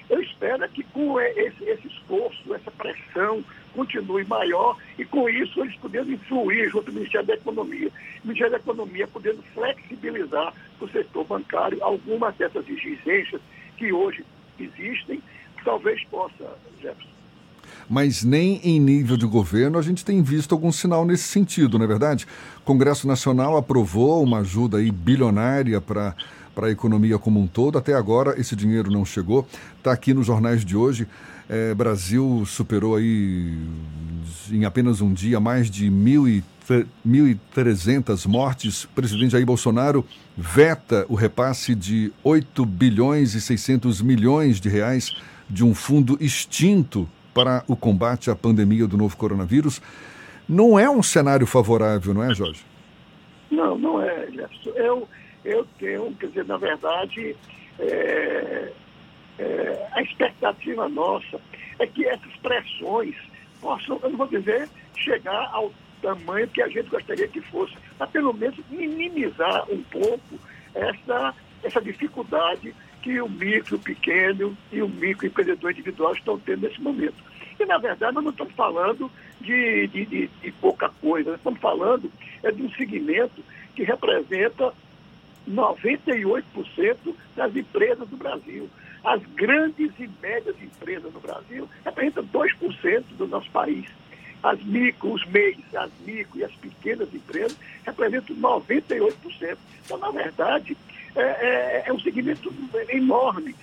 [0.08, 3.44] Eu espero que com esse, esse esforço, essa pressão
[3.74, 7.88] continue maior e com isso eles podendo influir junto ao Ministério da Economia.
[8.24, 13.40] O Ministério da Economia podendo flexibilizar o setor bancário algumas dessas exigências
[13.76, 14.24] que hoje
[14.58, 15.22] existem,
[15.64, 17.09] talvez possa, Jefferson.
[17.88, 21.84] Mas nem em nível de governo a gente tem visto algum sinal nesse sentido, não
[21.84, 22.26] é verdade?
[22.58, 26.14] O Congresso Nacional aprovou uma ajuda aí bilionária para
[26.54, 27.78] para a economia como um todo.
[27.78, 29.48] Até agora esse dinheiro não chegou.
[29.78, 31.06] Está aqui nos jornais de hoje.
[31.48, 33.56] É, Brasil superou aí
[34.50, 38.84] em apenas um dia mais de 1.300 mortes.
[38.84, 40.04] O presidente Jair Bolsonaro
[40.36, 45.16] veta o repasse de 8 bilhões e 600 milhões de reais
[45.48, 49.80] de um fundo extinto para o combate à pandemia do novo coronavírus.
[50.48, 52.64] Não é um cenário favorável, não é, Jorge?
[53.50, 54.70] Não, não é, Jefferson.
[54.70, 55.08] Eu,
[55.44, 57.36] eu tenho, quer dizer, na verdade,
[57.78, 58.72] é,
[59.38, 61.40] é, a expectativa nossa
[61.78, 63.14] é que essas pressões
[63.60, 68.10] possam, eu não vou dizer, chegar ao tamanho que a gente gostaria que fosse, mas
[68.10, 70.38] pelo menos minimizar um pouco
[70.74, 77.14] essa, essa dificuldade que o micro, pequeno e o microempreendedor individual estão tendo nesse momento.
[77.58, 79.10] E, na verdade, nós não estamos falando
[79.40, 82.10] de, de, de, de pouca coisa, nós estamos falando
[82.42, 83.42] é de um segmento
[83.74, 84.72] que representa
[85.48, 88.68] 98% das empresas do Brasil.
[89.04, 93.86] As grandes e médias empresas no Brasil representam 2% do nosso país.
[94.42, 99.58] As micro, os MEIs, as micro e as pequenas empresas representam 98%.
[99.84, 100.76] Então, na verdade,
[101.16, 102.52] é, é, é um segmento
[102.88, 103.54] enorme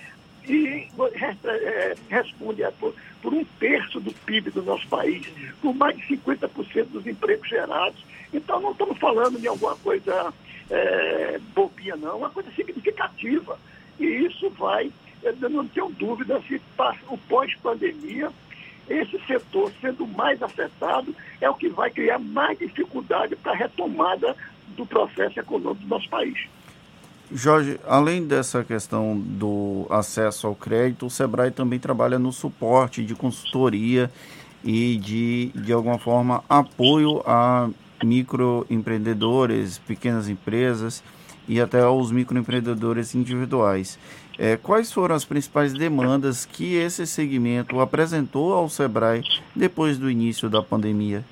[0.46, 0.88] e
[1.44, 5.26] é, responde a, por, por, um terço do PIB do nosso país,
[5.60, 8.02] por mais de 50% dos empregos gerados.
[8.32, 10.32] Então, não estamos falando de alguma coisa
[10.70, 13.58] é, bobinha, não, é uma coisa significativa.
[13.98, 14.90] E isso vai,
[15.22, 16.60] eu não tenho dúvida, se
[17.08, 18.30] o pós-pandemia,
[18.88, 24.34] esse setor sendo mais afetado, é o que vai criar mais dificuldade para a retomada
[24.68, 26.48] do processo econômico do nosso país.
[27.30, 33.14] Jorge, além dessa questão do acesso ao crédito, o Sebrae também trabalha no suporte de
[33.14, 34.10] consultoria
[34.64, 37.68] e de, de alguma forma, apoio a
[38.02, 41.02] microempreendedores, pequenas empresas
[41.46, 43.98] e até aos microempreendedores individuais.
[44.38, 49.22] É, quais foram as principais demandas que esse segmento apresentou ao Sebrae
[49.54, 51.24] depois do início da pandemia?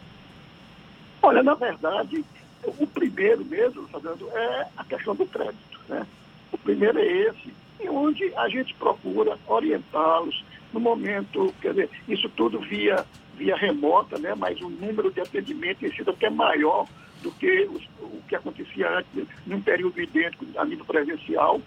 [1.22, 2.24] Olha, na verdade,
[2.64, 5.75] o primeiro mesmo, Fernando, é a questão do crédito.
[5.88, 6.06] Né?
[6.52, 12.28] O primeiro é esse, e onde a gente procura orientá-los no momento, quer dizer, isso
[12.30, 13.04] tudo via
[13.36, 16.86] via remota, né, mas o número de atendimento tem sido até maior
[17.22, 21.60] do que os, o que acontecia antes, num período idêntico a nível presencial.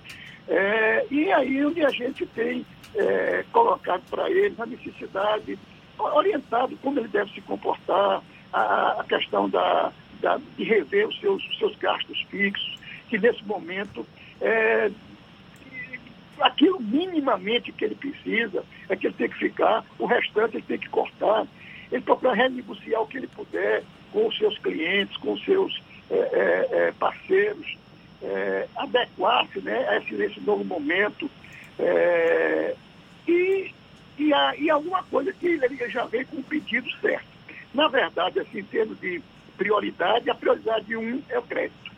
[0.47, 2.65] É, e aí onde a gente tem
[2.95, 5.59] é, colocado para eles a necessidade,
[5.97, 9.91] orientado como ele deve se comportar, a, a questão da,
[10.21, 12.78] da, de rever os seus, os seus gastos fixos,
[13.09, 14.05] que nesse momento
[14.39, 14.91] é,
[16.39, 20.77] aquilo minimamente que ele precisa é que ele tem que ficar, o restante ele tem
[20.77, 21.45] que cortar.
[21.91, 26.15] Ele procura renegociar o que ele puder com os seus clientes, com os seus é,
[26.15, 27.77] é, é parceiros,
[28.21, 31.29] é, adequar-se né, a esse, esse novo momento.
[31.79, 32.75] É,
[33.27, 33.71] e,
[34.17, 37.27] e, a, e alguma coisa que ele já vem com o pedido certo.
[37.73, 39.21] Na verdade, assim, em termos de
[39.57, 41.91] prioridade, a prioridade um é o crédito.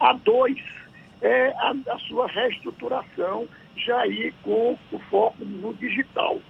[0.00, 0.58] A dois
[1.20, 6.40] é a, a sua reestruturação já ir com o foco no digital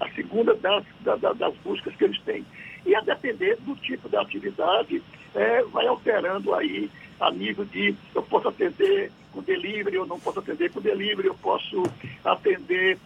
[0.00, 2.44] a segunda das, das, das buscas que eles têm.
[2.86, 5.02] E a depender do tipo de atividade,
[5.34, 6.90] é, vai alterando aí
[7.20, 11.34] a nível de eu posso atender com delivery, eu não posso atender com delivery, eu
[11.34, 11.82] posso
[12.24, 12.98] atender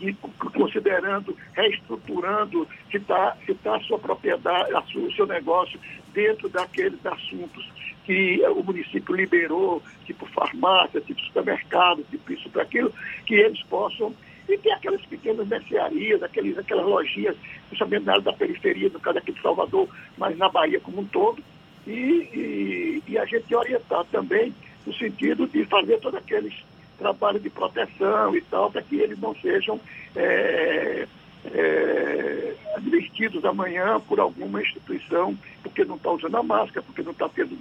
[0.00, 5.78] e considerando, reestruturando se está se tá a sua propriedade, a sua, o seu negócio
[6.12, 7.68] dentro daqueles assuntos
[8.04, 12.92] que o município liberou, tipo farmácia, tipo supermercado, tipo isso, para aquilo,
[13.26, 14.14] que eles possam
[14.48, 17.36] E tem aquelas pequenas mercearias, aqueles, aquelas lojinhas,
[17.68, 21.06] principalmente na área da periferia, no caso aqui de Salvador, mas na Bahia como um
[21.06, 21.42] todo,
[21.86, 24.52] e, e, e a gente orientar também
[24.84, 26.54] no sentido de fazer todos aqueles
[27.00, 29.80] trabalhos de proteção e tal, para que eles não sejam
[30.14, 31.08] é,
[31.46, 37.28] é, advertidos amanhã por alguma instituição, porque não está usando a máscara, porque não está
[37.28, 37.58] tendo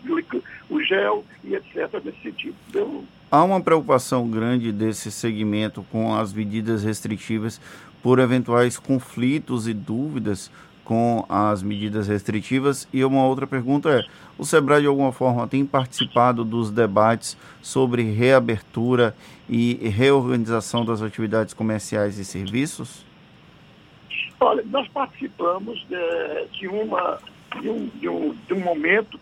[0.70, 2.04] o gel e etc.
[2.04, 2.56] nesse sentido.
[2.70, 7.62] Então, Há uma preocupação grande desse segmento com as medidas restritivas
[8.02, 10.52] por eventuais conflitos e dúvidas
[10.90, 12.88] com as medidas restritivas.
[12.92, 14.04] E uma outra pergunta é:
[14.40, 19.16] o Sebrae de alguma forma tem participado dos debates sobre reabertura
[19.48, 23.06] e reorganização das atividades comerciais e serviços?
[24.40, 27.20] Olha, nós participamos de, de uma,
[27.62, 29.20] de, um, de, um, de um momento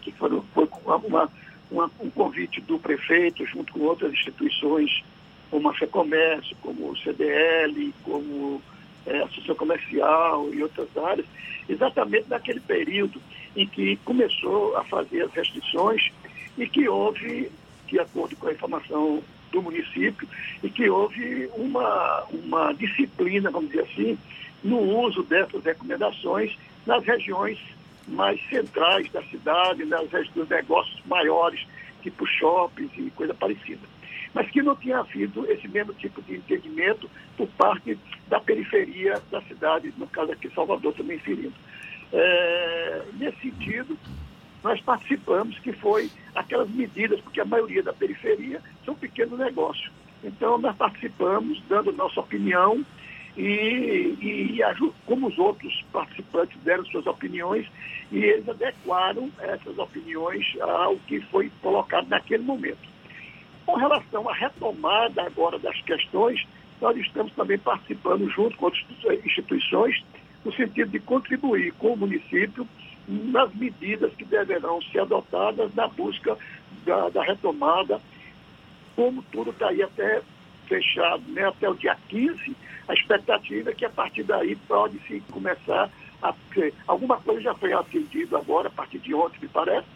[0.00, 1.28] que foi, foi uma,
[1.70, 5.04] uma, um convite do prefeito, junto com outras instituições,
[5.52, 8.60] como a FEComércio, como o CDL, como
[9.06, 11.26] é, Associação Comercial e outras áreas,
[11.68, 13.20] exatamente naquele período
[13.56, 16.10] em que começou a fazer as restrições
[16.56, 17.50] e que houve,
[17.86, 20.26] de acordo com a informação do município,
[20.62, 24.18] e que houve uma, uma disciplina, vamos dizer assim,
[24.64, 26.56] no uso dessas recomendações
[26.86, 27.58] nas regiões
[28.08, 31.64] mais centrais da cidade, nas dos negócios maiores,
[32.02, 33.80] tipo shoppings e coisa parecida.
[34.34, 37.98] Mas que não tinha havido esse mesmo tipo de entendimento por parte
[38.28, 41.54] da periferia da cidade, no caso aqui Salvador também inserindo.
[42.12, 43.98] É, nesse sentido,
[44.62, 49.90] nós participamos, que foi aquelas medidas, porque a maioria da periferia são pequenos negócios.
[50.22, 52.84] Então, nós participamos, dando nossa opinião,
[53.36, 54.58] e, e,
[55.06, 57.66] como os outros participantes deram suas opiniões,
[58.10, 62.91] e eles adequaram essas opiniões ao que foi colocado naquele momento.
[63.66, 66.44] Com relação à retomada agora das questões,
[66.80, 68.84] nós estamos também participando junto com outras
[69.24, 70.02] instituições,
[70.44, 72.66] no sentido de contribuir com o município
[73.06, 76.36] nas medidas que deverão ser adotadas na busca
[76.84, 78.00] da, da retomada,
[78.96, 80.22] como tudo está aí até
[80.66, 82.56] fechado, né, até o dia 15,
[82.88, 85.90] a expectativa é que a partir daí pode se começar
[86.22, 86.34] a.
[86.86, 89.86] Alguma coisa já foi atendido agora, a partir de ontem, me parece,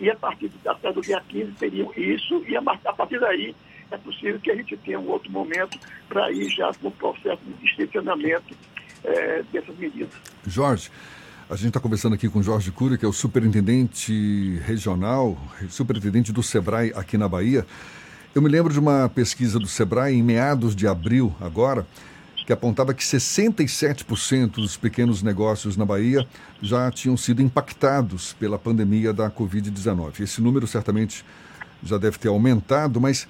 [0.00, 3.54] e a partir de, até do dia 15 teriam isso, e a, a partir daí
[3.90, 7.40] é possível que a gente tenha um outro momento para ir já com o processo
[7.44, 8.54] de distensionamento
[9.04, 10.10] é, dessas medidas.
[10.46, 10.90] Jorge,
[11.48, 15.38] a gente está conversando aqui com Jorge Cura, que é o superintendente regional,
[15.68, 17.66] superintendente do SEBRAE aqui na Bahia.
[18.34, 21.86] Eu me lembro de uma pesquisa do SEBRAE em meados de abril, agora,
[22.46, 26.26] que apontava que 67% dos pequenos negócios na Bahia
[26.60, 30.20] já tinham sido impactados pela pandemia da Covid-19.
[30.20, 31.24] Esse número certamente
[31.82, 33.26] já deve ter aumentado, mas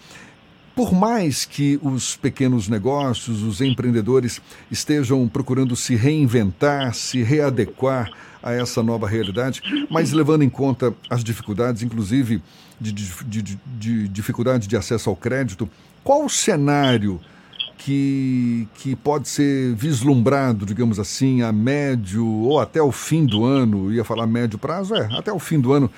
[0.74, 8.10] por mais que os pequenos negócios, os empreendedores estejam procurando se reinventar, se readequar
[8.42, 12.42] a essa nova realidade, mas levando em conta as dificuldades, inclusive
[12.80, 15.70] de, de, de, de dificuldade de acesso ao crédito,
[16.02, 17.20] qual o cenário
[17.84, 23.92] que, que pode ser vislumbrado, digamos assim, a médio ou até o fim do ano,
[23.92, 25.90] ia falar médio prazo, é, até o fim do ano,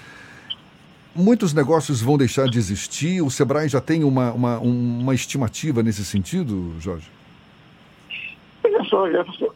[1.14, 3.22] muitos negócios vão deixar de existir?
[3.22, 7.08] O Sebrae já tem uma, uma, uma estimativa nesse sentido, Jorge?
[8.64, 9.06] Olha só,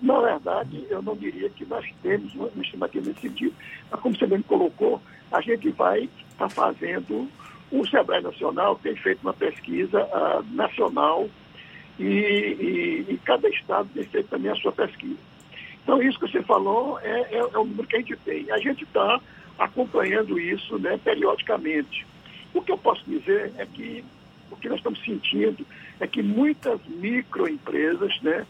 [0.00, 3.54] na verdade, eu não diria que nós temos uma estimativa nesse sentido.
[3.90, 5.02] Mas como você bem colocou,
[5.32, 7.28] a gente vai estar tá fazendo,
[7.72, 11.28] o Sebrae Nacional tem feito uma pesquisa uh, nacional
[12.00, 15.18] e, e, e, cada estado tem feito também a sua pesquisa.
[15.82, 18.50] Então, isso que você falou é, é, é o número que a gente tem.
[18.50, 19.20] A gente está
[19.58, 22.06] acompanhando isso né, periodicamente.
[22.54, 24.02] O que eu posso dizer é que
[24.50, 25.64] o que nós estamos sentindo
[26.00, 28.46] é que muitas microempresas né,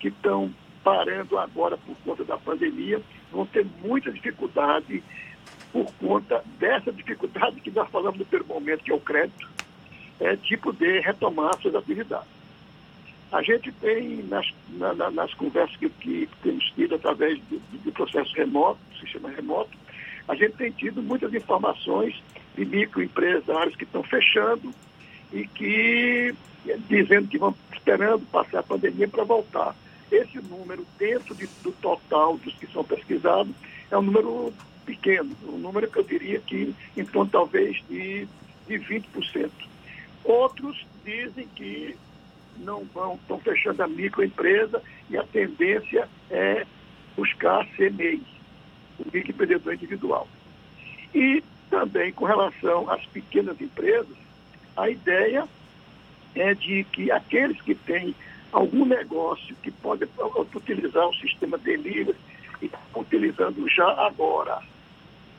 [0.00, 0.52] que estão
[0.82, 3.00] parando agora por conta da pandemia
[3.30, 5.04] vão ter muita dificuldade
[5.72, 9.48] por conta dessa dificuldade que nós falamos no primeiro momento, que é o crédito,
[10.18, 12.37] é, de poder retomar suas atividades.
[13.30, 18.34] A gente tem, nas, na, nas conversas que, que, temos tido através do, do processo
[18.34, 19.70] remoto, do sistema remoto,
[20.26, 22.14] a gente tem tido muitas informações
[22.54, 24.72] de microempresários que estão fechando
[25.32, 26.34] e que
[26.88, 29.74] dizendo que vão esperando passar a pandemia para voltar.
[30.10, 33.54] Esse número, dentro de, do total dos que são pesquisados,
[33.90, 34.52] é um número
[34.84, 38.26] pequeno, um número que eu diria que em torno talvez de,
[38.66, 39.50] de 20%.
[40.24, 41.96] Outros dizem que
[42.60, 46.66] não vão, estão fechando a microempresa e a tendência é
[47.16, 48.22] buscar ser MEI,
[48.98, 50.28] o microempreendedor individual.
[51.14, 54.16] E também com relação às pequenas empresas,
[54.76, 55.46] a ideia
[56.34, 58.14] é de que aqueles que têm
[58.52, 60.08] algum negócio que pode
[60.54, 62.16] utilizar o sistema delivery
[62.62, 64.60] e estão utilizando já agora.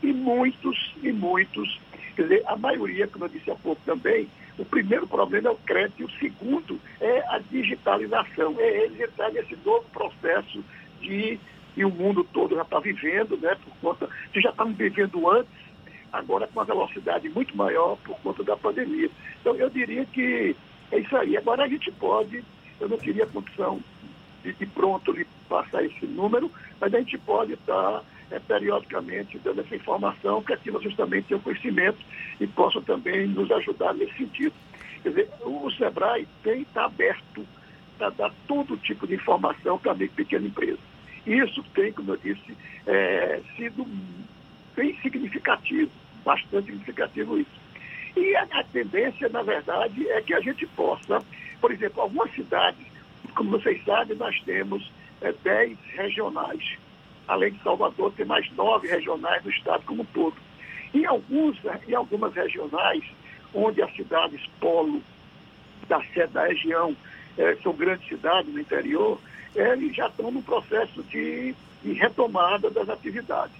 [0.01, 1.79] E muitos, e muitos,
[2.15, 4.27] quer dizer, a maioria, como eu disse há pouco também,
[4.59, 9.31] o primeiro problema é o crédito e o segundo é a digitalização, é eles entrar
[9.31, 10.63] nesse novo processo
[11.01, 11.39] de
[11.77, 15.53] e o mundo todo já está vivendo, né, por conta, que já estamos vivendo antes,
[16.11, 19.09] agora com uma velocidade muito maior por conta da pandemia.
[19.39, 20.55] Então eu diria que
[20.91, 21.37] é isso aí.
[21.37, 22.43] Agora a gente pode,
[22.81, 23.79] eu não teria condição
[24.43, 29.61] de, de pronto lhe passar esse número, mas a gente pode estar é, periodicamente dando
[29.61, 31.99] essa informação para que vocês também tenham conhecimento
[32.39, 34.53] e possam também nos ajudar nesse sentido.
[35.01, 37.45] Quer dizer, o SEBRAE tem estar tá aberto
[37.97, 40.79] para dar todo tipo de informação para a pequena empresa.
[41.25, 42.57] Isso tem, como eu disse,
[42.87, 43.85] é, sido
[44.75, 45.91] bem significativo,
[46.23, 47.59] bastante significativo isso.
[48.15, 51.23] E a, a, tendência, na verdade, é que a gente possa,
[51.61, 52.85] por exemplo, algumas cidades,
[53.35, 54.91] como vocês sabem, nós temos
[55.21, 56.77] é, 10 regionais.
[57.29, 60.35] Além de Salvador, tem mais nove regionais no estado como um todo.
[60.91, 61.57] Em, alguns,
[61.87, 63.03] em algumas regionais,
[63.53, 64.99] onde as cidades polo
[65.87, 66.97] da sede da região
[67.37, 69.19] é, são grandes cidades no interior,
[69.55, 71.53] eles já estão no processo de,
[71.83, 73.55] de retomada das atividades.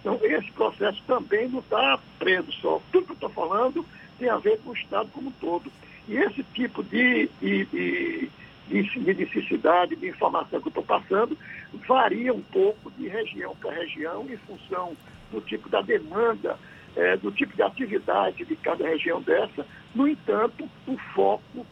[0.00, 2.82] Então, esse processo também não está preso só.
[2.92, 3.84] Tudo que eu estou falando
[4.18, 5.72] tem a ver com o Estado como um todo.
[6.06, 8.30] E esse tipo de, de, de,
[8.68, 11.38] de necessidade, de informação que eu estou passando,
[11.86, 14.96] varia um pouco de região para região, em função
[15.30, 16.58] do tipo da demanda,
[16.96, 19.66] é, do tipo de atividade de cada região dessa.
[19.94, 21.66] No entanto, o foco,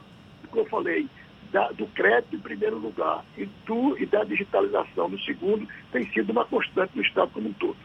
[0.50, 1.08] como eu falei,
[1.50, 6.30] da, do crédito em primeiro lugar e, do, e da digitalização no segundo tem sido
[6.30, 7.76] uma constante no Estado como um todo.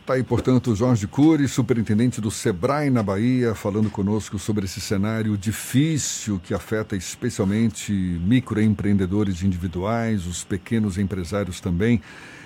[0.00, 5.36] Está aí, portanto, Jorge Cury, superintendente do SEBRAE na Bahia, falando conosco sobre esse cenário
[5.36, 12.00] difícil que afeta especialmente microempreendedores individuais, os pequenos empresários também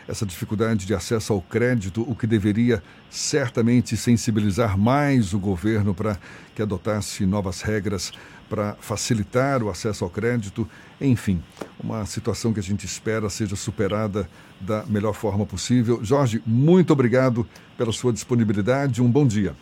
[0.07, 6.19] essa dificuldade de acesso ao crédito, o que deveria certamente sensibilizar mais o governo para
[6.55, 8.13] que adotasse novas regras
[8.49, 10.69] para facilitar o acesso ao crédito.
[11.01, 11.43] Enfim,
[11.83, 14.29] uma situação que a gente espera seja superada
[14.65, 16.03] da melhor forma possível.
[16.03, 17.47] Jorge, muito obrigado
[17.77, 19.03] pela sua disponibilidade.
[19.03, 19.55] Um bom dia.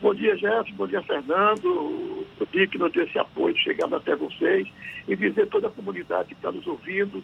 [0.00, 0.74] Bom dia, Jefferson.
[0.76, 2.24] Bom dia, Fernando.
[2.38, 4.68] Eu digo que esse apoio chegando até vocês
[5.08, 7.22] e dizer a toda a comunidade que está nos ouvindo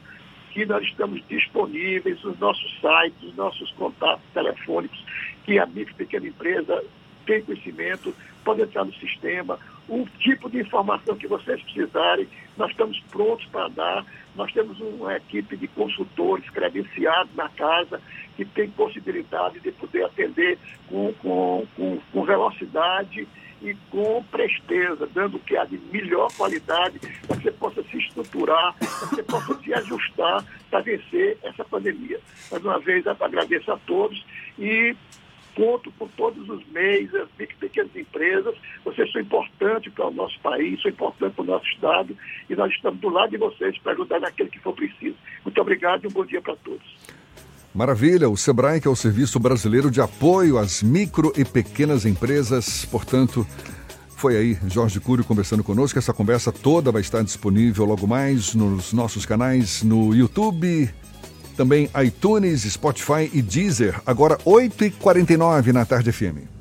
[0.54, 5.04] que nós estamos disponíveis, os nossos sites, os nossos contatos telefônicos,
[5.44, 6.82] que a micro pequena empresa
[7.26, 9.58] tem conhecimento, pode entrar no sistema,
[9.88, 14.06] o tipo de informação que vocês precisarem, nós estamos prontos para dar.
[14.34, 18.00] Nós temos uma equipe de consultores credenciados na casa
[18.36, 20.58] que tem possibilidade de poder atender
[20.88, 23.28] com, com, com, com velocidade
[23.62, 27.96] e com presteza, dando o que há de melhor qualidade, para que você possa se
[27.96, 32.20] estruturar, para que você possa se ajustar para vencer essa pandemia.
[32.50, 34.22] Mais uma vez, agradeço a todos
[34.58, 34.94] e
[35.54, 38.54] conto com todos os meios, as pequenas empresas.
[38.84, 42.16] Vocês são importantes para o nosso país, são importantes para o nosso Estado
[42.48, 45.16] e nós estamos do lado de vocês para ajudar naquele que for preciso.
[45.44, 46.96] Muito obrigado e um bom dia para todos.
[47.74, 52.84] Maravilha, o SEBRAE, que é o Serviço Brasileiro de Apoio às Micro e Pequenas Empresas,
[52.84, 53.44] portanto,
[54.16, 55.98] foi aí Jorge Curio conversando conosco.
[55.98, 60.88] Essa conversa toda vai estar disponível logo mais nos nossos canais no YouTube,
[61.54, 64.00] também iTunes, Spotify e Deezer.
[64.04, 66.54] Agora 8h49 na Tarde FM.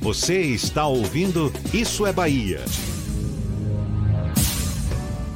[0.00, 2.60] Você está ouvindo Isso é Bahia.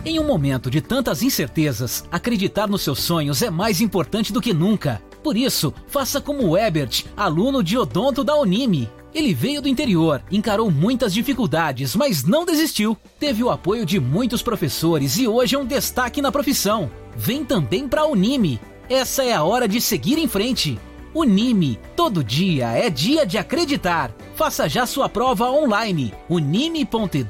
[0.07, 4.53] Em um momento de tantas incertezas, acreditar nos seus sonhos é mais importante do que
[4.53, 5.01] nunca.
[5.23, 8.91] Por isso, faça como o Ebert, aluno de odonto da Unime.
[9.15, 12.97] Ele veio do interior, encarou muitas dificuldades, mas não desistiu.
[13.19, 16.91] Teve o apoio de muitos professores e hoje é um destaque na profissão.
[17.17, 18.61] Vem também para a Unime.
[18.89, 20.79] Essa é a hora de seguir em frente.
[21.15, 24.13] Unime, todo dia é dia de acreditar.
[24.35, 26.13] Faça já sua prova online.
[26.29, 27.25] unime.edu.br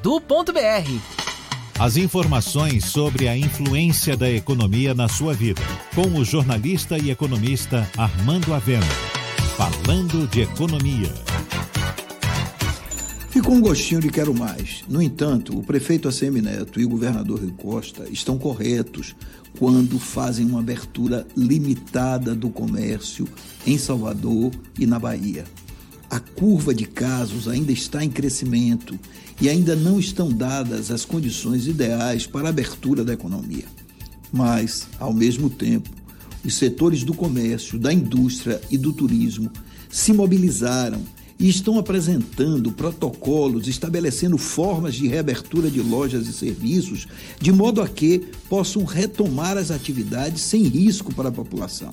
[1.78, 5.61] as informações sobre a influência da economia na sua vida,
[5.93, 8.86] com o jornalista e economista Armando Avena.
[9.56, 11.12] Falando de economia.
[13.35, 14.85] Ficou um gostinho de quero mais.
[14.89, 19.16] No entanto, o prefeito ACM Neto e o governador Rui Costa estão corretos
[19.59, 23.27] quando fazem uma abertura limitada do comércio
[23.66, 25.43] em Salvador e na Bahia.
[26.09, 28.97] A curva de casos ainda está em crescimento
[29.40, 33.65] e ainda não estão dadas as condições ideais para a abertura da economia.
[34.32, 35.90] Mas, ao mesmo tempo,
[36.44, 39.51] os setores do comércio, da indústria e do turismo
[39.90, 41.02] se mobilizaram
[41.39, 47.06] e estão apresentando protocolos, estabelecendo formas de reabertura de lojas e serviços,
[47.40, 51.93] de modo a que possam retomar as atividades sem risco para a população.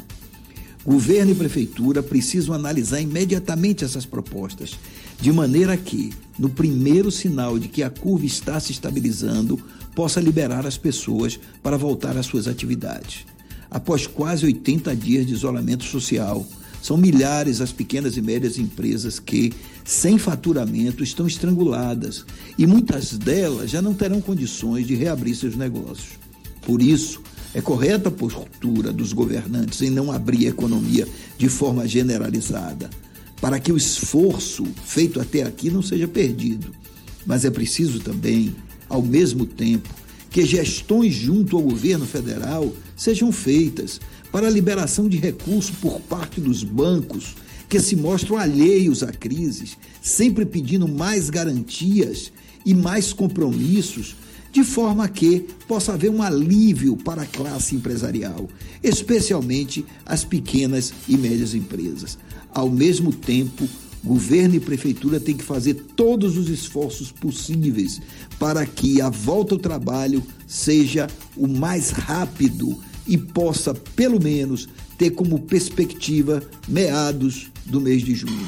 [0.85, 4.72] Governo e prefeitura precisam analisar imediatamente essas propostas,
[5.19, 9.59] de maneira que, no primeiro sinal de que a curva está se estabilizando,
[9.93, 13.26] possa liberar as pessoas para voltar às suas atividades.
[13.69, 16.45] Após quase 80 dias de isolamento social,
[16.82, 19.53] são milhares as pequenas e médias empresas que,
[19.86, 22.26] sem faturamento, estão estranguladas
[22.58, 26.20] e muitas delas já não terão condições de reabrir seus negócios.
[26.62, 27.22] Por isso,
[27.53, 32.90] é correta a postura dos governantes em não abrir a economia de forma generalizada,
[33.40, 36.72] para que o esforço feito até aqui não seja perdido.
[37.26, 38.56] Mas é preciso também,
[38.88, 39.90] ao mesmo tempo,
[40.30, 43.99] que gestões junto ao governo federal sejam feitas
[44.32, 47.36] para a liberação de recursos por parte dos bancos
[47.68, 49.72] que se mostram alheios à crise,
[50.02, 52.32] sempre pedindo mais garantias
[52.66, 54.16] e mais compromissos,
[54.52, 58.49] de forma que possa haver um alívio para a classe empresarial,
[58.84, 62.18] especialmente as pequenas e médias empresas.
[62.53, 63.68] Ao mesmo tempo,
[64.03, 68.02] governo e prefeitura têm que fazer todos os esforços possíveis
[68.38, 74.68] para que a volta ao trabalho seja o mais rápido e possa, pelo menos,
[74.98, 78.48] ter como perspectiva meados do mês de junho.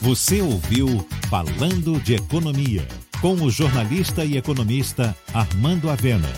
[0.00, 2.86] Você ouviu Falando de Economia,
[3.20, 6.28] com o jornalista e economista Armando Avena.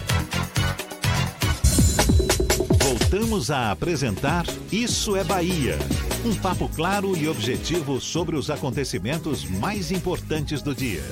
[2.80, 5.78] Voltamos a apresentar Isso é Bahia.
[6.24, 11.04] Um papo claro e objetivo sobre os acontecimentos mais importantes do dia.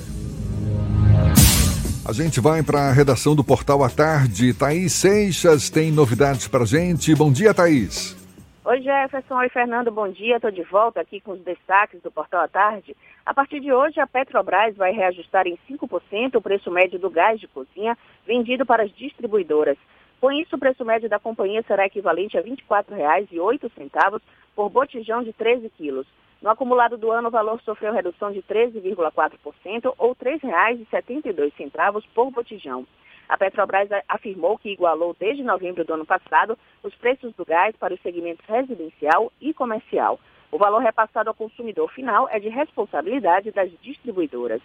[2.07, 4.53] A gente vai para a redação do Portal à Tarde.
[4.53, 7.15] Thaís Seixas tem novidades para gente.
[7.15, 8.15] Bom dia, Thaís.
[8.63, 9.33] Oi, Jefferson.
[9.33, 9.89] Oi, Fernando.
[9.89, 10.35] Bom dia.
[10.35, 12.95] Estou de volta aqui com os destaques do Portal à Tarde.
[13.25, 17.39] A partir de hoje, a Petrobras vai reajustar em 5% o preço médio do gás
[17.39, 19.77] de cozinha vendido para as distribuidoras.
[20.21, 24.21] Com isso, o preço médio da companhia será equivalente a R$ 24,08
[24.55, 26.05] por botijão de 13 quilos.
[26.41, 32.85] No acumulado do ano, o valor sofreu redução de 13,4% ou R$ 3,72 por botijão.
[33.27, 37.93] A Petrobras afirmou que igualou desde novembro do ano passado os preços do gás para
[37.93, 40.19] os segmentos residencial e comercial.
[40.51, 44.61] O valor repassado ao consumidor final é de responsabilidade das distribuidoras.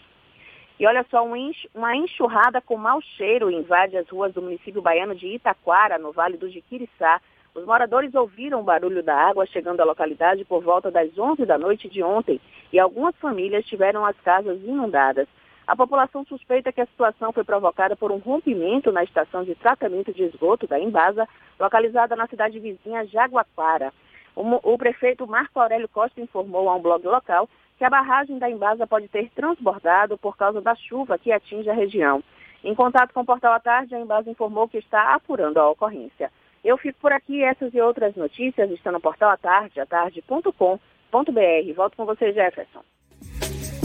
[0.79, 5.27] E olha só, uma enxurrada com mau cheiro invade as ruas do município baiano de
[5.27, 7.21] Itaquara, no Vale do Jiquiriçá,
[7.55, 11.59] os moradores ouviram o barulho da água chegando à localidade por volta das 11 da
[11.59, 12.41] noite de ontem
[12.73, 15.27] e algumas famílias tiveram as casas inundadas.
[15.67, 20.13] A população suspeita que a situação foi provocada por um rompimento na estação de tratamento
[20.13, 21.29] de esgoto da Embasa,
[21.59, 23.93] localizada na cidade vizinha Jaguaquara.
[24.35, 27.49] O, o prefeito Marco Aurélio Costa informou a um blog local
[27.79, 31.75] que a barragem da Embasa pode ter transbordado por causa da chuva que atinge a
[31.75, 32.23] região.
[32.63, 36.31] Em contato com o Portal à Tarde, a Embasa informou que está apurando a ocorrência.
[36.65, 37.43] Eu fico por aqui.
[37.43, 40.79] Essas e outras notícias estão no portal atarde, atarde.com.br.
[41.75, 42.83] Volto com você, Jefferson.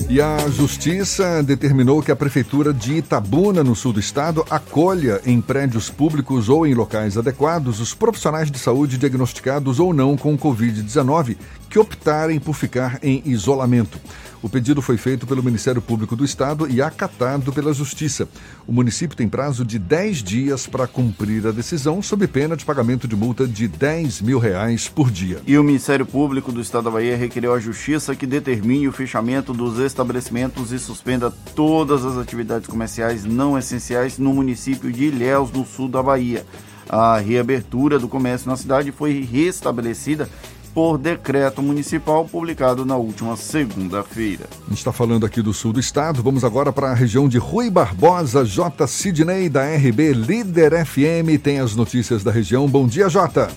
[0.07, 5.41] E a Justiça determinou que a Prefeitura de Itabuna, no sul do estado, acolha em
[5.41, 11.35] prédios públicos ou em locais adequados os profissionais de saúde diagnosticados ou não com Covid-19
[11.67, 13.99] que optarem por ficar em isolamento.
[14.45, 18.29] O pedido foi feito pelo Ministério Público do Estado e acatado pela Justiça.
[18.67, 23.07] O município tem prazo de 10 dias para cumprir a decisão, sob pena de pagamento
[23.07, 25.41] de multa de 10 mil reais por dia.
[25.47, 29.51] E o Ministério Público do Estado da Bahia requereu à Justiça que determine o fechamento
[29.51, 35.65] dos estabelecimentos e suspenda todas as atividades comerciais não essenciais no município de Ilhéus, no
[35.65, 36.45] sul da Bahia.
[36.87, 40.29] A reabertura do comércio na cidade foi restabelecida
[40.75, 44.43] por decreto municipal publicado na última segunda-feira.
[44.65, 46.21] A gente está falando aqui do sul do estado.
[46.21, 48.43] Vamos agora para a região de Rui Barbosa.
[48.43, 48.85] J.
[48.85, 52.67] Sidney, da RB Líder FM, tem as notícias da região.
[52.67, 53.47] Bom dia, Jota.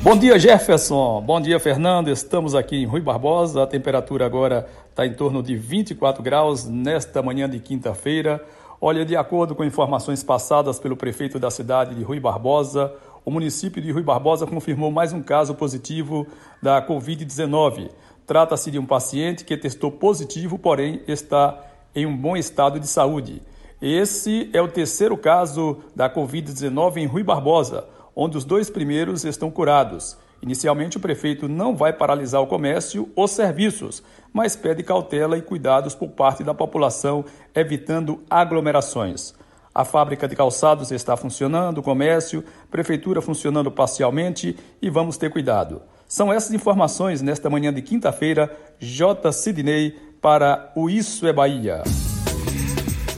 [0.00, 1.20] Bom dia, Jefferson.
[1.22, 2.08] Bom dia, Fernando.
[2.08, 3.64] Estamos aqui em Rui Barbosa.
[3.64, 8.40] A temperatura agora está em torno de 24 graus nesta manhã de quinta-feira.
[8.80, 12.92] Olha, de acordo com informações passadas pelo prefeito da cidade de Rui Barbosa,
[13.24, 16.26] o município de Rui Barbosa confirmou mais um caso positivo
[16.62, 17.90] da Covid-19.
[18.26, 21.58] Trata-se de um paciente que testou positivo, porém está
[21.94, 23.40] em um bom estado de saúde.
[23.80, 29.50] Esse é o terceiro caso da Covid-19 em Rui Barbosa, onde os dois primeiros estão
[29.50, 30.16] curados.
[30.42, 34.02] Inicialmente, o prefeito não vai paralisar o comércio ou serviços,
[34.32, 37.24] mas pede cautela e cuidados por parte da população,
[37.54, 39.34] evitando aglomerações.
[39.74, 45.82] A fábrica de calçados está funcionando, o comércio, prefeitura funcionando parcialmente e vamos ter cuidado.
[46.06, 48.56] São essas informações nesta manhã de quinta-feira.
[48.78, 49.32] J.
[49.32, 51.82] Sidney para o Isso é Bahia.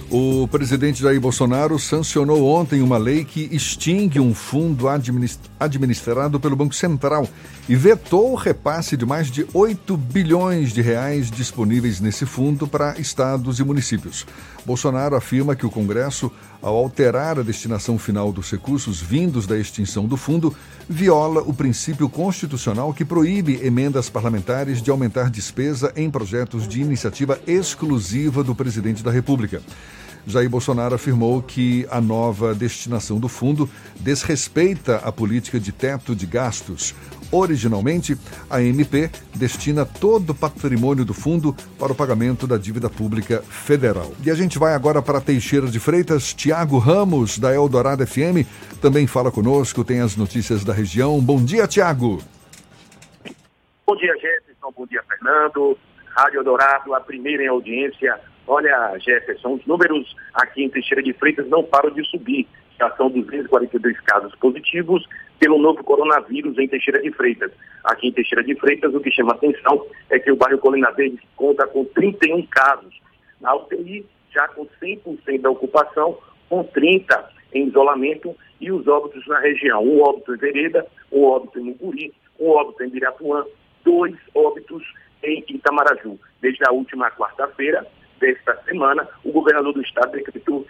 [0.09, 6.77] O presidente Jair Bolsonaro sancionou ontem uma lei que extingue um fundo administrado pelo Banco
[6.77, 7.29] Central
[7.69, 12.97] e vetou o repasse de mais de 8 bilhões de reais disponíveis nesse fundo para
[13.01, 14.25] estados e municípios.
[14.65, 16.31] Bolsonaro afirma que o Congresso,
[16.67, 20.53] ao alterar a destinação final dos recursos vindos da extinção do fundo,
[20.89, 27.39] viola o princípio constitucional que proíbe emendas parlamentares de aumentar despesa em projetos de iniciativa
[27.47, 29.63] exclusiva do presidente da República.
[30.27, 33.71] Jair Bolsonaro afirmou que a nova destinação do fundo
[34.01, 36.97] desrespeita a política de teto de gastos.
[37.31, 38.17] Originalmente,
[38.49, 44.13] a MP destina todo o patrimônio do fundo para o pagamento da dívida pública federal.
[44.25, 46.33] E a gente vai agora para Teixeira de Freitas.
[46.33, 48.47] Tiago Ramos, da Eldorado FM,
[48.81, 51.21] também fala conosco, tem as notícias da região.
[51.21, 52.23] Bom dia, Tiago.
[53.87, 54.73] Bom dia, Jefferson.
[54.77, 55.79] Bom dia, Fernando.
[56.17, 61.49] Rádio Eldorado, a primeira em audiência Olha, Jefferson, os números aqui em Teixeira de Freitas
[61.49, 62.47] não param de subir.
[62.79, 65.07] Já são 242 casos positivos
[65.39, 67.51] pelo novo coronavírus em Teixeira de Freitas.
[67.85, 71.19] Aqui em Teixeira de Freitas, o que chama atenção é que o bairro Colina Verde
[71.37, 72.95] conta com 31 casos.
[73.41, 79.39] Na UTI, já com 100% da ocupação, com 30 em isolamento e os óbitos na
[79.41, 79.83] região.
[79.83, 83.45] Um óbito em Vereda, um óbito em Muguri, um óbito em Birapuã,
[83.85, 84.83] dois óbitos
[85.23, 86.19] em Itamaraju.
[86.41, 87.87] Desde a última quarta-feira,
[88.19, 90.67] desta semana, o governador do estado decretou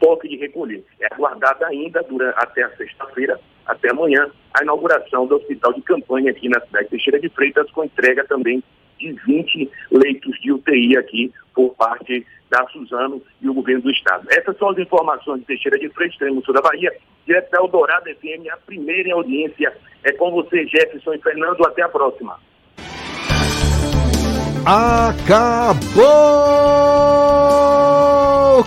[0.00, 0.82] toque de recolher.
[1.00, 4.28] É aguardada ainda durante, até a sexta-feira, até amanhã,
[4.58, 8.24] a inauguração do hospital de campanha aqui na cidade de Teixeira de Freitas, com entrega
[8.24, 8.62] também
[8.98, 14.26] de 20 leitos de UTI aqui por parte da Suzano e o governo do estado.
[14.30, 16.92] Essas são as informações de Teixeira de Freitas, extremo sul da Bahia,
[17.24, 19.72] direto da Eldorado FM, a primeira audiência.
[20.02, 21.64] É com você, Jefferson e Fernando.
[21.66, 22.38] Até a próxima.
[24.64, 26.00] Acabou!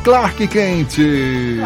[0.03, 1.59] Clark Quente!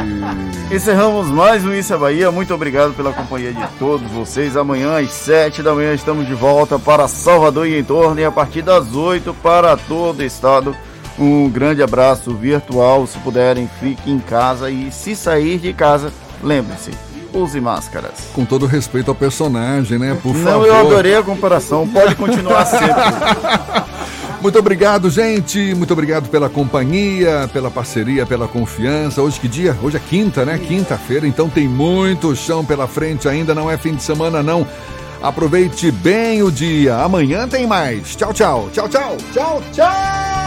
[0.71, 2.29] Encerramos mais um Isso é Bahia.
[2.29, 4.57] Muito obrigado pela companhia de todos vocês.
[4.57, 8.31] Amanhã às sete da manhã estamos de volta para Salvador e em torno e a
[8.31, 10.75] partir das oito para todo o estado.
[11.17, 13.07] Um grande abraço virtual.
[13.07, 16.11] Se puderem, fiquem em casa e se sair de casa,
[16.43, 16.91] lembre-se,
[17.37, 18.11] use máscaras.
[18.33, 20.17] Com todo respeito ao personagem, né?
[20.21, 20.67] Por Não, favor.
[20.67, 21.87] eu adorei a comparação.
[21.87, 22.93] Pode continuar sempre.
[24.41, 25.73] Muito obrigado, gente.
[25.73, 29.21] Muito obrigado pela companhia, pela parceria, pela confiança.
[29.21, 29.75] Hoje que dia?
[29.81, 30.57] Hoje é quinta, né?
[30.59, 34.65] Quinta-feira, então tem muito chão pela frente ainda, não é fim de semana não.
[35.21, 36.97] Aproveite bem o dia.
[36.97, 38.15] Amanhã tem mais.
[38.15, 38.69] Tchau, tchau.
[38.71, 39.17] Tchau, tchau.
[39.33, 40.46] Tchau, tchau.